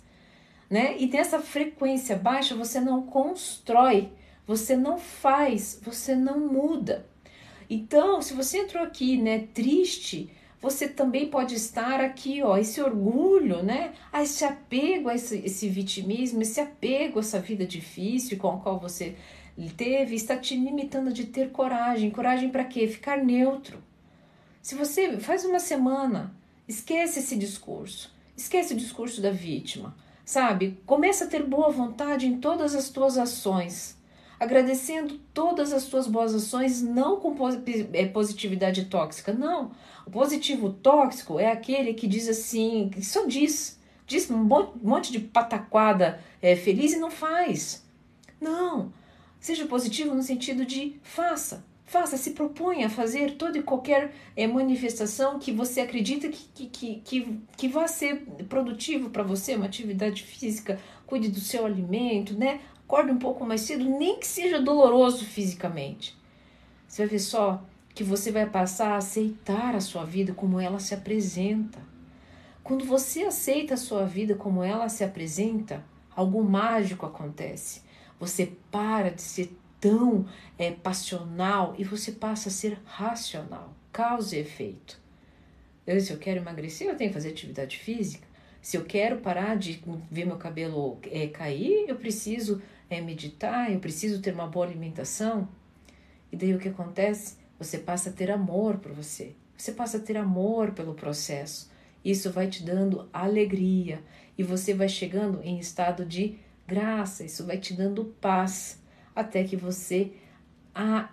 né? 0.69 0.95
E 0.97 1.05
dessa 1.05 1.39
frequência 1.39 2.15
baixa 2.15 2.55
você 2.55 2.79
não 2.79 3.01
constrói, 3.01 4.07
você 4.47 4.73
não 4.77 4.97
faz, 4.97 5.81
você 5.83 6.15
não 6.15 6.39
muda. 6.47 7.05
Então, 7.69 8.21
se 8.21 8.33
você 8.33 8.59
entrou 8.59 8.81
aqui, 8.81 9.17
né, 9.17 9.49
triste, 9.53 10.31
você 10.61 10.87
também 10.87 11.27
pode 11.27 11.55
estar 11.55 11.99
aqui, 11.99 12.41
ó, 12.41 12.57
esse 12.57 12.81
orgulho, 12.81 13.61
né? 13.61 13.91
Ah, 14.13 14.23
esse 14.23 14.45
apego 14.45 15.09
a 15.09 15.15
esse, 15.15 15.39
esse 15.39 15.67
vitimismo, 15.67 16.41
esse 16.41 16.61
apego 16.61 17.19
a 17.19 17.21
essa 17.21 17.39
vida 17.41 17.65
difícil 17.65 18.37
com 18.37 18.49
a 18.49 18.57
qual 18.59 18.79
você 18.79 19.17
teve 19.67 20.15
está 20.15 20.37
te 20.37 20.55
limitando 20.55 21.11
de 21.11 21.25
ter 21.25 21.51
coragem. 21.51 22.11
Coragem 22.11 22.49
para 22.49 22.63
quê? 22.63 22.87
Ficar 22.87 23.17
neutro. 23.17 23.83
Se 24.61 24.75
você 24.75 25.17
faz 25.17 25.43
uma 25.43 25.59
semana, 25.59 26.33
esquece 26.67 27.19
esse 27.19 27.35
discurso. 27.35 28.13
Esquece 28.37 28.73
o 28.73 28.77
discurso 28.77 29.21
da 29.21 29.31
vítima. 29.31 29.95
Sabe? 30.23 30.79
Começa 30.85 31.25
a 31.25 31.27
ter 31.27 31.43
boa 31.43 31.71
vontade 31.71 32.27
em 32.27 32.39
todas 32.39 32.75
as 32.75 32.89
tuas 32.89 33.17
ações. 33.17 33.97
Agradecendo 34.39 35.19
todas 35.33 35.73
as 35.73 35.85
tuas 35.87 36.07
boas 36.07 36.33
ações, 36.33 36.81
não 36.81 37.19
com 37.19 37.35
é, 37.91 38.05
positividade 38.05 38.85
tóxica. 38.85 39.33
Não. 39.33 39.71
O 40.05 40.11
positivo 40.11 40.71
tóxico 40.71 41.39
é 41.39 41.51
aquele 41.51 41.93
que 41.93 42.07
diz 42.07 42.29
assim, 42.29 42.89
que 42.93 43.03
só 43.03 43.25
diz. 43.25 43.77
Diz 44.07 44.29
um 44.31 44.37
monte 44.37 45.11
de 45.11 45.19
pataquada 45.19 46.21
é, 46.41 46.55
feliz 46.55 46.93
e 46.93 46.99
não 46.99 47.11
faz. 47.11 47.85
Não. 48.39 48.93
Seja 49.39 49.65
positivo 49.65 50.13
no 50.13 50.21
sentido 50.21 50.65
de 50.65 50.95
faça, 51.01 51.63
faça, 51.85 52.17
se 52.17 52.31
proponha 52.31 52.87
a 52.87 52.89
fazer 52.89 53.35
toda 53.35 53.57
e 53.57 53.63
qualquer 53.63 54.13
é, 54.35 54.45
manifestação 54.45 55.39
que 55.39 55.51
você 55.51 55.81
acredita 55.81 56.29
que, 56.29 56.67
que, 56.67 57.01
que, 57.03 57.39
que 57.57 57.67
vai 57.67 57.87
ser 57.87 58.25
produtivo 58.47 59.09
para 59.09 59.23
você, 59.23 59.55
uma 59.55 59.65
atividade 59.65 60.23
física, 60.23 60.79
cuide 61.07 61.29
do 61.29 61.39
seu 61.39 61.65
alimento, 61.65 62.37
né? 62.37 62.59
Acorde 62.85 63.11
um 63.11 63.17
pouco 63.17 63.45
mais 63.45 63.61
cedo, 63.61 63.85
nem 63.85 64.19
que 64.19 64.27
seja 64.27 64.61
doloroso 64.61 65.25
fisicamente. 65.25 66.15
Você 66.87 67.03
vai 67.03 67.09
ver 67.09 67.19
só 67.19 67.63
que 67.95 68.03
você 68.03 68.31
vai 68.31 68.47
passar 68.47 68.93
a 68.93 68.97
aceitar 68.97 69.75
a 69.75 69.81
sua 69.81 70.05
vida 70.05 70.33
como 70.33 70.59
ela 70.59 70.79
se 70.79 70.93
apresenta. 70.93 71.79
Quando 72.63 72.85
você 72.85 73.23
aceita 73.23 73.73
a 73.73 73.77
sua 73.77 74.05
vida 74.05 74.35
como 74.35 74.63
ela 74.63 74.89
se 74.89 75.03
apresenta, 75.03 75.83
algo 76.15 76.43
mágico 76.43 77.05
acontece. 77.05 77.81
Você 78.19 78.53
para 78.69 79.09
de 79.09 79.21
ser 79.21 79.55
tão 79.79 80.25
é, 80.57 80.71
passional 80.71 81.73
e 81.77 81.83
você 81.83 82.11
passa 82.11 82.49
a 82.49 82.51
ser 82.51 82.79
racional, 82.83 83.73
causa 83.91 84.35
e 84.35 84.39
efeito. 84.39 84.99
Eu, 85.87 85.99
se 85.99 86.11
eu 86.11 86.17
quero 86.17 86.39
emagrecer, 86.39 86.87
eu 86.87 86.95
tenho 86.95 87.09
que 87.09 87.15
fazer 87.15 87.29
atividade 87.29 87.77
física. 87.77 88.27
Se 88.61 88.77
eu 88.77 88.83
quero 88.83 89.21
parar 89.21 89.55
de 89.55 89.81
ver 90.11 90.25
meu 90.25 90.37
cabelo 90.37 90.99
é, 91.03 91.27
cair, 91.27 91.85
eu 91.87 91.95
preciso 91.95 92.61
é, 92.89 92.99
meditar, 92.99 93.71
eu 93.71 93.79
preciso 93.79 94.21
ter 94.21 94.33
uma 94.33 94.47
boa 94.47 94.65
alimentação. 94.65 95.47
E 96.31 96.35
daí 96.35 96.53
o 96.53 96.59
que 96.59 96.69
acontece? 96.69 97.37
Você 97.57 97.77
passa 97.77 98.09
a 98.09 98.13
ter 98.13 98.29
amor 98.29 98.77
por 98.77 98.91
você. 98.91 99.35
Você 99.57 99.71
passa 99.71 99.97
a 99.97 99.99
ter 99.99 100.17
amor 100.17 100.71
pelo 100.71 100.93
processo. 100.93 101.71
Isso 102.03 102.31
vai 102.31 102.47
te 102.47 102.63
dando 102.63 103.09
alegria 103.11 104.01
e 104.37 104.43
você 104.43 104.73
vai 104.73 104.87
chegando 104.87 105.41
em 105.43 105.59
estado 105.59 106.05
de 106.05 106.39
graça, 106.69 107.25
isso 107.25 107.45
vai 107.45 107.57
te 107.57 107.73
dando 107.73 108.05
paz, 108.21 108.81
até 109.15 109.43
que 109.43 109.55
você 109.55 110.11
a, 110.73 111.09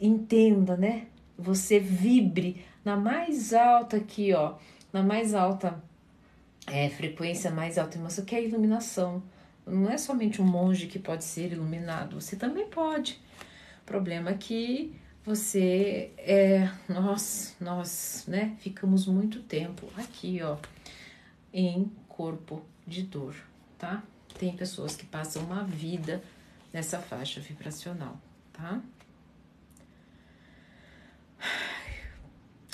entenda, 0.00 0.76
né? 0.76 1.06
Você 1.36 1.78
vibre 1.78 2.64
na 2.84 2.96
mais 2.96 3.52
alta 3.52 3.96
aqui, 3.98 4.32
ó, 4.32 4.54
na 4.92 5.02
mais 5.02 5.34
alta 5.34 5.82
é, 6.66 6.88
frequência, 6.88 7.50
mais 7.50 7.76
alta 7.76 7.98
emoção, 7.98 8.24
que 8.24 8.34
é 8.34 8.38
a 8.38 8.42
iluminação. 8.42 9.22
Não 9.66 9.90
é 9.90 9.98
somente 9.98 10.40
um 10.40 10.46
monge 10.46 10.86
que 10.86 10.98
pode 10.98 11.24
ser 11.24 11.52
iluminado, 11.52 12.20
você 12.20 12.36
também 12.36 12.66
pode. 12.66 13.20
O 13.82 13.84
problema 13.84 14.30
é 14.30 14.34
que 14.34 14.94
você 15.24 16.10
é, 16.18 16.70
nós, 16.88 17.56
nós, 17.60 18.24
né, 18.28 18.56
ficamos 18.58 19.06
muito 19.06 19.40
tempo 19.42 19.88
aqui, 19.96 20.40
ó, 20.42 20.56
em 21.52 21.90
corpo 22.08 22.62
de 22.86 23.02
dor, 23.02 23.34
tá? 23.78 24.02
Tem 24.44 24.54
pessoas 24.54 24.94
que 24.94 25.06
passam 25.06 25.42
uma 25.42 25.64
vida 25.64 26.22
nessa 26.70 26.98
faixa 26.98 27.40
vibracional, 27.40 28.20
tá? 28.52 28.82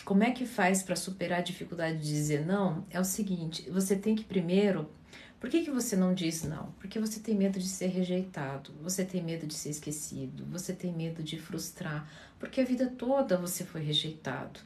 Como 0.04 0.24
é 0.24 0.32
que 0.32 0.44
faz 0.44 0.82
para 0.82 0.96
superar 0.96 1.38
a 1.38 1.42
dificuldade 1.42 1.98
de 1.98 2.08
dizer 2.08 2.44
não? 2.44 2.84
É 2.90 2.98
o 2.98 3.04
seguinte, 3.04 3.70
você 3.70 3.94
tem 3.94 4.16
que 4.16 4.24
primeiro 4.24 4.90
por 5.38 5.48
que, 5.48 5.62
que 5.62 5.70
você 5.70 5.94
não 5.94 6.12
diz 6.12 6.42
não? 6.42 6.72
Porque 6.72 6.98
você 6.98 7.20
tem 7.20 7.36
medo 7.36 7.60
de 7.60 7.68
ser 7.68 7.86
rejeitado, 7.86 8.72
você 8.82 9.04
tem 9.04 9.22
medo 9.22 9.46
de 9.46 9.54
ser 9.54 9.70
esquecido, 9.70 10.44
você 10.46 10.72
tem 10.72 10.92
medo 10.92 11.22
de 11.22 11.38
frustrar, 11.38 12.04
porque 12.40 12.60
a 12.60 12.64
vida 12.64 12.92
toda 12.98 13.36
você 13.36 13.62
foi 13.64 13.80
rejeitado. 13.80 14.58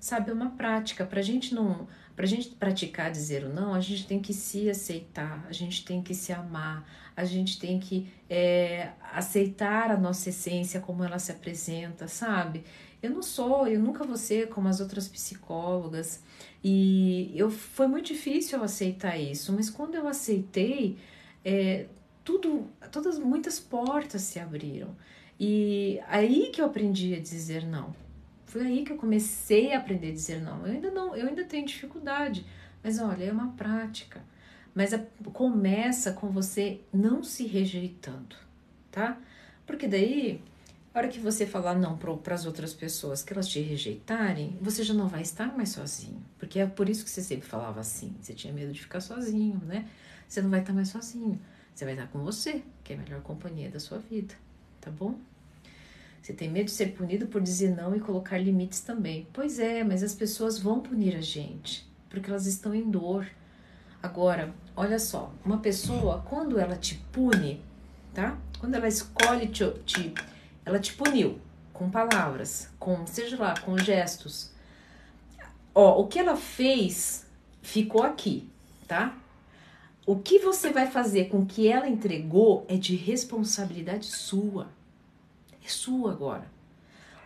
Sabe, 0.00 0.30
é 0.30 0.32
uma 0.32 0.50
prática. 0.50 1.04
Pra 1.04 1.22
gente 1.22 1.54
não. 1.54 1.88
Pra 2.14 2.26
gente 2.26 2.48
praticar 2.50 3.12
dizer 3.12 3.44
o 3.44 3.48
não, 3.48 3.74
a 3.74 3.80
gente 3.80 4.04
tem 4.04 4.20
que 4.20 4.34
se 4.34 4.68
aceitar, 4.68 5.46
a 5.48 5.52
gente 5.52 5.84
tem 5.84 6.02
que 6.02 6.12
se 6.12 6.32
amar, 6.32 6.84
a 7.16 7.24
gente 7.24 7.60
tem 7.60 7.78
que 7.78 8.12
é, 8.28 8.90
aceitar 9.12 9.88
a 9.92 9.96
nossa 9.96 10.30
essência 10.30 10.80
como 10.80 11.04
ela 11.04 11.20
se 11.20 11.30
apresenta, 11.30 12.08
sabe? 12.08 12.64
Eu 13.00 13.10
não 13.10 13.22
sou, 13.22 13.68
eu 13.68 13.78
nunca 13.78 14.02
vou 14.02 14.16
ser 14.16 14.48
como 14.48 14.66
as 14.66 14.80
outras 14.80 15.06
psicólogas. 15.06 16.20
E 16.62 17.32
eu 17.36 17.50
foi 17.50 17.86
muito 17.86 18.06
difícil 18.06 18.58
eu 18.58 18.64
aceitar 18.64 19.16
isso, 19.16 19.52
mas 19.52 19.70
quando 19.70 19.94
eu 19.94 20.08
aceitei, 20.08 20.98
é, 21.44 21.86
tudo, 22.24 22.66
todas 22.90 23.16
muitas 23.18 23.60
portas 23.60 24.22
se 24.22 24.40
abriram. 24.40 24.96
E 25.38 26.00
aí 26.08 26.50
que 26.52 26.60
eu 26.60 26.66
aprendi 26.66 27.14
a 27.14 27.20
dizer 27.20 27.64
não. 27.64 27.94
Foi 28.48 28.62
aí 28.62 28.82
que 28.82 28.92
eu 28.92 28.96
comecei 28.96 29.74
a 29.74 29.78
aprender 29.78 30.08
a 30.08 30.12
dizer 30.12 30.40
não. 30.40 30.66
Eu 30.66 30.72
ainda 30.72 30.90
não, 30.90 31.14
eu 31.14 31.28
ainda 31.28 31.44
tenho 31.44 31.66
dificuldade, 31.66 32.46
mas 32.82 32.98
olha, 32.98 33.24
é 33.24 33.30
uma 33.32 33.52
prática. 33.52 34.22
Mas 34.74 34.94
a, 34.94 34.98
começa 35.34 36.12
com 36.12 36.30
você 36.30 36.80
não 36.90 37.22
se 37.22 37.46
rejeitando, 37.46 38.34
tá? 38.90 39.18
Porque 39.66 39.86
daí 39.86 40.42
a 40.94 40.98
hora 40.98 41.08
que 41.08 41.20
você 41.20 41.44
falar 41.44 41.74
não 41.74 41.98
para 41.98 42.34
as 42.34 42.46
outras 42.46 42.72
pessoas, 42.72 43.22
que 43.22 43.34
elas 43.34 43.46
te 43.46 43.60
rejeitarem, 43.60 44.56
você 44.62 44.82
já 44.82 44.94
não 44.94 45.08
vai 45.08 45.20
estar 45.20 45.54
mais 45.54 45.68
sozinho. 45.68 46.24
Porque 46.38 46.58
é 46.58 46.66
por 46.66 46.88
isso 46.88 47.04
que 47.04 47.10
você 47.10 47.20
sempre 47.20 47.46
falava 47.46 47.80
assim. 47.80 48.16
Você 48.18 48.32
tinha 48.32 48.52
medo 48.52 48.72
de 48.72 48.80
ficar 48.80 49.00
sozinho, 49.00 49.60
né? 49.66 49.86
Você 50.26 50.40
não 50.40 50.48
vai 50.48 50.60
estar 50.60 50.72
mais 50.72 50.88
sozinho. 50.88 51.38
Você 51.74 51.84
vai 51.84 51.92
estar 51.92 52.06
com 52.06 52.20
você, 52.20 52.62
que 52.82 52.94
é 52.94 52.96
a 52.96 52.98
melhor 52.98 53.20
companhia 53.20 53.68
da 53.68 53.78
sua 53.78 53.98
vida, 53.98 54.34
tá 54.80 54.90
bom? 54.90 55.18
Você 56.22 56.32
tem 56.32 56.50
medo 56.50 56.66
de 56.66 56.72
ser 56.72 56.92
punido 56.94 57.26
por 57.26 57.40
dizer 57.40 57.74
não 57.74 57.94
e 57.94 58.00
colocar 58.00 58.38
limites 58.38 58.80
também. 58.80 59.26
Pois 59.32 59.58
é, 59.58 59.82
mas 59.82 60.02
as 60.02 60.14
pessoas 60.14 60.58
vão 60.58 60.80
punir 60.80 61.16
a 61.16 61.20
gente, 61.20 61.88
porque 62.08 62.28
elas 62.28 62.46
estão 62.46 62.74
em 62.74 62.90
dor. 62.90 63.26
Agora, 64.02 64.54
olha 64.76 64.98
só, 64.98 65.32
uma 65.44 65.58
pessoa, 65.58 66.24
quando 66.28 66.58
ela 66.58 66.76
te 66.76 66.96
pune, 67.12 67.62
tá? 68.12 68.36
Quando 68.58 68.74
ela 68.74 68.88
escolhe 68.88 69.46
te, 69.48 69.64
te 69.84 70.14
ela 70.64 70.78
te 70.78 70.92
puniu 70.92 71.38
com 71.72 71.88
palavras, 71.88 72.68
com, 72.78 73.06
seja 73.06 73.38
lá, 73.38 73.54
com 73.60 73.78
gestos. 73.78 74.50
Ó, 75.74 76.00
o 76.00 76.06
que 76.08 76.18
ela 76.18 76.36
fez 76.36 77.24
ficou 77.62 78.02
aqui, 78.02 78.50
tá? 78.86 79.16
O 80.04 80.16
que 80.16 80.38
você 80.38 80.70
vai 80.70 80.90
fazer 80.90 81.26
com 81.28 81.46
que 81.46 81.68
ela 81.68 81.88
entregou 81.88 82.64
é 82.68 82.76
de 82.76 82.96
responsabilidade 82.96 84.06
sua. 84.06 84.68
É 85.68 85.70
sua 85.70 86.12
agora. 86.12 86.46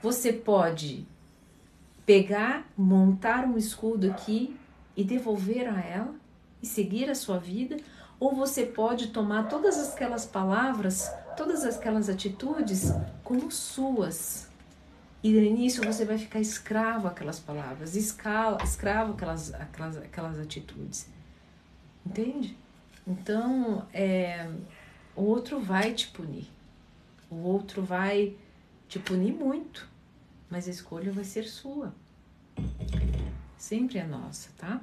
Você 0.02 0.32
pode 0.32 1.06
pegar, 2.04 2.66
montar 2.76 3.44
um 3.44 3.56
escudo 3.56 4.10
aqui 4.10 4.56
e 4.96 5.04
devolver 5.04 5.68
a 5.68 5.80
ela 5.80 6.12
e 6.60 6.66
seguir 6.66 7.08
a 7.08 7.14
sua 7.14 7.38
vida, 7.38 7.76
ou 8.18 8.34
você 8.34 8.66
pode 8.66 9.08
tomar 9.08 9.48
todas 9.48 9.92
aquelas 9.92 10.26
palavras 10.26 11.08
todas 11.36 11.64
aquelas 11.64 12.08
atitudes 12.08 12.92
como 13.22 13.50
suas. 13.50 14.48
E 15.22 15.28
início 15.28 15.84
você 15.84 16.04
vai 16.04 16.18
ficar 16.18 16.40
escravo 16.40 17.06
aquelas 17.06 17.38
palavras, 17.38 17.94
escala, 17.94 18.58
escravo 18.64 19.12
aquelas, 19.12 19.54
aquelas, 19.54 19.96
aquelas 19.96 20.38
atitudes. 20.38 21.08
Entende? 22.04 22.56
Então, 23.06 23.86
é, 23.94 24.48
o 25.14 25.22
outro 25.22 25.60
vai 25.60 25.94
te 25.94 26.08
punir. 26.08 26.48
O 27.32 27.44
outro 27.44 27.82
vai 27.82 28.36
te 28.88 28.98
punir 28.98 29.32
muito. 29.32 29.88
Mas 30.50 30.68
a 30.68 30.70
escolha 30.70 31.10
vai 31.10 31.24
ser 31.24 31.44
sua. 31.44 31.94
Sempre 33.56 33.98
é 33.98 34.06
nossa, 34.06 34.50
tá? 34.58 34.82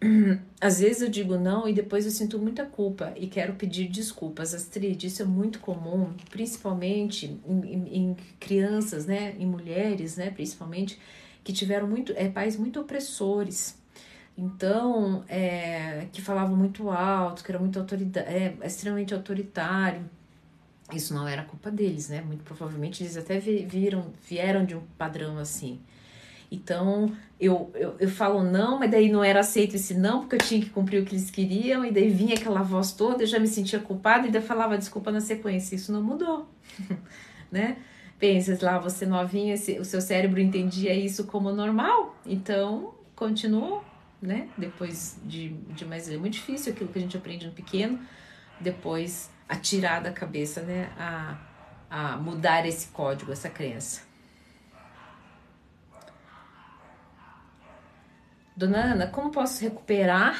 às 0.60 0.78
vezes 0.78 1.02
eu 1.02 1.08
digo 1.08 1.36
não 1.36 1.68
e 1.68 1.72
depois 1.72 2.04
eu 2.04 2.10
sinto 2.10 2.38
muita 2.38 2.64
culpa 2.64 3.12
e 3.16 3.26
quero 3.26 3.54
pedir 3.54 3.88
desculpas. 3.88 4.54
Astrid, 4.54 5.04
isso 5.04 5.22
é 5.22 5.24
muito 5.24 5.58
comum, 5.58 6.14
principalmente 6.30 7.26
em, 7.26 7.60
em, 7.64 7.96
em, 7.96 8.16
crianças, 8.38 9.06
né, 9.06 9.34
em 9.38 9.46
mulheres, 9.46 10.16
né, 10.16 10.30
principalmente, 10.30 10.98
que 11.42 11.52
tiveram 11.52 11.88
muito, 11.88 12.12
é, 12.14 12.28
pais 12.28 12.56
muito 12.56 12.80
opressores. 12.80 13.76
Então, 14.40 15.24
é, 15.28 16.06
que 16.12 16.22
falavam 16.22 16.56
muito 16.56 16.88
alto, 16.90 17.42
que 17.42 17.50
era 17.50 17.58
muito 17.58 17.76
autoritário, 17.76 18.30
é, 18.30 18.54
extremamente 18.64 19.12
autoritário. 19.12 20.02
Isso 20.94 21.12
não 21.12 21.26
era 21.26 21.42
culpa 21.42 21.72
deles, 21.72 22.08
né? 22.08 22.22
Muito 22.22 22.44
provavelmente 22.44 23.02
eles 23.02 23.16
até 23.16 23.40
viram, 23.40 24.12
vieram 24.22 24.64
de 24.64 24.76
um 24.76 24.82
padrão 24.96 25.38
assim. 25.38 25.80
Então, 26.52 27.12
eu, 27.38 27.68
eu, 27.74 27.96
eu 27.98 28.08
falo 28.08 28.44
não, 28.44 28.78
mas 28.78 28.92
daí 28.92 29.10
não 29.10 29.24
era 29.24 29.40
aceito 29.40 29.74
esse 29.74 29.92
não, 29.94 30.20
porque 30.20 30.36
eu 30.36 30.40
tinha 30.40 30.60
que 30.60 30.70
cumprir 30.70 31.02
o 31.02 31.04
que 31.04 31.16
eles 31.16 31.30
queriam, 31.30 31.84
e 31.84 31.90
daí 31.90 32.08
vinha 32.08 32.36
aquela 32.36 32.62
voz 32.62 32.92
toda, 32.92 33.24
eu 33.24 33.26
já 33.26 33.40
me 33.40 33.48
sentia 33.48 33.80
culpada, 33.80 34.28
e 34.28 34.30
daí 34.30 34.40
falava 34.40 34.78
desculpa 34.78 35.10
na 35.10 35.20
sequência. 35.20 35.74
Isso 35.74 35.90
não 35.90 36.00
mudou, 36.02 36.48
né? 37.50 37.78
Pensa 38.20 38.56
lá, 38.62 38.78
você 38.78 39.04
novinha, 39.04 39.56
o 39.80 39.84
seu 39.84 40.00
cérebro 40.00 40.40
entendia 40.40 40.94
isso 40.94 41.24
como 41.24 41.50
normal, 41.52 42.16
então 42.24 42.94
continuou, 43.16 43.84
né? 44.20 44.48
Depois 44.56 45.20
de, 45.24 45.50
de 45.50 45.84
mais. 45.84 46.08
É 46.08 46.16
muito 46.16 46.34
difícil 46.34 46.72
aquilo 46.72 46.90
que 46.90 46.98
a 46.98 47.02
gente 47.02 47.16
aprende 47.16 47.46
no 47.46 47.52
pequeno, 47.52 48.00
depois 48.60 49.30
a 49.48 49.56
tirar 49.56 50.00
da 50.00 50.12
cabeça, 50.12 50.62
né? 50.62 50.92
A, 50.98 51.38
a 51.90 52.16
mudar 52.16 52.66
esse 52.66 52.88
código, 52.88 53.32
essa 53.32 53.48
crença. 53.48 54.06
Dona 58.56 58.92
Ana, 58.92 59.06
como 59.06 59.30
posso 59.30 59.62
recuperar 59.62 60.36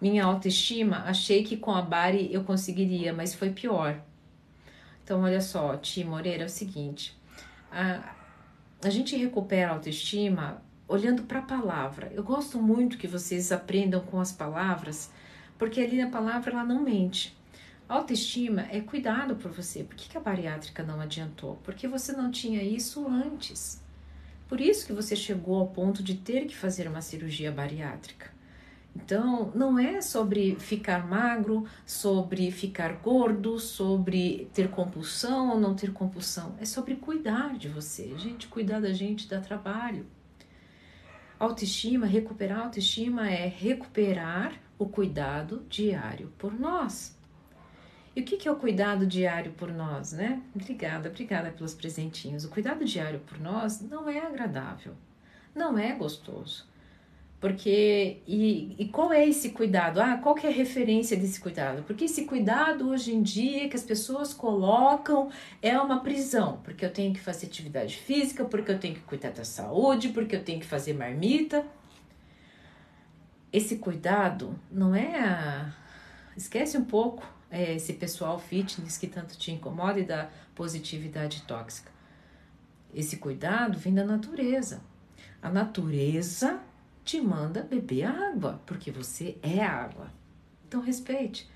minha 0.00 0.24
autoestima? 0.24 1.04
Achei 1.04 1.44
que 1.44 1.56
com 1.56 1.70
a 1.70 1.82
Bari 1.82 2.32
eu 2.32 2.44
conseguiria, 2.44 3.12
mas 3.12 3.34
foi 3.34 3.50
pior. 3.50 4.00
Então, 5.04 5.22
olha 5.22 5.40
só, 5.40 5.76
Ti 5.76 6.02
Moreira, 6.02 6.44
é 6.44 6.46
o 6.46 6.48
seguinte: 6.48 7.14
a, 7.70 8.14
a 8.82 8.90
gente 8.90 9.16
recupera 9.16 9.70
a 9.70 9.74
autoestima 9.74 10.62
olhando 10.88 11.22
para 11.22 11.40
a 11.40 11.42
palavra. 11.42 12.10
Eu 12.14 12.24
gosto 12.24 12.60
muito 12.60 12.96
que 12.96 13.06
vocês 13.06 13.52
aprendam 13.52 14.00
com 14.00 14.18
as 14.18 14.32
palavras, 14.32 15.10
porque 15.58 15.80
ali 15.80 16.02
na 16.02 16.10
palavra 16.10 16.52
ela 16.52 16.64
não 16.64 16.82
mente. 16.82 17.36
Autoestima 17.86 18.66
é 18.70 18.80
cuidado 18.80 19.36
por 19.36 19.50
você. 19.50 19.84
Por 19.84 19.94
que 19.94 20.16
a 20.16 20.20
bariátrica 20.20 20.82
não 20.82 21.00
adiantou? 21.00 21.58
Porque 21.62 21.86
você 21.86 22.12
não 22.12 22.30
tinha 22.30 22.62
isso 22.62 23.06
antes. 23.06 23.82
Por 24.48 24.60
isso 24.60 24.86
que 24.86 24.92
você 24.92 25.14
chegou 25.14 25.56
ao 25.56 25.68
ponto 25.68 26.02
de 26.02 26.14
ter 26.14 26.46
que 26.46 26.56
fazer 26.56 26.88
uma 26.88 27.02
cirurgia 27.02 27.52
bariátrica. 27.52 28.30
Então, 28.96 29.52
não 29.54 29.78
é 29.78 30.00
sobre 30.00 30.56
ficar 30.56 31.06
magro, 31.06 31.66
sobre 31.86 32.50
ficar 32.50 32.94
gordo, 32.94 33.58
sobre 33.58 34.50
ter 34.52 34.68
compulsão 34.68 35.50
ou 35.50 35.60
não 35.60 35.74
ter 35.74 35.92
compulsão. 35.92 36.56
É 36.58 36.64
sobre 36.64 36.96
cuidar 36.96 37.56
de 37.56 37.68
você. 37.68 38.14
Gente, 38.18 38.48
cuidar 38.48 38.80
da 38.80 38.92
gente 38.92 39.28
dá 39.28 39.40
trabalho. 39.40 40.06
Autoestima, 41.38 42.04
recuperar 42.04 42.64
autoestima 42.64 43.30
é 43.30 43.46
recuperar 43.46 44.60
o 44.76 44.86
cuidado 44.88 45.64
diário 45.68 46.32
por 46.36 46.52
nós. 46.58 47.16
E 48.16 48.20
o 48.20 48.24
que 48.24 48.48
é 48.48 48.50
o 48.50 48.56
cuidado 48.56 49.06
diário 49.06 49.52
por 49.52 49.72
nós, 49.72 50.10
né? 50.10 50.42
Obrigada, 50.52 51.08
obrigada 51.08 51.52
pelos 51.52 51.74
presentinhos. 51.74 52.44
O 52.44 52.48
cuidado 52.48 52.84
diário 52.84 53.20
por 53.20 53.38
nós 53.38 53.80
não 53.80 54.08
é 54.08 54.18
agradável. 54.18 54.94
Não 55.54 55.78
é 55.78 55.92
gostoso. 55.92 56.66
Porque, 57.40 58.20
e, 58.26 58.74
e 58.78 58.88
qual 58.88 59.12
é 59.12 59.24
esse 59.26 59.50
cuidado? 59.50 60.00
Ah, 60.00 60.16
qual 60.16 60.34
que 60.34 60.44
é 60.44 60.50
a 60.50 60.52
referência 60.52 61.16
desse 61.16 61.38
cuidado? 61.38 61.84
Porque 61.84 62.06
esse 62.06 62.24
cuidado 62.24 62.88
hoje 62.88 63.14
em 63.14 63.22
dia 63.22 63.68
que 63.68 63.76
as 63.76 63.84
pessoas 63.84 64.34
colocam 64.34 65.30
é 65.62 65.78
uma 65.78 66.00
prisão, 66.00 66.60
porque 66.64 66.84
eu 66.84 66.92
tenho 66.92 67.14
que 67.14 67.20
fazer 67.20 67.46
atividade 67.46 67.96
física, 67.96 68.44
porque 68.44 68.72
eu 68.72 68.78
tenho 68.80 68.94
que 68.94 69.02
cuidar 69.02 69.30
da 69.30 69.44
saúde, 69.44 70.08
porque 70.08 70.34
eu 70.34 70.42
tenho 70.42 70.58
que 70.58 70.66
fazer 70.66 70.94
marmita. 70.94 71.64
Esse 73.52 73.76
cuidado 73.76 74.58
não 74.70 74.92
é 74.92 75.20
a... 75.20 75.72
Esquece 76.36 76.76
um 76.76 76.84
pouco 76.84 77.24
é, 77.50 77.74
esse 77.74 77.92
pessoal 77.92 78.38
fitness 78.40 78.98
que 78.98 79.06
tanto 79.06 79.38
te 79.38 79.52
incomoda 79.52 80.00
e 80.00 80.04
da 80.04 80.28
positividade 80.56 81.42
tóxica. 81.42 81.90
Esse 82.92 83.18
cuidado 83.18 83.78
vem 83.78 83.94
da 83.94 84.04
natureza. 84.04 84.82
A 85.40 85.48
natureza 85.48 86.60
te 87.08 87.20
manda 87.22 87.62
beber 87.62 88.04
água, 88.04 88.60
porque 88.66 88.90
você 88.90 89.38
é 89.42 89.64
água. 89.64 90.12
Então 90.66 90.82
respeite. 90.82 91.48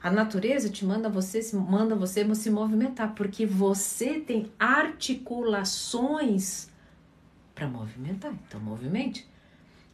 A 0.00 0.08
natureza 0.08 0.70
te 0.70 0.84
manda 0.84 1.08
você 1.08 1.40
manda 1.56 1.96
você 1.96 2.32
se 2.32 2.48
movimentar, 2.48 3.12
porque 3.16 3.44
você 3.44 4.20
tem 4.20 4.52
articulações 4.56 6.70
para 7.56 7.66
movimentar. 7.66 8.32
Então 8.46 8.60
movimente. 8.60 9.28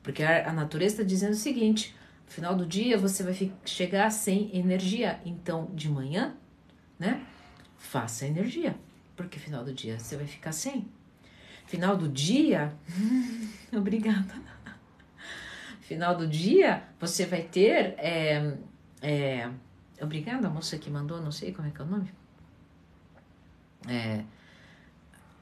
Porque 0.02 0.22
a, 0.22 0.52
natureza 0.52 0.96
está 0.96 1.04
dizendo 1.04 1.32
o 1.32 1.36
seguinte: 1.36 1.96
no 2.26 2.30
final 2.30 2.54
do 2.54 2.66
dia 2.66 2.98
você 2.98 3.22
vai 3.22 3.50
chegar 3.64 4.10
sem 4.10 4.54
energia. 4.54 5.18
Então, 5.24 5.70
de 5.74 5.88
manhã, 5.88 6.36
né? 6.98 7.24
Faça 7.78 8.26
energia, 8.26 8.76
porque 9.16 9.38
final 9.38 9.64
do 9.64 9.72
dia 9.72 9.98
você 9.98 10.14
vai 10.14 10.26
ficar 10.26 10.52
sem. 10.52 10.86
Final 11.66 11.96
do 11.96 12.06
dia, 12.06 12.76
obrigada 13.72 14.55
final 15.86 16.16
do 16.16 16.26
dia, 16.26 16.82
você 16.98 17.24
vai 17.24 17.42
ter. 17.42 17.94
É, 17.96 18.54
é, 19.00 19.48
obrigada, 20.00 20.48
a 20.48 20.50
moça 20.50 20.76
que 20.76 20.90
mandou, 20.90 21.20
não 21.20 21.30
sei 21.30 21.52
como 21.52 21.68
é 21.68 21.70
que 21.70 21.80
é 21.80 21.84
o 21.84 21.86
nome. 21.86 22.10
É, 23.88 24.24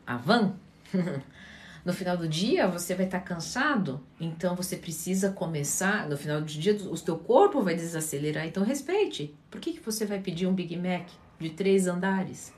a 0.06 0.16
van. 0.18 0.54
no 1.84 1.92
final 1.92 2.16
do 2.16 2.28
dia 2.28 2.68
você 2.68 2.94
vai 2.94 3.06
estar 3.06 3.20
tá 3.20 3.24
cansado, 3.24 4.00
então 4.20 4.54
você 4.54 4.76
precisa 4.76 5.30
começar. 5.32 6.06
No 6.08 6.16
final 6.16 6.40
do 6.40 6.46
dia, 6.46 6.74
o 6.74 6.96
seu 6.96 7.18
corpo 7.18 7.62
vai 7.62 7.74
desacelerar, 7.74 8.46
então 8.46 8.62
respeite. 8.62 9.34
Por 9.50 9.60
que, 9.60 9.72
que 9.72 9.80
você 9.80 10.04
vai 10.04 10.20
pedir 10.20 10.46
um 10.46 10.54
Big 10.54 10.76
Mac 10.76 11.08
de 11.40 11.50
três 11.50 11.86
andares? 11.86 12.52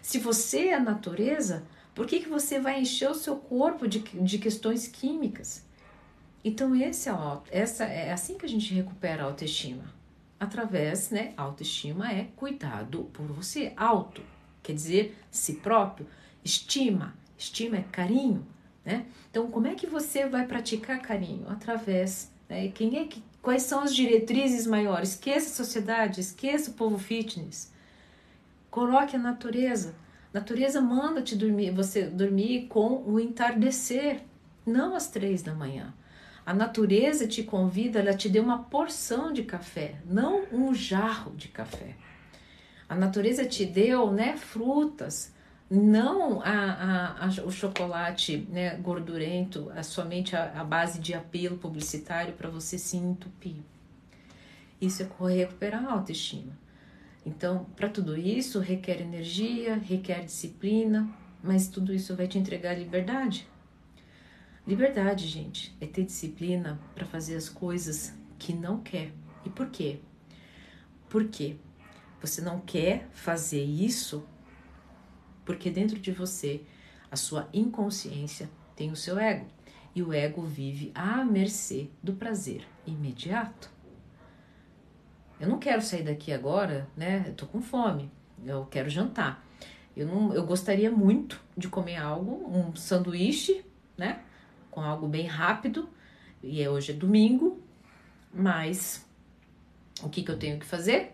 Se 0.00 0.18
você 0.18 0.68
é 0.68 0.74
a 0.74 0.80
natureza, 0.80 1.62
por 1.94 2.04
que, 2.04 2.18
que 2.18 2.28
você 2.28 2.58
vai 2.58 2.80
encher 2.80 3.08
o 3.08 3.14
seu 3.14 3.36
corpo 3.36 3.86
de, 3.86 4.00
de 4.00 4.38
questões 4.38 4.88
químicas? 4.88 5.64
Então, 6.44 6.74
esse 6.74 7.08
é, 7.08 7.12
o, 7.12 7.42
essa, 7.50 7.84
é 7.84 8.12
assim 8.12 8.36
que 8.36 8.44
a 8.44 8.48
gente 8.48 8.74
recupera 8.74 9.22
a 9.22 9.26
autoestima. 9.26 9.84
Através, 10.40 11.10
né? 11.10 11.32
Autoestima 11.36 12.10
é 12.10 12.28
cuidado 12.34 13.04
por 13.12 13.26
você. 13.26 13.72
Auto 13.76 14.22
quer 14.62 14.72
dizer 14.74 15.16
si 15.30 15.54
próprio. 15.54 16.06
Estima. 16.44 17.14
Estima 17.38 17.76
é 17.76 17.84
carinho, 17.92 18.44
né? 18.84 19.06
Então, 19.30 19.48
como 19.50 19.66
é 19.66 19.74
que 19.74 19.86
você 19.86 20.28
vai 20.28 20.46
praticar 20.46 21.00
carinho? 21.00 21.48
Através, 21.48 22.30
né? 22.48 22.68
Quem 22.68 22.98
é 22.98 23.04
que, 23.04 23.22
quais 23.40 23.62
são 23.62 23.80
as 23.80 23.94
diretrizes 23.94 24.66
maiores? 24.66 25.10
Esqueça 25.10 25.50
a 25.50 25.64
sociedade, 25.64 26.20
esqueça 26.20 26.70
o 26.70 26.74
povo 26.74 26.98
fitness. 26.98 27.72
Coloque 28.70 29.14
a 29.14 29.18
natureza. 29.18 29.94
A 30.34 30.38
natureza 30.38 30.80
manda 30.80 31.22
te 31.22 31.36
dormir, 31.36 31.70
você 31.70 32.04
dormir 32.04 32.66
com 32.66 33.02
o 33.06 33.20
entardecer, 33.20 34.22
não 34.66 34.96
às 34.96 35.08
três 35.08 35.42
da 35.42 35.54
manhã. 35.54 35.94
A 36.44 36.52
natureza 36.52 37.26
te 37.26 37.42
convida, 37.42 38.00
ela 38.00 38.14
te 38.14 38.28
deu 38.28 38.42
uma 38.42 38.64
porção 38.64 39.32
de 39.32 39.44
café, 39.44 39.96
não 40.04 40.44
um 40.52 40.74
jarro 40.74 41.34
de 41.36 41.48
café. 41.48 41.94
A 42.88 42.96
natureza 42.96 43.44
te 43.44 43.64
deu, 43.64 44.10
né, 44.10 44.36
frutas, 44.36 45.32
não 45.70 46.42
a, 46.42 46.50
a, 46.50 47.26
a, 47.26 47.28
o 47.46 47.50
chocolate 47.50 48.46
né, 48.50 48.76
gordurento, 48.76 49.72
somente 49.82 50.36
a 50.36 50.62
base 50.64 50.98
de 50.98 51.14
apelo 51.14 51.56
publicitário 51.56 52.34
para 52.34 52.50
você 52.50 52.76
se 52.76 52.96
entupir. 52.96 53.56
Isso 54.80 55.02
é 55.02 55.08
recuperar 55.32 55.84
a 55.84 55.92
autoestima. 55.92 56.52
Então, 57.24 57.66
para 57.76 57.88
tudo 57.88 58.16
isso, 58.18 58.58
requer 58.58 59.00
energia, 59.00 59.76
requer 59.76 60.24
disciplina, 60.24 61.08
mas 61.42 61.68
tudo 61.68 61.94
isso 61.94 62.16
vai 62.16 62.26
te 62.26 62.36
entregar 62.36 62.76
liberdade. 62.76 63.46
Liberdade, 64.66 65.26
gente, 65.26 65.76
é 65.80 65.86
ter 65.86 66.04
disciplina 66.04 66.80
para 66.94 67.04
fazer 67.04 67.34
as 67.34 67.48
coisas 67.48 68.14
que 68.38 68.52
não 68.52 68.80
quer. 68.80 69.12
E 69.44 69.50
por 69.50 69.68
quê? 69.70 69.98
Porque 71.08 71.56
você 72.20 72.40
não 72.40 72.60
quer 72.60 73.08
fazer 73.12 73.62
isso 73.62 74.24
porque 75.44 75.70
dentro 75.70 75.98
de 75.98 76.12
você, 76.12 76.62
a 77.10 77.16
sua 77.16 77.48
inconsciência 77.52 78.48
tem 78.76 78.92
o 78.92 78.96
seu 78.96 79.18
ego. 79.18 79.46
E 79.94 80.02
o 80.02 80.12
ego 80.12 80.42
vive 80.42 80.92
à 80.94 81.24
mercê 81.24 81.90
do 82.02 82.14
prazer 82.14 82.64
imediato. 82.86 83.70
Eu 85.40 85.48
não 85.48 85.58
quero 85.58 85.82
sair 85.82 86.04
daqui 86.04 86.32
agora, 86.32 86.88
né? 86.96 87.24
Eu 87.26 87.34
tô 87.34 87.46
com 87.46 87.60
fome. 87.60 88.10
Eu 88.44 88.64
quero 88.66 88.88
jantar. 88.88 89.44
Eu 89.96 90.06
não, 90.06 90.32
eu 90.32 90.46
gostaria 90.46 90.90
muito 90.90 91.40
de 91.56 91.68
comer 91.68 91.96
algo, 91.96 92.48
um 92.48 92.74
sanduíche, 92.76 93.64
né? 93.98 94.22
Com 94.72 94.80
algo 94.80 95.06
bem 95.06 95.26
rápido, 95.26 95.88
e 96.42 96.60
é 96.60 96.68
hoje 96.68 96.90
é 96.90 96.94
domingo, 96.94 97.62
mas 98.34 99.06
o 100.02 100.08
que, 100.08 100.24
que 100.24 100.30
eu 100.32 100.36
tenho 100.36 100.58
que 100.58 100.66
fazer? 100.66 101.12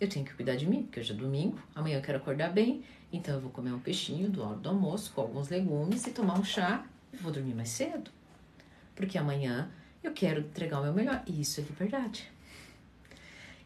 Eu 0.00 0.08
tenho 0.08 0.24
que 0.24 0.34
cuidar 0.34 0.56
de 0.56 0.66
mim, 0.66 0.82
porque 0.82 0.98
hoje 0.98 1.12
é 1.12 1.14
domingo, 1.14 1.62
amanhã 1.76 1.98
eu 1.98 2.02
quero 2.02 2.18
acordar 2.18 2.50
bem, 2.50 2.82
então 3.12 3.36
eu 3.36 3.40
vou 3.40 3.50
comer 3.50 3.72
um 3.72 3.78
peixinho 3.78 4.28
do 4.28 4.42
hora 4.42 4.56
do 4.56 4.68
almoço 4.68 5.12
com 5.12 5.20
alguns 5.20 5.48
legumes 5.48 6.04
e 6.06 6.10
tomar 6.10 6.36
um 6.36 6.42
chá 6.42 6.84
e 7.12 7.16
vou 7.16 7.30
dormir 7.30 7.54
mais 7.54 7.68
cedo. 7.68 8.10
Porque 8.96 9.18
amanhã 9.18 9.70
eu 10.02 10.12
quero 10.12 10.40
entregar 10.40 10.80
o 10.80 10.82
meu 10.82 10.92
melhor. 10.92 11.22
E 11.26 11.40
isso 11.40 11.60
é 11.60 11.64
liberdade. 11.64 12.28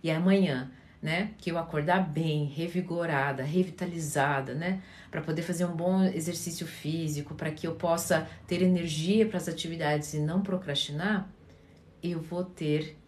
E 0.02 0.10
amanhã 0.10 0.70
né? 1.06 1.34
Que 1.38 1.52
eu 1.52 1.56
acordar 1.56 2.00
bem, 2.00 2.46
revigorada, 2.46 3.44
revitalizada, 3.44 4.56
né? 4.56 4.82
Para 5.08 5.22
poder 5.22 5.42
fazer 5.42 5.64
um 5.64 5.76
bom 5.76 6.02
exercício 6.02 6.66
físico, 6.66 7.32
para 7.36 7.52
que 7.52 7.64
eu 7.64 7.76
possa 7.76 8.28
ter 8.44 8.60
energia 8.60 9.24
para 9.24 9.36
as 9.36 9.48
atividades 9.48 10.14
e 10.14 10.18
não 10.18 10.42
procrastinar, 10.42 11.30
eu 12.02 12.20
vou 12.20 12.42
ter 12.42 12.98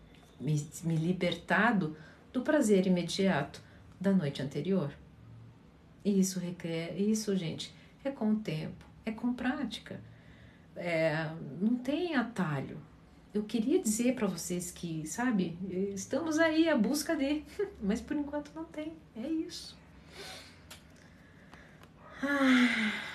me, 0.40 0.64
me 0.84 0.94
libertado 0.94 1.96
do 2.32 2.42
prazer 2.42 2.86
imediato 2.86 3.60
da 4.00 4.12
noite 4.12 4.40
anterior. 4.40 4.92
E 6.04 6.20
isso 6.20 6.38
requer, 6.38 6.94
isso, 6.96 7.34
gente, 7.34 7.74
é 8.04 8.12
com 8.12 8.30
o 8.30 8.36
tempo, 8.36 8.86
é 9.04 9.10
com 9.10 9.34
prática. 9.34 10.00
É, 10.76 11.28
não 11.60 11.74
tem 11.74 12.14
atalho, 12.14 12.78
eu 13.34 13.42
queria 13.44 13.80
dizer 13.80 14.14
para 14.14 14.26
vocês 14.26 14.70
que, 14.70 15.06
sabe, 15.06 15.56
estamos 15.94 16.38
aí 16.38 16.68
à 16.68 16.76
busca 16.76 17.14
de, 17.16 17.44
mas 17.82 18.00
por 18.00 18.16
enquanto 18.16 18.52
não 18.54 18.64
tem. 18.64 18.92
É 19.16 19.26
isso. 19.26 19.76
Ah. 22.22 23.08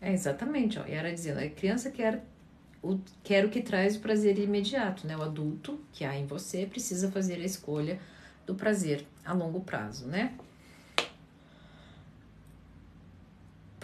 É 0.00 0.12
exatamente, 0.12 0.78
ó. 0.78 0.84
E 0.86 0.92
era 0.92 1.12
dizendo, 1.12 1.40
a 1.40 1.48
criança 1.48 1.90
quer 1.90 2.22
o, 2.82 2.98
quer 3.22 3.44
o 3.44 3.50
que 3.50 3.62
traz 3.62 3.96
o 3.96 4.00
prazer 4.00 4.38
imediato, 4.38 5.06
né? 5.06 5.16
O 5.16 5.22
adulto 5.22 5.80
que 5.92 6.04
há 6.04 6.14
em 6.16 6.26
você 6.26 6.66
precisa 6.66 7.10
fazer 7.10 7.36
a 7.36 7.44
escolha 7.44 7.98
do 8.46 8.54
prazer 8.54 9.06
a 9.24 9.32
longo 9.32 9.60
prazo, 9.60 10.06
né? 10.06 10.34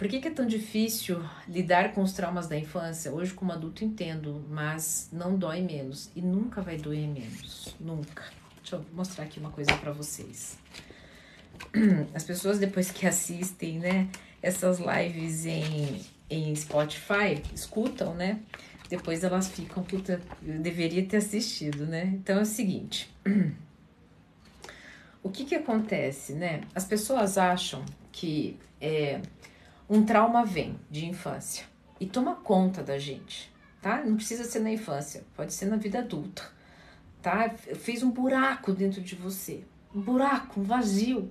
Por 0.01 0.07
que, 0.07 0.19
que, 0.19 0.29
é 0.29 0.31
tão 0.31 0.47
difícil 0.47 1.23
lidar 1.47 1.93
com 1.93 2.01
os 2.01 2.11
traumas 2.11 2.47
da 2.47 2.57
infância? 2.57 3.11
Hoje, 3.11 3.35
como 3.35 3.51
adulto, 3.51 3.85
entendo, 3.85 4.43
mas 4.49 5.07
não 5.13 5.37
dói 5.37 5.61
menos 5.61 6.09
e 6.15 6.21
nunca 6.23 6.59
vai 6.59 6.75
doer 6.75 7.07
menos. 7.07 7.75
Nunca. 7.79 8.23
Deixa 8.63 8.77
eu 8.77 8.85
mostrar 8.93 9.25
aqui 9.25 9.39
uma 9.39 9.51
coisa 9.51 9.77
para 9.77 9.91
vocês. 9.91 10.57
As 12.15 12.23
pessoas, 12.23 12.57
depois 12.57 12.89
que 12.89 13.05
assistem, 13.05 13.77
né, 13.77 14.09
essas 14.41 14.79
lives 14.79 15.45
em, 15.45 16.01
em 16.31 16.55
Spotify, 16.55 17.39
escutam, 17.53 18.15
né? 18.15 18.39
Depois 18.89 19.23
elas 19.23 19.49
ficam, 19.49 19.83
puta, 19.83 20.19
eu 20.43 20.57
deveria 20.57 21.05
ter 21.05 21.17
assistido, 21.17 21.85
né? 21.85 22.05
Então 22.05 22.39
é 22.39 22.41
o 22.41 22.45
seguinte. 22.45 23.07
O 25.23 25.29
que 25.29 25.45
que 25.45 25.53
acontece, 25.53 26.33
né? 26.33 26.61
As 26.73 26.83
pessoas 26.83 27.37
acham 27.37 27.85
que 28.11 28.57
é, 28.81 29.21
um 29.93 30.05
trauma 30.05 30.45
vem 30.45 30.79
de 30.89 31.05
infância 31.05 31.65
e 31.99 32.05
toma 32.05 32.33
conta 32.33 32.81
da 32.81 32.97
gente, 32.97 33.51
tá? 33.81 34.01
Não 34.01 34.15
precisa 34.15 34.45
ser 34.45 34.59
na 34.59 34.71
infância, 34.71 35.25
pode 35.35 35.51
ser 35.51 35.65
na 35.65 35.75
vida 35.75 35.99
adulta, 35.99 36.43
tá? 37.21 37.49
Fez 37.49 38.01
um 38.01 38.09
buraco 38.09 38.71
dentro 38.71 39.01
de 39.01 39.15
você, 39.15 39.65
um 39.93 39.99
buraco, 39.99 40.61
um 40.61 40.63
vazio. 40.63 41.29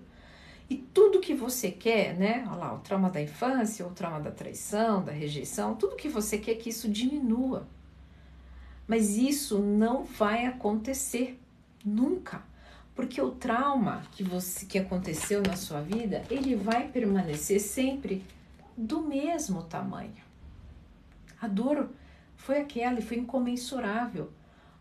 E 0.68 0.76
tudo 0.76 1.20
que 1.20 1.34
você 1.34 1.70
quer, 1.70 2.14
né? 2.18 2.44
Olha 2.48 2.56
lá, 2.56 2.74
o 2.74 2.80
trauma 2.80 3.08
da 3.08 3.22
infância, 3.22 3.86
o 3.86 3.92
trauma 3.92 4.20
da 4.20 4.30
traição, 4.30 5.02
da 5.02 5.11
rejeição, 5.11 5.74
tudo 5.74 5.96
que 5.96 6.11
você 6.11 6.36
quer 6.36 6.56
que 6.56 6.68
isso 6.68 6.86
diminua. 6.86 7.66
Mas 8.86 9.16
isso 9.16 9.58
não 9.58 10.04
vai 10.04 10.44
acontecer 10.44 11.40
nunca. 11.82 12.42
Porque 12.94 13.22
o 13.22 13.30
trauma 13.30 14.02
que 14.12 14.22
você 14.22 14.66
que 14.66 14.78
aconteceu 14.78 15.42
na 15.42 15.56
sua 15.56 15.80
vida, 15.80 16.22
ele 16.30 16.54
vai 16.54 16.88
permanecer 16.88 17.58
sempre 17.58 18.22
do 18.77 19.03
mesmo 19.03 19.62
tamanho. 19.62 20.23
A 21.41 21.47
dor 21.47 21.91
foi 22.37 22.61
aquela 22.61 22.99
e 22.99 23.03
foi 23.03 23.18
incomensurável. 23.18 24.31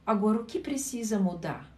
Agora 0.06 0.40
o 0.40 0.46
que 0.46 0.60
precisa 0.60 1.20
mudar? 1.20 1.70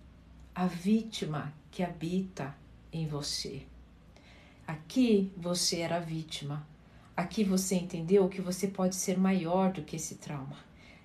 A 0.54 0.66
vítima 0.66 1.54
que 1.70 1.84
habita 1.84 2.56
em 2.92 3.08
você. 3.08 3.64
Aqui 4.68 5.32
você 5.36 5.80
era 5.80 6.00
vítima. 6.00 6.66
Aqui 7.16 7.44
você 7.44 7.76
entendeu 7.76 8.28
que 8.30 8.42
você 8.42 8.68
pode 8.68 8.96
ser 8.96 9.18
maior 9.18 9.72
do 9.72 9.82
que 9.82 9.96
esse 9.96 10.16
trauma. 10.16 10.58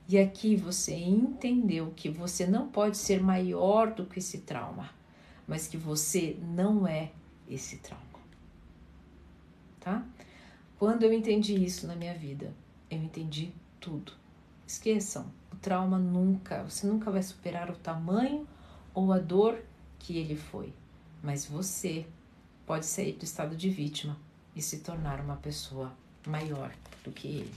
E 0.08 0.18
aqui 0.18 0.54
você 0.54 0.94
entendeu 0.94 1.92
que 1.96 2.08
você 2.08 2.46
não 2.46 2.68
pode 2.68 2.96
ser 2.96 3.20
maior 3.20 3.92
do 3.92 4.06
que 4.06 4.20
esse 4.20 4.38
trauma, 4.38 4.90
mas 5.48 5.66
que 5.66 5.76
você 5.76 6.38
não 6.40 6.86
é 6.86 7.10
esse 7.48 7.78
trauma. 7.78 8.04
Tá? 9.80 10.04
Quando 10.78 11.04
eu 11.04 11.12
entendi 11.12 11.54
isso 11.64 11.86
na 11.86 11.96
minha 11.96 12.14
vida, 12.14 12.52
eu 12.90 12.98
entendi 12.98 13.50
tudo. 13.80 14.12
Esqueçam, 14.66 15.32
o 15.50 15.56
trauma 15.56 15.98
nunca, 15.98 16.62
você 16.64 16.86
nunca 16.86 17.10
vai 17.10 17.22
superar 17.22 17.70
o 17.70 17.76
tamanho 17.76 18.46
ou 18.92 19.12
a 19.12 19.18
dor 19.18 19.58
que 19.98 20.18
ele 20.18 20.36
foi, 20.36 20.72
mas 21.22 21.46
você 21.46 22.06
pode 22.66 22.84
sair 22.84 23.12
do 23.12 23.24
estado 23.24 23.56
de 23.56 23.70
vítima 23.70 24.18
e 24.54 24.60
se 24.60 24.80
tornar 24.80 25.20
uma 25.20 25.36
pessoa 25.36 25.94
maior 26.26 26.72
do 27.02 27.10
que 27.10 27.28
ele. 27.28 27.54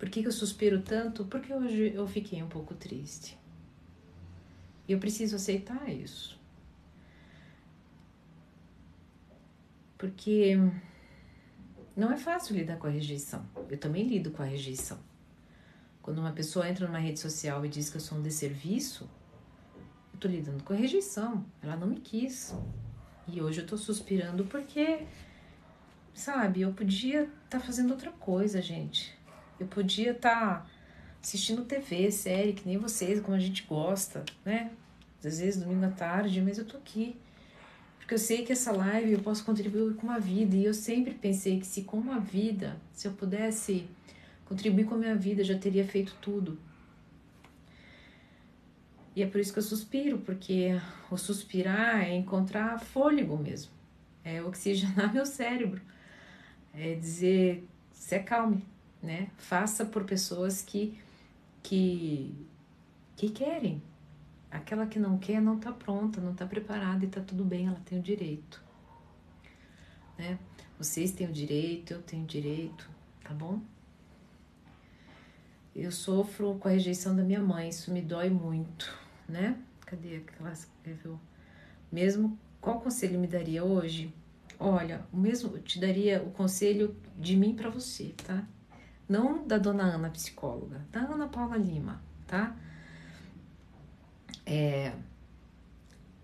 Por 0.00 0.08
que, 0.08 0.22
que 0.22 0.28
eu 0.28 0.32
suspiro 0.32 0.80
tanto? 0.80 1.26
Porque 1.26 1.52
hoje 1.52 1.92
eu 1.94 2.08
fiquei 2.08 2.42
um 2.42 2.48
pouco 2.48 2.74
triste. 2.74 3.38
E 4.88 4.92
eu 4.92 4.98
preciso 4.98 5.36
aceitar 5.36 5.90
isso. 5.90 6.40
Porque 9.98 10.56
não 11.94 12.10
é 12.10 12.16
fácil 12.16 12.56
lidar 12.56 12.78
com 12.78 12.86
a 12.86 12.90
rejeição. 12.90 13.44
Eu 13.68 13.76
também 13.76 14.06
lido 14.06 14.30
com 14.30 14.42
a 14.42 14.46
rejeição. 14.46 14.98
Quando 16.00 16.18
uma 16.18 16.32
pessoa 16.32 16.66
entra 16.66 16.86
numa 16.86 16.98
rede 16.98 17.20
social 17.20 17.62
e 17.66 17.68
diz 17.68 17.90
que 17.90 17.98
eu 17.98 18.00
sou 18.00 18.16
um 18.16 18.22
desserviço, 18.22 19.06
eu 20.14 20.18
tô 20.18 20.28
lidando 20.28 20.64
com 20.64 20.72
a 20.72 20.76
rejeição. 20.76 21.44
Ela 21.60 21.76
não 21.76 21.86
me 21.86 22.00
quis. 22.00 22.54
E 23.28 23.42
hoje 23.42 23.60
eu 23.60 23.66
tô 23.66 23.76
suspirando 23.76 24.46
porque, 24.46 25.06
sabe, 26.14 26.62
eu 26.62 26.72
podia 26.72 27.24
estar 27.24 27.58
tá 27.58 27.60
fazendo 27.60 27.90
outra 27.90 28.10
coisa, 28.12 28.62
gente. 28.62 29.19
Eu 29.60 29.66
podia 29.66 30.10
estar 30.10 30.64
tá 30.64 30.66
assistindo 31.22 31.64
TV, 31.64 32.10
série, 32.10 32.54
que 32.54 32.66
nem 32.66 32.78
vocês, 32.78 33.20
como 33.20 33.36
a 33.36 33.40
gente 33.40 33.62
gosta, 33.64 34.24
né? 34.44 34.72
Às 35.24 35.38
vezes 35.38 35.62
domingo 35.62 35.84
à 35.84 35.90
tarde, 35.90 36.40
mas 36.40 36.58
eu 36.58 36.64
tô 36.64 36.78
aqui 36.78 37.16
porque 38.10 38.14
eu 38.16 38.26
sei 38.26 38.44
que 38.44 38.50
essa 38.52 38.72
live 38.72 39.12
eu 39.12 39.20
posso 39.20 39.44
contribuir 39.44 39.94
com 39.94 40.08
uma 40.08 40.18
vida 40.18 40.56
e 40.56 40.64
eu 40.64 40.74
sempre 40.74 41.14
pensei 41.14 41.60
que 41.60 41.66
se 41.66 41.82
com 41.82 41.96
uma 41.96 42.18
vida, 42.18 42.76
se 42.92 43.06
eu 43.06 43.12
pudesse 43.12 43.86
contribuir 44.46 44.84
com 44.86 44.96
a 44.96 44.98
minha 44.98 45.14
vida, 45.14 45.44
já 45.44 45.56
teria 45.56 45.84
feito 45.84 46.16
tudo. 46.20 46.58
E 49.14 49.22
é 49.22 49.26
por 49.28 49.40
isso 49.40 49.52
que 49.52 49.60
eu 49.60 49.62
suspiro, 49.62 50.18
porque 50.18 50.70
o 51.08 51.16
suspirar 51.16 52.02
é 52.02 52.12
encontrar 52.16 52.80
fôlego 52.80 53.38
mesmo, 53.38 53.70
é 54.24 54.42
oxigenar 54.42 55.14
meu 55.14 55.24
cérebro, 55.24 55.80
é 56.74 56.96
dizer 56.96 57.64
se 57.92 58.16
acalme, 58.16 58.66
né? 59.02 59.30
Faça 59.36 59.84
por 59.84 60.04
pessoas 60.04 60.62
que 60.62 60.98
que 61.62 62.34
que 63.16 63.30
querem, 63.30 63.82
Aquela 64.50 64.84
que 64.86 64.98
não 64.98 65.16
quer 65.16 65.40
não 65.40 65.56
está 65.56 65.70
pronta, 65.70 66.20
não 66.20 66.32
está 66.32 66.44
preparada 66.44 67.04
e 67.04 67.08
está 67.08 67.20
tudo 67.20 67.44
bem, 67.44 67.68
ela 67.68 67.80
tem 67.84 67.98
o 67.98 68.02
direito. 68.02 68.62
Né? 70.18 70.38
Vocês 70.76 71.12
têm 71.12 71.28
o 71.28 71.32
direito, 71.32 71.92
eu 71.92 72.02
tenho 72.02 72.24
o 72.24 72.26
direito, 72.26 72.90
tá 73.22 73.32
bom? 73.32 73.60
Eu 75.74 75.92
sofro 75.92 76.56
com 76.58 76.66
a 76.66 76.72
rejeição 76.72 77.14
da 77.14 77.22
minha 77.22 77.40
mãe, 77.40 77.68
isso 77.68 77.92
me 77.92 78.02
dói 78.02 78.28
muito, 78.28 78.92
né? 79.28 79.56
Cadê 79.86 80.16
aquela 80.16 80.52
escreveu? 80.52 81.18
Mesmo 81.92 82.36
qual 82.60 82.80
conselho 82.80 83.20
me 83.20 83.28
daria 83.28 83.62
hoje? 83.64 84.12
Olha, 84.58 85.06
o 85.12 85.16
mesmo 85.16 85.58
te 85.60 85.78
daria 85.78 86.20
o 86.22 86.32
conselho 86.32 86.96
de 87.16 87.36
mim 87.36 87.54
para 87.54 87.70
você, 87.70 88.12
tá? 88.26 88.44
Não 89.10 89.46
da 89.46 89.58
dona 89.58 89.82
Ana 89.82 90.08
psicóloga, 90.08 90.80
da 90.90 91.00
Ana 91.00 91.28
Paula 91.28 91.58
Lima, 91.58 92.00
tá? 92.26 92.56
é, 94.50 94.92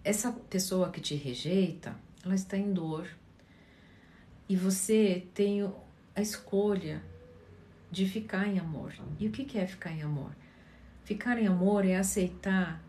essa 0.02 0.32
pessoa 0.32 0.90
que 0.90 1.00
te 1.00 1.14
rejeita, 1.14 1.96
ela 2.24 2.34
está 2.34 2.56
em 2.56 2.72
dor. 2.72 3.08
E 4.48 4.56
você 4.56 5.24
tem 5.32 5.72
a 6.14 6.20
escolha 6.20 7.00
de 7.88 8.04
ficar 8.08 8.48
em 8.48 8.58
amor. 8.58 8.92
E 9.20 9.28
o 9.28 9.30
que 9.30 9.56
é 9.56 9.64
ficar 9.64 9.92
em 9.92 10.02
amor? 10.02 10.32
Ficar 11.04 11.38
em 11.38 11.46
amor 11.46 11.84
é 11.84 11.96
aceitar 11.96 12.82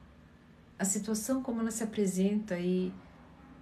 a 0.79 0.85
situação 0.85 1.43
como 1.43 1.61
ela 1.61 1.69
se 1.69 1.83
apresenta 1.83 2.59
e 2.59 2.91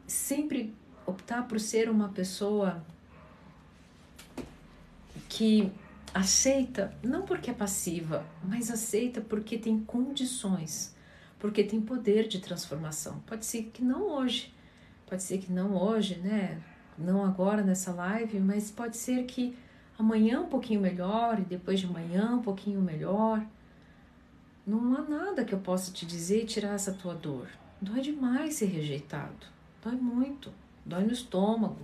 sempre 0.07 0.73
optar 1.05 1.45
por 1.45 1.59
ser 1.59 1.89
uma 1.89 2.07
pessoa 2.07 2.85
que 5.27 5.71
aceita, 6.15 6.91
não 7.03 7.23
porque 7.23 7.51
é 7.51 7.53
passiva, 7.53 8.25
mas 8.43 8.71
aceita 8.71 9.21
porque 9.21 9.57
tem 9.57 9.79
condições 9.79 10.95
porque 11.45 11.63
tem 11.63 11.79
poder 11.79 12.27
de 12.27 12.39
transformação. 12.39 13.19
Pode 13.27 13.45
ser 13.45 13.65
que 13.65 13.83
não 13.83 14.07
hoje, 14.09 14.51
pode 15.05 15.21
ser 15.21 15.37
que 15.37 15.51
não 15.51 15.75
hoje, 15.75 16.17
né? 16.17 16.59
Não 16.97 17.23
agora 17.23 17.61
nessa 17.61 17.91
live, 17.93 18.39
mas 18.39 18.71
pode 18.71 18.97
ser 18.97 19.25
que 19.25 19.55
amanhã 19.95 20.41
um 20.41 20.47
pouquinho 20.47 20.81
melhor 20.81 21.39
e 21.39 21.43
depois 21.43 21.79
de 21.79 21.85
amanhã 21.85 22.31
um 22.35 22.41
pouquinho 22.41 22.81
melhor. 22.81 23.45
Não 24.65 24.95
há 24.95 25.01
nada 25.01 25.45
que 25.45 25.53
eu 25.53 25.59
possa 25.59 25.91
te 25.91 26.05
dizer 26.05 26.41
e 26.43 26.45
tirar 26.47 26.73
essa 26.73 26.93
tua 26.93 27.13
dor. 27.13 27.47
Dói 27.79 28.01
demais 28.01 28.55
ser 28.55 28.65
rejeitado. 28.65 29.45
Dói 29.83 29.95
muito. 29.95 30.51
Dói 30.83 31.03
no 31.03 31.11
estômago. 31.11 31.77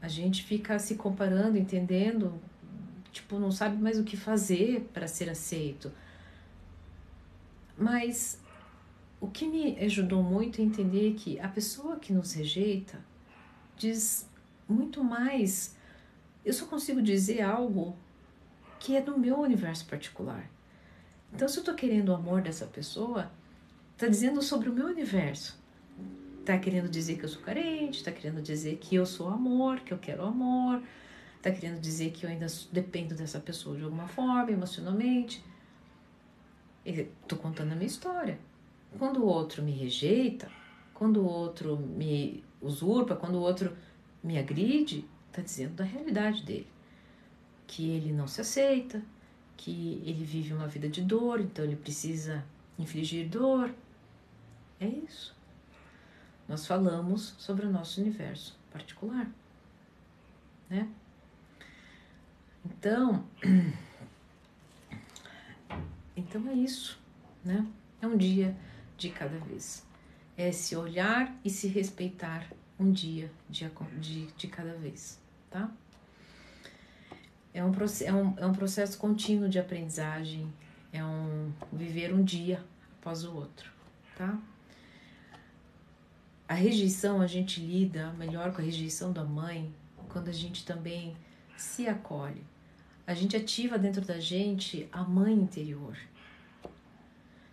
A 0.00 0.06
gente 0.06 0.44
fica 0.44 0.78
se 0.78 0.94
comparando, 0.94 1.58
entendendo, 1.58 2.40
tipo, 3.12 3.38
não 3.38 3.50
sabe 3.50 3.80
mais 3.80 3.98
o 3.98 4.04
que 4.04 4.16
fazer 4.16 4.88
para 4.92 5.08
ser 5.08 5.28
aceito. 5.28 5.90
Mas 7.76 8.40
o 9.20 9.28
que 9.28 9.46
me 9.46 9.78
ajudou 9.78 10.22
muito 10.22 10.60
a 10.60 10.64
entender 10.64 11.14
que 11.14 11.38
a 11.40 11.48
pessoa 11.48 11.98
que 11.98 12.12
nos 12.12 12.32
rejeita 12.32 12.98
diz 13.76 14.28
muito 14.68 15.02
mais. 15.02 15.76
Eu 16.44 16.52
só 16.52 16.66
consigo 16.66 17.02
dizer 17.02 17.42
algo 17.42 17.96
que 18.78 18.96
é 18.96 19.00
do 19.00 19.18
meu 19.18 19.38
universo 19.38 19.84
particular. 19.86 20.48
Então, 21.32 21.46
se 21.48 21.58
eu 21.58 21.60
estou 21.60 21.74
querendo 21.74 22.10
o 22.10 22.14
amor 22.14 22.40
dessa 22.40 22.66
pessoa, 22.66 23.30
está 23.92 24.06
dizendo 24.08 24.40
sobre 24.42 24.68
o 24.68 24.72
meu 24.72 24.86
universo. 24.86 25.60
Está 26.40 26.58
querendo 26.58 26.88
dizer 26.88 27.18
que 27.18 27.24
eu 27.24 27.28
sou 27.28 27.42
carente, 27.42 27.98
está 27.98 28.10
querendo 28.10 28.40
dizer 28.40 28.78
que 28.78 28.94
eu 28.94 29.04
sou 29.04 29.28
amor, 29.28 29.80
que 29.80 29.92
eu 29.92 29.98
quero 29.98 30.24
amor, 30.24 30.82
está 31.40 31.50
querendo 31.50 31.80
dizer 31.80 32.10
que 32.12 32.24
eu 32.24 32.30
ainda 32.30 32.46
dependo 32.70 33.14
dessa 33.14 33.40
pessoa 33.40 33.74
de 33.76 33.82
alguma 33.82 34.06
forma, 34.06 34.50
emocionalmente. 34.50 35.42
Estou 36.84 37.38
contando 37.38 37.72
a 37.72 37.74
minha 37.74 37.86
história. 37.86 38.38
Quando 38.98 39.22
o 39.22 39.26
outro 39.26 39.62
me 39.62 39.72
rejeita, 39.72 40.50
quando 40.92 41.22
o 41.22 41.24
outro 41.24 41.78
me 41.78 42.44
usurpa, 42.60 43.16
quando 43.16 43.36
o 43.36 43.40
outro 43.40 43.74
me 44.22 44.38
agride, 44.38 45.08
está 45.28 45.40
dizendo 45.40 45.76
da 45.76 45.84
realidade 45.84 46.42
dele. 46.44 46.66
Que 47.66 47.88
ele 47.88 48.12
não 48.12 48.26
se 48.26 48.42
aceita, 48.42 49.02
que 49.56 50.02
ele 50.04 50.24
vive 50.24 50.52
uma 50.52 50.68
vida 50.68 50.88
de 50.90 51.00
dor, 51.00 51.40
então 51.40 51.64
ele 51.64 51.76
precisa 51.76 52.44
infligir 52.78 53.28
dor. 53.28 53.72
É 54.78 54.86
isso. 54.86 55.34
Nós 56.46 56.66
falamos 56.66 57.34
sobre 57.38 57.64
o 57.64 57.70
nosso 57.70 58.00
universo 58.00 58.58
particular, 58.70 59.30
né? 60.68 60.88
Então, 62.64 63.24
Então 66.16 66.46
é 66.48 66.52
isso, 66.52 66.98
né? 67.44 67.66
É 68.00 68.06
um 68.06 68.16
dia 68.16 68.54
de 68.96 69.10
cada 69.10 69.38
vez. 69.38 69.86
É 70.36 70.52
se 70.52 70.76
olhar 70.76 71.34
e 71.44 71.50
se 71.50 71.66
respeitar 71.66 72.46
um 72.78 72.90
dia 72.90 73.30
de, 73.48 73.68
de, 73.98 74.26
de 74.26 74.46
cada 74.48 74.74
vez, 74.74 75.18
tá? 75.50 75.70
é 77.52 77.64
um, 77.64 77.72
é, 78.04 78.12
um, 78.12 78.34
é 78.38 78.46
um 78.46 78.52
processo 78.52 78.96
contínuo 78.98 79.48
de 79.48 79.58
aprendizagem, 79.58 80.52
é 80.92 81.04
um 81.04 81.52
viver 81.72 82.14
um 82.14 82.22
dia 82.22 82.64
após 82.98 83.24
o 83.24 83.34
outro, 83.34 83.70
tá? 84.16 84.38
A 86.48 86.54
rejeição, 86.54 87.20
a 87.20 87.26
gente 87.26 87.60
lida 87.60 88.12
melhor 88.14 88.52
com 88.52 88.60
a 88.60 88.64
rejeição 88.64 89.12
da 89.12 89.24
mãe 89.24 89.72
quando 90.08 90.28
a 90.28 90.32
gente 90.32 90.64
também 90.64 91.16
se 91.56 91.88
acolhe. 91.88 92.44
A 93.10 93.14
gente 93.14 93.36
ativa 93.36 93.76
dentro 93.76 94.02
da 94.02 94.20
gente 94.20 94.88
a 94.92 95.02
mãe 95.02 95.34
interior. 95.34 95.98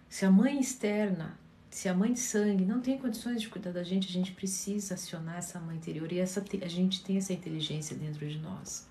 Se 0.07 0.23
a 0.23 0.29
mãe 0.29 0.59
externa, 0.59 1.35
se 1.71 1.89
a 1.89 1.95
mãe 1.95 2.13
de 2.13 2.19
sangue 2.19 2.63
não 2.63 2.79
tem 2.79 2.95
condições 2.95 3.41
de 3.41 3.49
cuidar 3.49 3.71
da 3.71 3.81
gente, 3.81 4.07
a 4.07 4.11
gente 4.11 4.33
precisa 4.33 4.93
acionar 4.93 5.37
essa 5.37 5.59
mãe 5.59 5.75
interior 5.75 6.11
e 6.11 6.19
essa, 6.19 6.45
a 6.61 6.67
gente 6.67 7.03
tem 7.03 7.17
essa 7.17 7.33
inteligência 7.33 7.97
dentro 7.97 8.29
de 8.29 8.37
nós. 8.37 8.87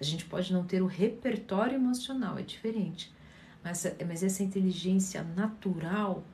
A 0.00 0.02
gente 0.02 0.24
pode 0.24 0.50
não 0.54 0.64
ter 0.64 0.80
o 0.80 0.86
repertório 0.86 1.74
emocional, 1.74 2.38
é 2.38 2.42
diferente, 2.42 3.12
mas, 3.62 3.84
mas 4.08 4.22
essa 4.22 4.42
inteligência 4.42 5.22
natural, 5.22 6.24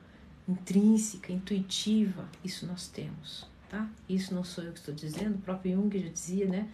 intrínseca, 0.47 1.33
intuitiva, 1.33 2.25
isso 2.41 2.65
nós 2.65 2.87
temos, 2.87 3.45
tá? 3.67 3.85
Isso 4.07 4.33
não 4.33 4.45
sou 4.45 4.63
eu 4.63 4.71
que 4.71 4.79
estou 4.79 4.95
dizendo, 4.95 5.35
o 5.35 5.41
próprio 5.41 5.75
Jung 5.75 5.99
já 5.99 6.07
dizia, 6.07 6.47
né? 6.47 6.69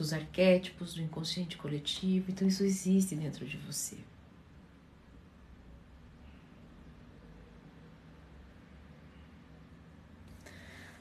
Dos 0.00 0.14
arquétipos, 0.14 0.94
do 0.94 1.02
inconsciente 1.02 1.58
coletivo, 1.58 2.30
então 2.30 2.48
isso 2.48 2.64
existe 2.64 3.14
dentro 3.14 3.44
de 3.44 3.58
você. 3.58 3.98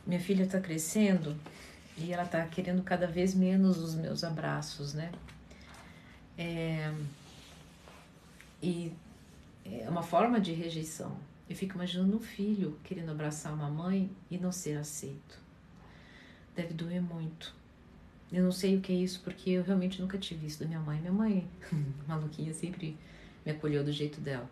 Minha 0.05 0.19
filha 0.19 0.43
está 0.43 0.59
crescendo 0.59 1.33
e 1.97 2.11
ela 2.11 2.23
está 2.23 2.45
querendo 2.45 2.83
cada 2.83 3.07
vez 3.07 3.33
menos 3.33 3.77
os 3.77 3.95
meus 3.95 4.21
abraços, 4.21 4.93
né? 4.93 5.13
É, 6.37 6.93
e 8.61 8.91
é 9.63 9.87
uma 9.89 10.03
forma 10.03 10.41
de 10.41 10.51
rejeição. 10.51 11.17
Eu 11.49 11.55
fico 11.55 11.75
imaginando 11.75 12.17
um 12.17 12.19
filho 12.19 12.77
querendo 12.83 13.11
abraçar 13.11 13.53
uma 13.53 13.69
mãe 13.69 14.11
e 14.29 14.37
não 14.37 14.51
ser 14.51 14.77
aceito. 14.77 15.39
Deve 16.53 16.73
doer 16.73 17.01
muito. 17.01 17.57
Eu 18.31 18.43
não 18.43 18.51
sei 18.51 18.77
o 18.77 18.81
que 18.81 18.91
é 18.91 18.95
isso 18.95 19.21
porque 19.23 19.49
eu 19.49 19.63
realmente 19.63 19.99
nunca 20.01 20.17
tive 20.17 20.45
isso 20.45 20.59
da 20.59 20.65
minha 20.65 20.79
mãe. 20.79 20.99
Minha 20.99 21.11
mãe, 21.11 21.47
maluquinha, 22.07 22.53
sempre 22.53 22.95
me 23.45 23.51
acolheu 23.51 23.83
do 23.83 23.91
jeito 23.91 24.21
dela. 24.21 24.49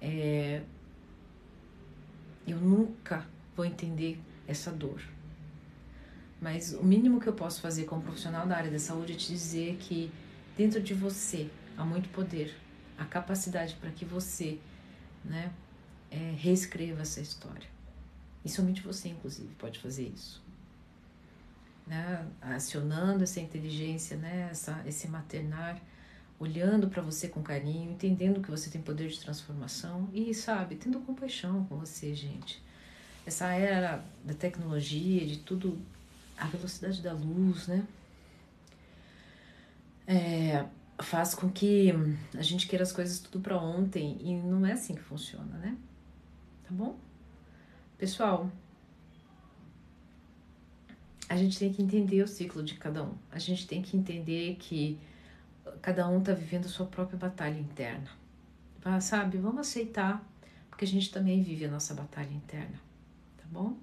É, 0.00 0.62
eu 2.46 2.58
nunca 2.58 3.26
vou 3.56 3.64
entender 3.64 4.20
essa 4.46 4.70
dor. 4.70 5.02
Mas 6.40 6.74
o 6.74 6.84
mínimo 6.84 7.20
que 7.20 7.26
eu 7.26 7.32
posso 7.32 7.60
fazer 7.60 7.84
como 7.84 8.02
profissional 8.02 8.46
da 8.46 8.56
área 8.56 8.70
da 8.70 8.78
saúde 8.78 9.14
é 9.14 9.16
te 9.16 9.28
dizer 9.28 9.76
que 9.80 10.12
dentro 10.56 10.80
de 10.80 10.92
você 10.92 11.48
há 11.76 11.84
muito 11.84 12.08
poder, 12.10 12.54
a 12.98 13.04
capacidade 13.04 13.74
para 13.76 13.90
que 13.90 14.04
você 14.04 14.58
né, 15.24 15.50
é, 16.10 16.34
reescreva 16.36 17.02
essa 17.02 17.20
história. 17.20 17.68
E 18.44 18.48
somente 18.48 18.82
você, 18.82 19.08
inclusive, 19.08 19.54
pode 19.54 19.78
fazer 19.78 20.12
isso. 20.14 20.43
Né? 21.86 22.26
Acionando 22.40 23.24
essa 23.24 23.40
inteligência, 23.40 24.16
né? 24.16 24.48
essa, 24.50 24.82
esse 24.86 25.06
maternar, 25.08 25.80
olhando 26.38 26.88
para 26.88 27.02
você 27.02 27.28
com 27.28 27.42
carinho, 27.42 27.92
entendendo 27.92 28.40
que 28.40 28.50
você 28.50 28.70
tem 28.70 28.80
poder 28.80 29.08
de 29.08 29.20
transformação 29.20 30.08
e, 30.12 30.34
sabe, 30.34 30.76
tendo 30.76 31.00
compaixão 31.00 31.64
com 31.64 31.76
você, 31.76 32.14
gente. 32.14 32.62
Essa 33.26 33.52
era 33.52 34.04
da 34.22 34.34
tecnologia, 34.34 35.26
de 35.26 35.38
tudo, 35.38 35.78
a 36.36 36.46
velocidade 36.46 37.00
da 37.00 37.12
luz, 37.12 37.66
né? 37.66 37.86
É, 40.06 40.66
faz 40.98 41.34
com 41.34 41.50
que 41.50 41.92
a 42.36 42.42
gente 42.42 42.66
queira 42.66 42.82
as 42.82 42.92
coisas 42.92 43.18
tudo 43.18 43.40
para 43.40 43.56
ontem 43.58 44.18
e 44.20 44.34
não 44.34 44.66
é 44.66 44.72
assim 44.72 44.94
que 44.94 45.02
funciona, 45.02 45.56
né? 45.58 45.76
Tá 46.64 46.70
bom? 46.70 46.98
Pessoal, 47.96 48.50
a 51.28 51.36
gente 51.36 51.58
tem 51.58 51.72
que 51.72 51.82
entender 51.82 52.22
o 52.22 52.28
ciclo 52.28 52.62
de 52.62 52.74
cada 52.74 53.02
um. 53.02 53.14
A 53.30 53.38
gente 53.38 53.66
tem 53.66 53.82
que 53.82 53.96
entender 53.96 54.56
que 54.56 54.98
cada 55.80 56.06
um 56.08 56.20
tá 56.20 56.32
vivendo 56.32 56.66
a 56.66 56.68
sua 56.68 56.86
própria 56.86 57.18
batalha 57.18 57.58
interna. 57.58 58.08
Sabe? 59.00 59.38
Vamos 59.38 59.60
aceitar, 59.60 60.22
porque 60.68 60.84
a 60.84 60.88
gente 60.88 61.10
também 61.10 61.42
vive 61.42 61.64
a 61.64 61.70
nossa 61.70 61.94
batalha 61.94 62.32
interna, 62.32 62.78
tá 63.38 63.44
bom? 63.50 63.76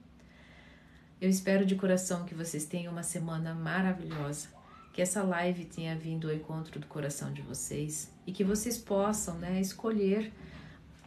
Eu 1.20 1.30
espero 1.30 1.66
de 1.66 1.76
coração 1.76 2.24
que 2.24 2.36
vocês 2.36 2.66
tenham 2.66 2.92
uma 2.92 3.04
semana 3.04 3.56
maravilhosa 3.56 4.50
que 4.94 5.02
essa 5.02 5.24
live 5.24 5.66
tenha 5.66 5.96
vindo 5.96 6.28
ao 6.28 6.36
encontro 6.36 6.80
do 6.80 6.88
coração 6.88 7.32
de 7.32 7.42
vocês 7.42 8.12
e 8.28 8.32
que 8.32 8.44
vocês 8.44 8.78
possam 8.78 9.38
né, 9.38 9.62
escolher 9.62 10.32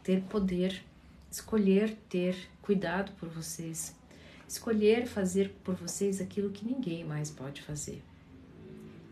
ter 0.03 0.22
poder, 0.22 0.82
escolher 1.30 1.97
ter 2.09 2.37
cuidado 2.61 3.12
por 3.12 3.28
vocês, 3.28 3.95
escolher 4.55 5.07
fazer 5.07 5.55
por 5.64 5.74
vocês 5.74 6.20
aquilo 6.20 6.50
que 6.50 6.64
ninguém 6.64 7.05
mais 7.05 7.30
pode 7.30 7.61
fazer. 7.62 8.02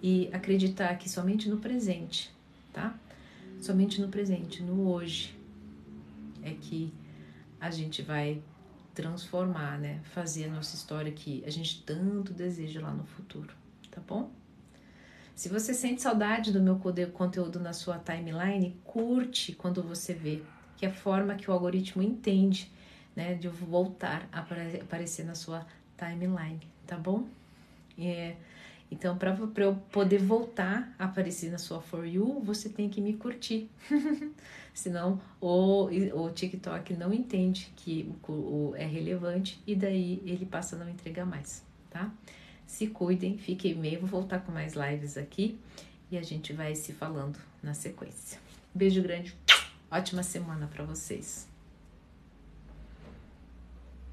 E 0.00 0.28
acreditar 0.32 0.96
que 0.96 1.08
somente 1.08 1.48
no 1.48 1.58
presente, 1.58 2.32
tá? 2.72 2.96
Somente 3.60 4.00
no 4.00 4.08
presente, 4.08 4.62
no 4.62 4.88
hoje, 4.88 5.36
é 6.42 6.50
que 6.52 6.92
a 7.60 7.70
gente 7.70 8.02
vai 8.02 8.40
transformar, 8.94 9.78
né? 9.78 10.00
Fazer 10.14 10.44
a 10.44 10.48
nossa 10.48 10.74
história 10.76 11.12
que 11.12 11.42
a 11.46 11.50
gente 11.50 11.82
tanto 11.82 12.32
deseja 12.32 12.80
lá 12.80 12.92
no 12.92 13.04
futuro, 13.04 13.54
tá 13.90 14.00
bom? 14.06 14.30
Se 15.34 15.48
você 15.48 15.72
sente 15.72 16.02
saudade 16.02 16.52
do 16.52 16.60
meu 16.60 16.78
conteúdo 17.12 17.58
na 17.58 17.72
sua 17.72 17.98
timeline, 17.98 18.76
curte 18.84 19.52
quando 19.54 19.82
você 19.82 20.12
vê, 20.12 20.42
que 20.76 20.84
é 20.84 20.88
a 20.88 20.92
forma 20.92 21.34
que 21.34 21.50
o 21.50 21.52
algoritmo 21.52 22.02
entende, 22.02 22.70
né, 23.14 23.34
de 23.34 23.46
eu 23.46 23.52
voltar 23.52 24.28
a 24.32 24.40
aparecer 24.40 25.24
na 25.24 25.34
sua 25.34 25.66
timeline, 25.96 26.60
tá 26.86 26.96
bom? 26.96 27.26
É, 27.98 28.36
então, 28.92 29.16
para 29.16 29.34
eu 29.56 29.74
poder 29.90 30.18
voltar 30.18 30.94
a 30.98 31.06
aparecer 31.06 31.50
na 31.50 31.56
sua 31.56 31.80
For 31.80 32.06
You, 32.06 32.40
você 32.44 32.68
tem 32.68 32.90
que 32.90 33.00
me 33.00 33.14
curtir. 33.14 33.70
Senão, 34.74 35.20
o, 35.40 35.86
o 35.86 36.30
TikTok 36.30 36.94
não 36.94 37.12
entende 37.12 37.72
que 37.76 38.14
o, 38.28 38.32
o, 38.32 38.74
é 38.76 38.84
relevante 38.84 39.62
e 39.66 39.74
daí 39.74 40.22
ele 40.26 40.44
passa 40.44 40.76
a 40.76 40.78
não 40.78 40.88
entregar 40.88 41.24
mais, 41.24 41.62
tá? 41.90 42.12
Se 42.66 42.86
cuidem, 42.86 43.38
fiquem 43.38 43.74
bem. 43.74 43.98
Vou 43.98 44.08
voltar 44.08 44.40
com 44.40 44.52
mais 44.52 44.74
lives 44.74 45.16
aqui 45.16 45.58
e 46.10 46.18
a 46.18 46.22
gente 46.22 46.52
vai 46.52 46.74
se 46.74 46.92
falando 46.92 47.38
na 47.62 47.72
sequência. 47.72 48.38
Beijo 48.74 49.02
grande, 49.02 49.34
ótima 49.90 50.22
semana 50.22 50.66
para 50.66 50.84
vocês. 50.84 51.51